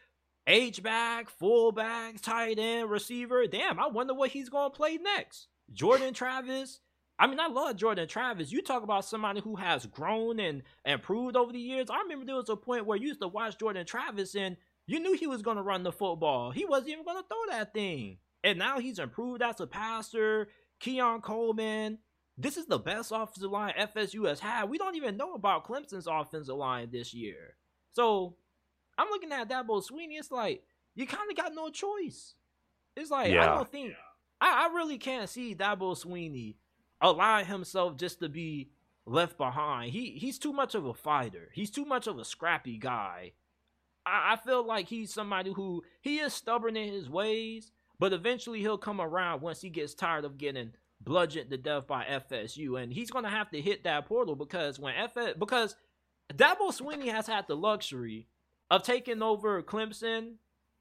H 0.48 0.82
back, 0.82 1.30
fullback, 1.30 2.22
tight 2.22 2.58
end, 2.58 2.90
receiver. 2.90 3.46
Damn, 3.46 3.80
I 3.80 3.88
wonder 3.88 4.16
what 4.16 4.32
he's 4.32 4.50
gonna 4.50 4.72
play 4.72 4.98
next. 4.98 5.49
Jordan 5.74 6.14
Travis. 6.14 6.80
I 7.18 7.28
mean, 7.28 7.40
I 7.40 7.48
love 7.48 7.76
Jordan 7.76 8.08
Travis. 8.08 8.52
You 8.52 8.62
talk 8.62 8.84
about 8.84 9.04
somebody 9.04 9.42
who 9.42 9.58
has 9.58 9.86
grown 9.86 10.40
and 10.40 10.64
improved 10.86 11.36
over 11.36 11.52
the 11.52 11.60
years. 11.60 11.90
I 11.90 12.00
remember 12.00 12.26
there 12.26 12.36
was 12.36 12.50
a 12.50 12.56
point 12.56 12.86
where 12.86 12.98
you 12.98 13.08
used 13.08 13.22
to 13.22 13.28
watch 13.28 13.58
Jordan 13.58 13.86
Travis 13.86 14.36
and 14.36 14.56
you 14.88 15.00
knew 15.00 15.16
he 15.16 15.28
was 15.28 15.42
gonna 15.42 15.62
run 15.62 15.84
the 15.84 15.92
football. 15.92 16.52
He 16.52 16.66
wasn't 16.66 16.92
even 16.92 17.06
gonna 17.06 17.24
throw 17.28 17.58
that 17.58 17.74
thing. 17.74 18.18
And 18.44 18.58
now 18.58 18.80
he's 18.80 19.00
improved 19.00 19.42
as 19.42 19.60
a 19.60 19.68
passer. 19.68 20.48
Keon 20.80 21.20
Coleman, 21.22 22.00
this 22.38 22.56
is 22.56 22.68
the 22.68 22.80
best 22.80 23.12
offensive 23.14 23.52
line 23.52 23.74
FSU 23.78 24.28
has 24.28 24.40
had. 24.40 24.70
We 24.70 24.78
don't 24.78 24.96
even 24.96 25.18
know 25.18 25.34
about 25.34 25.68
Clemson's 25.68 26.08
offensive 26.08 26.56
line 26.56 26.90
this 26.90 27.14
year. 27.14 27.56
So 27.92 28.38
I'm 28.98 29.10
looking 29.10 29.32
at 29.34 29.50
Dabo 29.50 29.84
Swinney. 29.84 30.18
It's 30.18 30.32
like 30.32 30.64
you 30.96 31.06
kind 31.06 31.30
of 31.30 31.36
got 31.36 31.54
no 31.54 31.70
choice. 31.70 32.36
It's 32.96 33.12
like 33.12 33.32
yeah. 33.32 33.44
I 33.44 33.56
don't 33.56 33.70
think 33.70 33.94
I, 34.42 34.68
I 34.70 34.76
really 34.76 34.98
can't 34.98 35.30
see 35.30 35.56
Dabo 35.56 35.98
Swinney 35.98 36.56
allow 37.02 37.44
himself 37.44 37.98
just 37.98 38.20
to 38.20 38.30
be 38.30 38.72
left 39.06 39.38
behind. 39.38 39.92
He 39.92 40.12
he's 40.12 40.40
too 40.40 40.54
much 40.54 40.76
of 40.76 40.86
a 40.86 40.94
fighter. 40.94 41.50
He's 41.54 41.72
too 41.72 41.86
much 41.86 42.08
of 42.08 42.18
a 42.18 42.26
scrappy 42.26 42.78
guy. 42.78 43.34
I, 44.06 44.34
I 44.34 44.36
feel 44.38 44.66
like 44.66 44.88
he's 44.88 45.14
somebody 45.14 45.52
who 45.52 45.84
he 46.02 46.20
is 46.20 46.34
stubborn 46.34 46.78
in 46.78 46.92
his 46.92 47.10
ways, 47.10 47.72
but 48.00 48.14
eventually 48.14 48.60
he'll 48.60 48.78
come 48.78 49.02
around 49.02 49.42
once 49.42 49.62
he 49.62 49.70
gets 49.70 49.94
tired 49.94 50.26
of 50.26 50.38
getting 50.38 50.74
bludgeoned 51.02 51.50
to 51.50 51.58
death 51.58 51.88
by 51.88 52.04
FSU, 52.04 52.82
and 52.82 52.94
he's 52.94 53.12
gonna 53.12 53.30
have 53.30 53.50
to 53.52 53.62
hit 53.62 53.84
that 53.84 54.06
portal 54.06 54.36
because 54.36 54.80
when 54.80 54.96
FS 54.96 55.34
because 55.38 55.76
Dabo 56.34 56.70
Swinney 56.72 57.12
has 57.12 57.28
had 57.28 57.48
the 57.48 57.56
luxury 57.56 58.28
of 58.70 58.84
taking 58.84 59.22
over 59.24 59.62
Clemson 59.64 60.36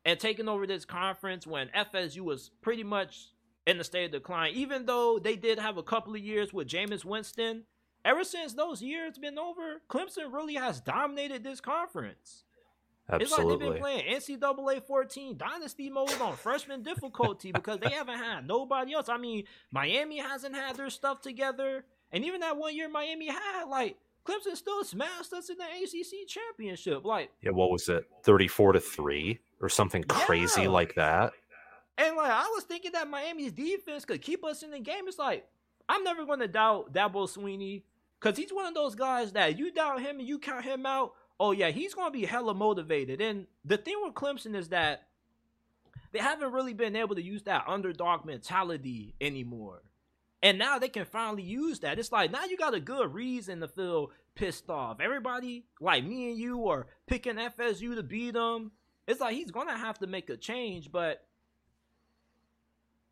and 0.04 0.20
taking 0.20 0.48
over 0.48 0.66
this 0.66 0.84
conference 0.84 1.46
when 1.46 1.68
FSU 1.68 2.20
was 2.20 2.50
pretty 2.60 2.84
much 2.84 3.28
in 3.68 3.76
the 3.76 3.84
state 3.84 4.06
of 4.06 4.12
decline. 4.12 4.54
Even 4.54 4.86
though 4.86 5.18
they 5.18 5.36
did 5.36 5.58
have 5.58 5.76
a 5.76 5.82
couple 5.82 6.14
of 6.14 6.20
years 6.20 6.52
with 6.54 6.66
Jameis 6.66 7.04
Winston, 7.04 7.64
ever 8.04 8.24
since 8.24 8.54
those 8.54 8.80
years 8.80 9.18
been 9.18 9.38
over, 9.38 9.82
Clemson 9.90 10.32
really 10.32 10.54
has 10.54 10.80
dominated 10.80 11.44
this 11.44 11.60
conference. 11.60 12.44
Absolutely. 13.10 13.24
It's 13.24 13.38
like 13.38 13.48
they've 13.48 13.72
been 13.72 13.80
playing 13.80 14.14
NCAA 14.16 14.82
14 14.82 15.36
dynasty 15.36 15.90
mode 15.90 16.20
on 16.20 16.34
freshman 16.36 16.82
difficulty 16.82 17.52
because 17.52 17.78
they 17.78 17.90
haven't 17.90 18.18
had 18.18 18.46
nobody 18.46 18.94
else. 18.94 19.08
I 19.08 19.18
mean, 19.18 19.44
Miami 19.70 20.18
hasn't 20.18 20.54
had 20.54 20.76
their 20.76 20.90
stuff 20.90 21.20
together, 21.20 21.84
and 22.12 22.24
even 22.24 22.40
that 22.40 22.56
one 22.56 22.74
year 22.74 22.88
Miami 22.88 23.28
had 23.28 23.64
like 23.64 23.96
Clemson 24.26 24.56
still 24.56 24.84
smashed 24.84 25.32
us 25.32 25.48
in 25.48 25.56
the 25.56 25.64
ACC 25.64 26.26
championship. 26.26 27.04
Like, 27.04 27.30
yeah, 27.42 27.50
what 27.50 27.70
was 27.70 27.88
it, 27.88 28.04
34 28.24 28.74
to 28.74 28.80
three 28.80 29.38
or 29.60 29.70
something 29.70 30.04
crazy 30.04 30.62
yeah. 30.62 30.68
like 30.68 30.94
that? 30.96 31.32
And 31.98 32.16
like, 32.16 32.30
I 32.30 32.48
was 32.54 32.64
thinking 32.64 32.92
that 32.92 33.10
Miami's 33.10 33.52
defense 33.52 34.06
could 34.06 34.22
keep 34.22 34.44
us 34.44 34.62
in 34.62 34.70
the 34.70 34.80
game. 34.80 35.06
It's 35.06 35.18
like 35.18 35.46
I'm 35.88 36.04
never 36.04 36.24
going 36.24 36.40
to 36.40 36.48
doubt 36.48 36.92
Dabo 36.94 37.28
Swinney 37.28 37.82
because 38.18 38.38
he's 38.38 38.52
one 38.52 38.66
of 38.66 38.74
those 38.74 38.94
guys 38.94 39.32
that 39.32 39.58
you 39.58 39.72
doubt 39.72 40.00
him 40.00 40.18
and 40.18 40.28
you 40.28 40.38
count 40.38 40.64
him 40.64 40.86
out 40.86 41.12
oh 41.40 41.52
yeah, 41.52 41.70
he's 41.70 41.94
going 41.94 42.12
to 42.12 42.18
be 42.18 42.26
hella 42.26 42.54
motivated. 42.54 43.20
And 43.20 43.46
the 43.64 43.76
thing 43.76 43.96
with 44.02 44.14
Clemson 44.14 44.54
is 44.54 44.68
that 44.68 45.06
they 46.12 46.18
haven't 46.18 46.52
really 46.52 46.74
been 46.74 46.96
able 46.96 47.14
to 47.14 47.22
use 47.22 47.42
that 47.44 47.64
underdog 47.66 48.24
mentality 48.24 49.14
anymore. 49.20 49.82
And 50.42 50.58
now 50.58 50.78
they 50.78 50.88
can 50.88 51.04
finally 51.04 51.42
use 51.42 51.80
that. 51.80 51.98
It's 51.98 52.12
like 52.12 52.30
now 52.30 52.44
you 52.44 52.56
got 52.56 52.74
a 52.74 52.80
good 52.80 53.12
reason 53.12 53.60
to 53.60 53.68
feel 53.68 54.10
pissed 54.34 54.70
off. 54.70 55.00
Everybody, 55.00 55.64
like 55.80 56.04
me 56.04 56.30
and 56.30 56.38
you, 56.38 56.68
are 56.68 56.86
picking 57.06 57.34
FSU 57.34 57.96
to 57.96 58.02
beat 58.02 58.34
them. 58.34 58.70
It's 59.06 59.20
like 59.20 59.34
he's 59.34 59.50
gonna 59.50 59.76
have 59.76 59.98
to 59.98 60.06
make 60.06 60.30
a 60.30 60.36
change, 60.36 60.92
but 60.92 61.24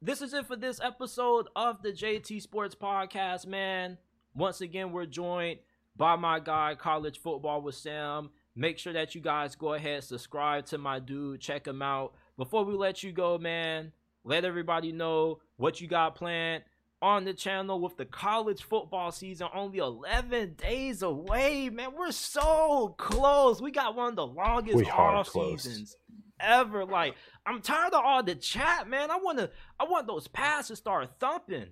this 0.07 0.23
is 0.23 0.33
it 0.33 0.47
for 0.47 0.55
this 0.55 0.81
episode 0.81 1.49
of 1.57 1.83
the 1.83 1.91
JT 1.91 2.41
Sports 2.41 2.77
Podcast, 2.77 3.45
man. 3.45 3.99
Once 4.37 4.61
again, 4.61 4.93
we're 4.93 5.05
joined 5.05 5.59
by 5.97 6.15
my 6.15 6.39
guy, 6.39 6.77
College 6.77 7.21
Football 7.21 7.61
with 7.61 7.75
Sam. 7.75 8.31
Make 8.55 8.79
sure 8.79 8.93
that 8.93 9.17
you 9.17 9.21
guys 9.21 9.57
go 9.57 9.75
ahead, 9.75 10.05
subscribe 10.05 10.67
to 10.67 10.79
my 10.79 11.01
dude, 11.01 11.41
check 11.41 11.67
him 11.67 11.83
out. 11.83 12.15
Before 12.37 12.65
we 12.65 12.75
let 12.75 13.03
you 13.03 13.11
go, 13.11 13.37
man, 13.37 13.91
let 14.23 14.45
everybody 14.45 14.93
know 14.93 15.41
what 15.57 15.81
you 15.81 15.89
got 15.89 16.15
planned 16.15 16.63
on 17.03 17.25
the 17.25 17.35
channel 17.35 17.81
with 17.81 17.97
the 17.97 18.05
college 18.05 18.63
football 18.63 19.11
season 19.11 19.49
only 19.53 19.79
11 19.79 20.55
days 20.55 21.03
away, 21.03 21.69
man. 21.69 21.91
We're 21.99 22.13
so 22.13 22.95
close. 22.97 23.61
We 23.61 23.73
got 23.73 23.97
one 23.97 24.11
of 24.11 24.17
the 24.17 24.27
longest 24.27 24.77
we 24.77 24.85
off 24.85 25.29
seasons 25.31 25.97
ever. 26.41 26.85
Like, 26.85 27.15
I'm 27.45 27.61
tired 27.61 27.95
of 27.95 28.05
all 28.05 28.23
the 28.23 28.35
chat, 28.35 28.89
man. 28.89 29.11
I 29.11 29.17
want 29.17 29.39
to 29.39 29.51
I 29.79 29.85
want 29.85 30.07
those 30.07 30.29
passes 30.29 30.69
to 30.69 30.77
start 30.77 31.11
thumping. 31.19 31.69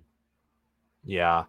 Yeah. 1.05 1.45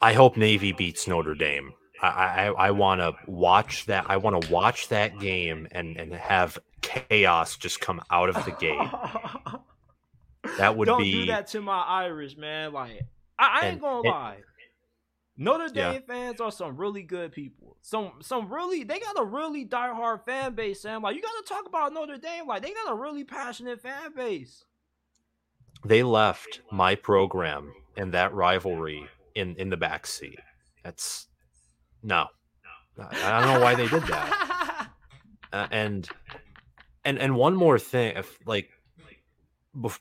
I 0.00 0.12
hope 0.14 0.36
Navy 0.36 0.72
beats 0.72 1.06
Notre 1.06 1.34
Dame. 1.34 1.72
I 2.02 2.08
I, 2.08 2.46
I 2.46 2.70
want 2.70 3.00
to 3.00 3.14
watch 3.26 3.86
that. 3.86 4.06
I 4.08 4.16
want 4.16 4.42
to 4.42 4.52
watch 4.52 4.88
that 4.88 5.18
game 5.18 5.68
and 5.72 5.96
and 5.96 6.12
have 6.14 6.58
chaos 6.80 7.56
just 7.56 7.80
come 7.80 8.00
out 8.10 8.30
of 8.30 8.44
the 8.44 8.52
gate. 8.52 8.78
that 10.58 10.76
would 10.76 10.86
Don't 10.86 11.02
be. 11.02 11.12
do 11.12 11.26
that 11.26 11.46
to 11.48 11.60
my 11.60 11.80
Irish 11.80 12.36
man. 12.36 12.72
Like 12.72 13.02
I, 13.38 13.60
I 13.62 13.66
ain't 13.68 13.80
gonna 13.80 14.08
lie. 14.08 14.38
Notre 15.42 15.68
Dame 15.68 15.94
yeah. 15.94 16.00
fans 16.06 16.38
are 16.38 16.52
some 16.52 16.76
really 16.76 17.02
good 17.02 17.32
people. 17.32 17.78
Some 17.80 18.12
some 18.20 18.52
really 18.52 18.84
they 18.84 19.00
got 19.00 19.18
a 19.18 19.24
really 19.24 19.64
diehard 19.64 20.26
fan 20.26 20.54
base, 20.54 20.82
Sam. 20.82 21.00
Like 21.00 21.16
you 21.16 21.22
gotta 21.22 21.42
talk 21.48 21.66
about 21.66 21.94
Notre 21.94 22.18
Dame. 22.18 22.46
Like 22.46 22.60
they 22.60 22.74
got 22.74 22.92
a 22.92 22.94
really 22.94 23.24
passionate 23.24 23.80
fan 23.80 24.14
base. 24.14 24.66
They 25.82 26.02
left 26.02 26.60
my 26.70 26.94
program 26.94 27.72
and 27.96 28.12
that 28.12 28.34
rivalry 28.34 29.06
in 29.34 29.56
in 29.56 29.70
the 29.70 29.78
back 29.78 30.06
seat. 30.06 30.38
That's 30.84 31.26
no, 32.02 32.26
I 32.98 33.40
don't 33.40 33.54
know 33.54 33.60
why 33.60 33.74
they 33.74 33.88
did 33.88 34.02
that. 34.04 34.46
Uh, 35.52 35.66
and 35.72 36.08
and 37.04 37.18
and 37.18 37.34
one 37.34 37.56
more 37.56 37.76
thing, 37.76 38.16
if 38.16 38.38
like 38.46 38.70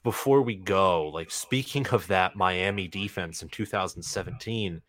before 0.04 0.44
we 0.44 0.56
go, 0.56 1.08
like 1.08 1.32
speaking 1.32 1.88
of 1.88 2.06
that 2.06 2.36
Miami 2.36 2.88
defense 2.88 3.42
in 3.42 3.50
2017, 3.50 4.84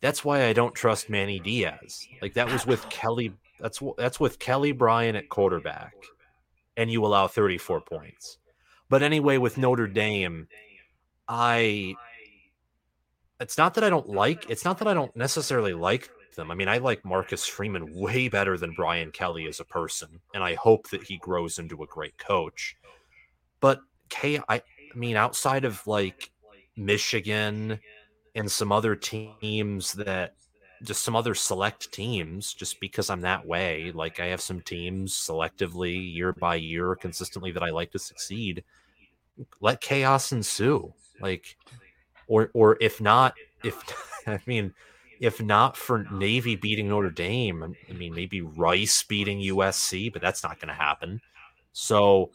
that's 0.00 0.24
why 0.24 0.44
I 0.44 0.52
don't 0.52 0.74
trust 0.74 1.10
Manny 1.10 1.40
Diaz. 1.40 2.06
Like 2.22 2.34
that 2.34 2.50
was 2.50 2.66
with 2.66 2.88
Kelly. 2.88 3.32
That's 3.60 3.80
that's 3.96 4.20
with 4.20 4.38
Kelly 4.38 4.72
Bryant 4.72 5.16
at 5.16 5.28
quarterback, 5.28 5.94
and 6.76 6.90
you 6.90 7.04
allow 7.04 7.26
34 7.26 7.80
points. 7.80 8.38
But 8.88 9.02
anyway, 9.02 9.38
with 9.38 9.58
Notre 9.58 9.86
Dame, 9.86 10.48
I. 11.26 11.94
It's 13.40 13.56
not 13.56 13.74
that 13.74 13.84
I 13.84 13.90
don't 13.90 14.08
like. 14.08 14.50
It's 14.50 14.64
not 14.64 14.78
that 14.78 14.88
I 14.88 14.94
don't 14.94 15.14
necessarily 15.14 15.72
like 15.72 16.10
them. 16.38 16.50
I 16.50 16.54
mean, 16.54 16.68
I 16.68 16.78
like 16.78 17.04
Marcus 17.04 17.46
Freeman 17.46 17.94
way 17.94 18.28
better 18.28 18.56
than 18.56 18.72
Brian 18.72 19.12
Kelly 19.12 19.46
as 19.46 19.60
a 19.60 19.64
person, 19.64 20.20
and 20.34 20.42
I 20.42 20.54
hope 20.54 20.88
that 20.90 21.04
he 21.04 21.18
grows 21.18 21.58
into 21.58 21.82
a 21.82 21.86
great 21.86 22.16
coach. 22.18 22.76
But 23.60 23.80
K, 24.08 24.40
I, 24.48 24.56
I 24.56 24.62
mean, 24.96 25.16
outside 25.16 25.64
of 25.64 25.86
like 25.86 26.30
Michigan 26.76 27.78
and 28.38 28.50
some 28.50 28.70
other 28.70 28.94
teams 28.94 29.92
that 29.94 30.34
just 30.84 31.02
some 31.02 31.16
other 31.16 31.34
select 31.34 31.90
teams, 31.92 32.54
just 32.54 32.78
because 32.80 33.10
I'm 33.10 33.22
that 33.22 33.44
way. 33.44 33.90
Like 33.92 34.20
I 34.20 34.26
have 34.26 34.40
some 34.40 34.60
teams 34.60 35.12
selectively 35.12 36.14
year 36.14 36.32
by 36.32 36.54
year 36.54 36.94
consistently 36.94 37.50
that 37.50 37.64
I 37.64 37.70
like 37.70 37.90
to 37.92 37.98
succeed. 37.98 38.62
Let 39.60 39.80
chaos 39.80 40.30
ensue. 40.30 40.92
Like, 41.20 41.56
or 42.28 42.50
or 42.54 42.78
if 42.80 43.00
not, 43.00 43.34
if 43.64 43.76
I 44.26 44.40
mean, 44.46 44.72
if 45.20 45.42
not 45.42 45.76
for 45.76 46.06
Navy 46.12 46.54
beating 46.54 46.88
Notre 46.88 47.10
Dame, 47.10 47.74
I 47.90 47.92
mean 47.92 48.14
maybe 48.14 48.40
Rice 48.40 49.02
beating 49.02 49.40
USC, 49.40 50.12
but 50.12 50.22
that's 50.22 50.44
not 50.44 50.60
going 50.60 50.68
to 50.68 50.74
happen. 50.74 51.20
So 51.72 52.30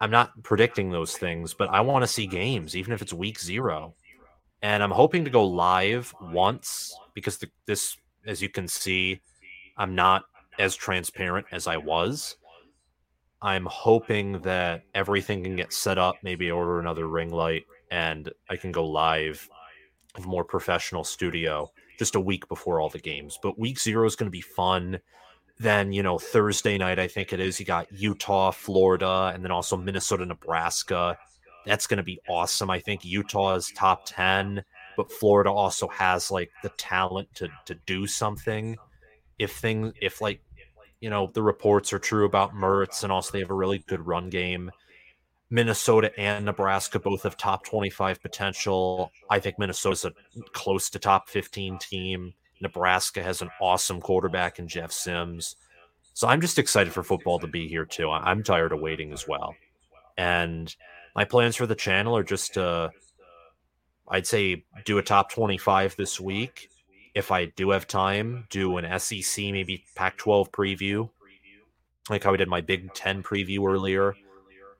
I'm 0.00 0.10
not 0.10 0.42
predicting 0.42 0.90
those 0.90 1.16
things, 1.16 1.54
but 1.54 1.70
I 1.70 1.80
want 1.82 2.02
to 2.02 2.08
see 2.08 2.26
games, 2.26 2.74
even 2.74 2.92
if 2.92 3.02
it's 3.02 3.12
week 3.12 3.38
zero. 3.38 3.94
And 4.62 4.82
I'm 4.82 4.92
hoping 4.92 5.24
to 5.24 5.30
go 5.30 5.44
live 5.44 6.14
once 6.20 6.94
because 7.14 7.38
the, 7.38 7.50
this, 7.66 7.96
as 8.26 8.40
you 8.40 8.48
can 8.48 8.68
see, 8.68 9.20
I'm 9.76 9.94
not 9.94 10.24
as 10.58 10.76
transparent 10.76 11.46
as 11.50 11.66
I 11.66 11.76
was. 11.76 12.36
I'm 13.40 13.66
hoping 13.66 14.40
that 14.42 14.84
everything 14.94 15.42
can 15.42 15.56
get 15.56 15.72
set 15.72 15.98
up, 15.98 16.16
maybe 16.22 16.50
order 16.50 16.78
another 16.78 17.08
ring 17.08 17.30
light, 17.30 17.64
and 17.90 18.30
I 18.48 18.56
can 18.56 18.70
go 18.70 18.86
live 18.86 19.48
of 20.14 20.26
more 20.26 20.44
professional 20.44 21.02
studio 21.02 21.72
just 21.98 22.14
a 22.14 22.20
week 22.20 22.48
before 22.48 22.80
all 22.80 22.88
the 22.88 23.00
games. 23.00 23.38
But 23.42 23.58
week 23.58 23.80
zero 23.80 24.06
is 24.06 24.14
going 24.14 24.28
to 24.28 24.30
be 24.30 24.42
fun. 24.42 25.00
Then, 25.58 25.92
you 25.92 26.04
know, 26.04 26.18
Thursday 26.18 26.78
night, 26.78 27.00
I 27.00 27.08
think 27.08 27.32
it 27.32 27.40
is, 27.40 27.58
you 27.58 27.66
got 27.66 27.92
Utah, 27.92 28.52
Florida, 28.52 29.32
and 29.34 29.42
then 29.42 29.50
also 29.50 29.76
Minnesota, 29.76 30.24
Nebraska. 30.24 31.18
That's 31.64 31.86
going 31.86 31.98
to 31.98 32.02
be 32.02 32.20
awesome. 32.28 32.70
I 32.70 32.80
think 32.80 33.04
Utah 33.04 33.54
is 33.54 33.72
top 33.74 34.02
10, 34.06 34.64
but 34.96 35.12
Florida 35.12 35.50
also 35.50 35.88
has 35.88 36.30
like 36.30 36.50
the 36.62 36.70
talent 36.70 37.28
to, 37.36 37.48
to 37.66 37.74
do 37.86 38.06
something. 38.06 38.76
If 39.38 39.56
things, 39.56 39.92
if 40.00 40.20
like, 40.20 40.40
you 41.00 41.10
know, 41.10 41.30
the 41.32 41.42
reports 41.42 41.92
are 41.92 41.98
true 41.98 42.24
about 42.26 42.54
Mertz 42.54 43.02
and 43.02 43.12
also 43.12 43.32
they 43.32 43.40
have 43.40 43.50
a 43.50 43.54
really 43.54 43.78
good 43.78 44.06
run 44.06 44.30
game. 44.30 44.70
Minnesota 45.50 46.18
and 46.18 46.46
Nebraska 46.46 46.98
both 46.98 47.24
have 47.24 47.36
top 47.36 47.64
25 47.66 48.22
potential. 48.22 49.12
I 49.28 49.38
think 49.38 49.58
Minnesota's 49.58 50.04
a 50.04 50.12
close 50.52 50.88
to 50.90 50.98
top 50.98 51.28
15 51.28 51.78
team. 51.78 52.32
Nebraska 52.62 53.22
has 53.22 53.42
an 53.42 53.50
awesome 53.60 54.00
quarterback 54.00 54.58
in 54.58 54.66
Jeff 54.66 54.92
Sims. 54.92 55.56
So 56.14 56.28
I'm 56.28 56.40
just 56.40 56.58
excited 56.58 56.92
for 56.92 57.02
football 57.02 57.38
to 57.40 57.46
be 57.46 57.68
here 57.68 57.84
too. 57.84 58.10
I'm 58.10 58.42
tired 58.42 58.72
of 58.72 58.80
waiting 58.80 59.12
as 59.12 59.26
well. 59.28 59.54
And 60.16 60.74
my 61.14 61.24
plans 61.24 61.56
for 61.56 61.66
the 61.66 61.74
channel 61.74 62.16
are 62.16 62.22
just 62.22 62.54
to, 62.54 62.90
I'd 64.08 64.26
say, 64.26 64.64
do 64.84 64.98
a 64.98 65.02
top 65.02 65.30
25 65.30 65.96
this 65.96 66.20
week. 66.20 66.70
If 67.14 67.30
I 67.30 67.46
do 67.46 67.70
have 67.70 67.86
time, 67.86 68.46
do 68.50 68.78
an 68.78 68.98
SEC, 68.98 69.44
maybe 69.44 69.84
Pac 69.94 70.16
12 70.16 70.50
preview, 70.50 71.10
like 72.08 72.24
how 72.24 72.32
I 72.32 72.36
did 72.36 72.48
my 72.48 72.60
Big 72.60 72.92
10 72.94 73.22
preview 73.22 73.70
earlier 73.70 74.10
a 74.10 74.14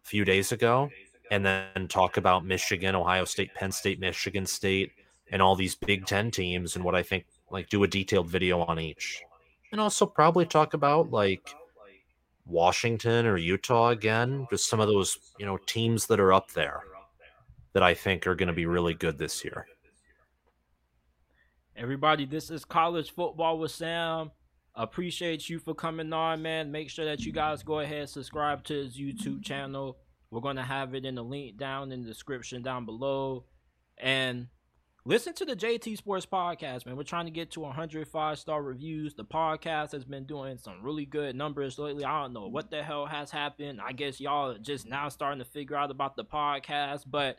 few 0.03 0.25
days 0.25 0.53
ago. 0.53 0.91
And 1.31 1.45
then 1.45 1.89
talk 1.89 2.17
about 2.17 2.45
Michigan, 2.45 2.95
Ohio 2.95 3.25
State, 3.25 3.55
Penn 3.55 3.73
State, 3.73 4.01
Michigan 4.01 4.45
State, 4.45 4.93
and 5.31 5.41
all 5.41 5.57
these 5.57 5.75
Big 5.75 6.05
Ten 6.05 6.31
teams 6.31 6.77
and 6.77 6.85
what 6.85 6.95
I 6.95 7.03
think 7.03 7.25
like 7.51 7.69
do 7.69 7.83
a 7.85 7.89
detailed 7.89 8.29
video 8.29 8.61
on 8.61 8.79
each 8.79 9.23
and 9.73 9.81
also 9.81 10.07
probably 10.07 10.47
talk 10.47 10.75
about 10.75 11.11
like 11.11 11.55
Washington 12.45 13.27
or 13.27 13.37
Utah 13.37 13.91
again, 13.91 14.47
just 14.51 14.69
some 14.69 14.81
of 14.81 14.89
those, 14.89 15.19
you 15.39 15.47
know, 15.47 15.59
teams 15.67 16.07
that 16.07 16.21
are 16.21 16.33
up 16.33 16.51
there 16.53 16.81
that 17.73 17.83
I 17.83 17.95
think 17.95 18.27
are 18.27 18.35
going 18.35 18.49
to 18.49 18.53
be 18.53 18.67
really 18.67 18.95
good 18.95 19.19
this 19.19 19.45
year. 19.45 19.67
Everybody, 21.77 22.27
this 22.27 22.51
is 22.51 22.65
college 22.65 23.13
football 23.15 23.59
with 23.59 23.71
Sam. 23.71 24.31
Appreciate 24.75 25.49
you 25.49 25.59
for 25.59 25.75
coming 25.75 26.13
on, 26.13 26.43
man. 26.43 26.71
Make 26.71 26.91
sure 26.91 27.05
that 27.05 27.21
you 27.21 27.33
guys 27.33 27.63
go 27.63 27.81
ahead 27.81 28.09
subscribe 28.09 28.65
to 28.65 28.75
his 28.75 28.99
YouTube 28.99 29.43
channel. 29.43 29.99
We're 30.31 30.41
going 30.41 30.57
to 30.57 30.63
have 30.63 30.95
it 30.95 31.05
in 31.05 31.15
the 31.15 31.25
link 31.25 31.59
down 31.59 31.93
in 31.93 32.03
the 32.03 32.09
description 32.09 32.63
down 32.63 32.87
below. 32.87 33.45
And 33.99 34.49
listen 35.05 35.35
to 35.35 35.45
the 35.45 35.57
JT 35.57 35.97
Sports 35.97 36.27
podcast, 36.27 36.87
man. 36.87 36.97
We're 36.97 37.03
trying 37.03 37.25
to 37.25 37.33
get 37.33 37.51
to 37.53 37.61
105 37.61 38.39
star 38.39 38.63
reviews. 38.63 39.15
The 39.15 39.25
podcast 39.25 39.93
has 39.93 40.05
been 40.05 40.25
doing 40.25 40.59
some 40.59 40.83
really 40.83 41.07
good 41.07 41.35
numbers 41.35 41.79
lately. 41.79 42.05
I 42.05 42.23
don't 42.23 42.33
know 42.33 42.47
what 42.47 42.71
the 42.71 42.83
hell 42.83 43.07
has 43.07 43.31
happened. 43.31 43.81
I 43.81 43.93
guess 43.93 44.21
y'all 44.21 44.57
just 44.59 44.87
now 44.87 45.09
starting 45.09 45.41
to 45.41 45.45
figure 45.45 45.77
out 45.77 45.91
about 45.91 46.17
the 46.17 46.25
podcast, 46.25 47.05
but 47.11 47.37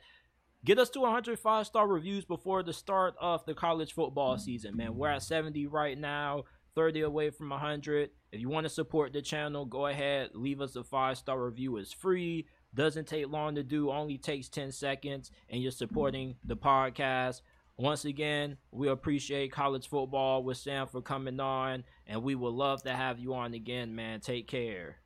get 0.66 0.80
us 0.80 0.90
to 0.92 1.00
105 1.00 1.66
star 1.66 1.88
reviews 1.88 2.26
before 2.26 2.64
the 2.64 2.74
start 2.74 3.16
of 3.20 3.46
the 3.46 3.54
college 3.54 3.94
football 3.94 4.38
season, 4.38 4.76
man. 4.76 4.96
We're 4.96 5.10
at 5.10 5.24
70 5.24 5.68
right 5.68 5.98
now. 5.98 6.44
30 6.76 7.02
away 7.02 7.30
from 7.30 7.50
100. 7.50 8.10
If 8.32 8.42
you 8.42 8.50
want 8.50 8.66
to 8.66 8.70
support 8.70 9.14
the 9.14 9.22
channel, 9.22 9.64
go 9.64 9.86
ahead, 9.86 10.32
leave 10.34 10.60
us 10.60 10.76
a 10.76 10.84
five 10.84 11.20
star 11.20 11.40
review. 11.40 11.78
It's 11.78 11.94
free, 11.94 12.48
doesn't 12.74 13.08
take 13.08 13.30
long 13.30 13.56
to 13.56 13.64
do, 13.64 13.92
only 13.92 14.18
takes 14.18 14.50
10 14.50 14.72
seconds, 14.72 15.30
and 15.50 15.62
you're 15.62 15.72
supporting 15.72 16.36
the 16.44 16.58
podcast. 16.58 17.42
Once 17.84 18.06
again, 18.06 18.56
we 18.72 18.88
appreciate 18.88 19.52
college 19.52 19.90
football 19.90 20.42
with 20.42 20.56
Sam 20.56 20.88
for 20.88 21.02
coming 21.02 21.42
on, 21.42 21.84
and 22.08 22.24
we 22.24 22.34
would 22.34 22.54
love 22.54 22.82
to 22.84 22.94
have 22.94 23.20
you 23.20 23.34
on 23.34 23.54
again, 23.54 23.94
man. 23.94 24.22
Take 24.22 24.48
care. 24.48 25.03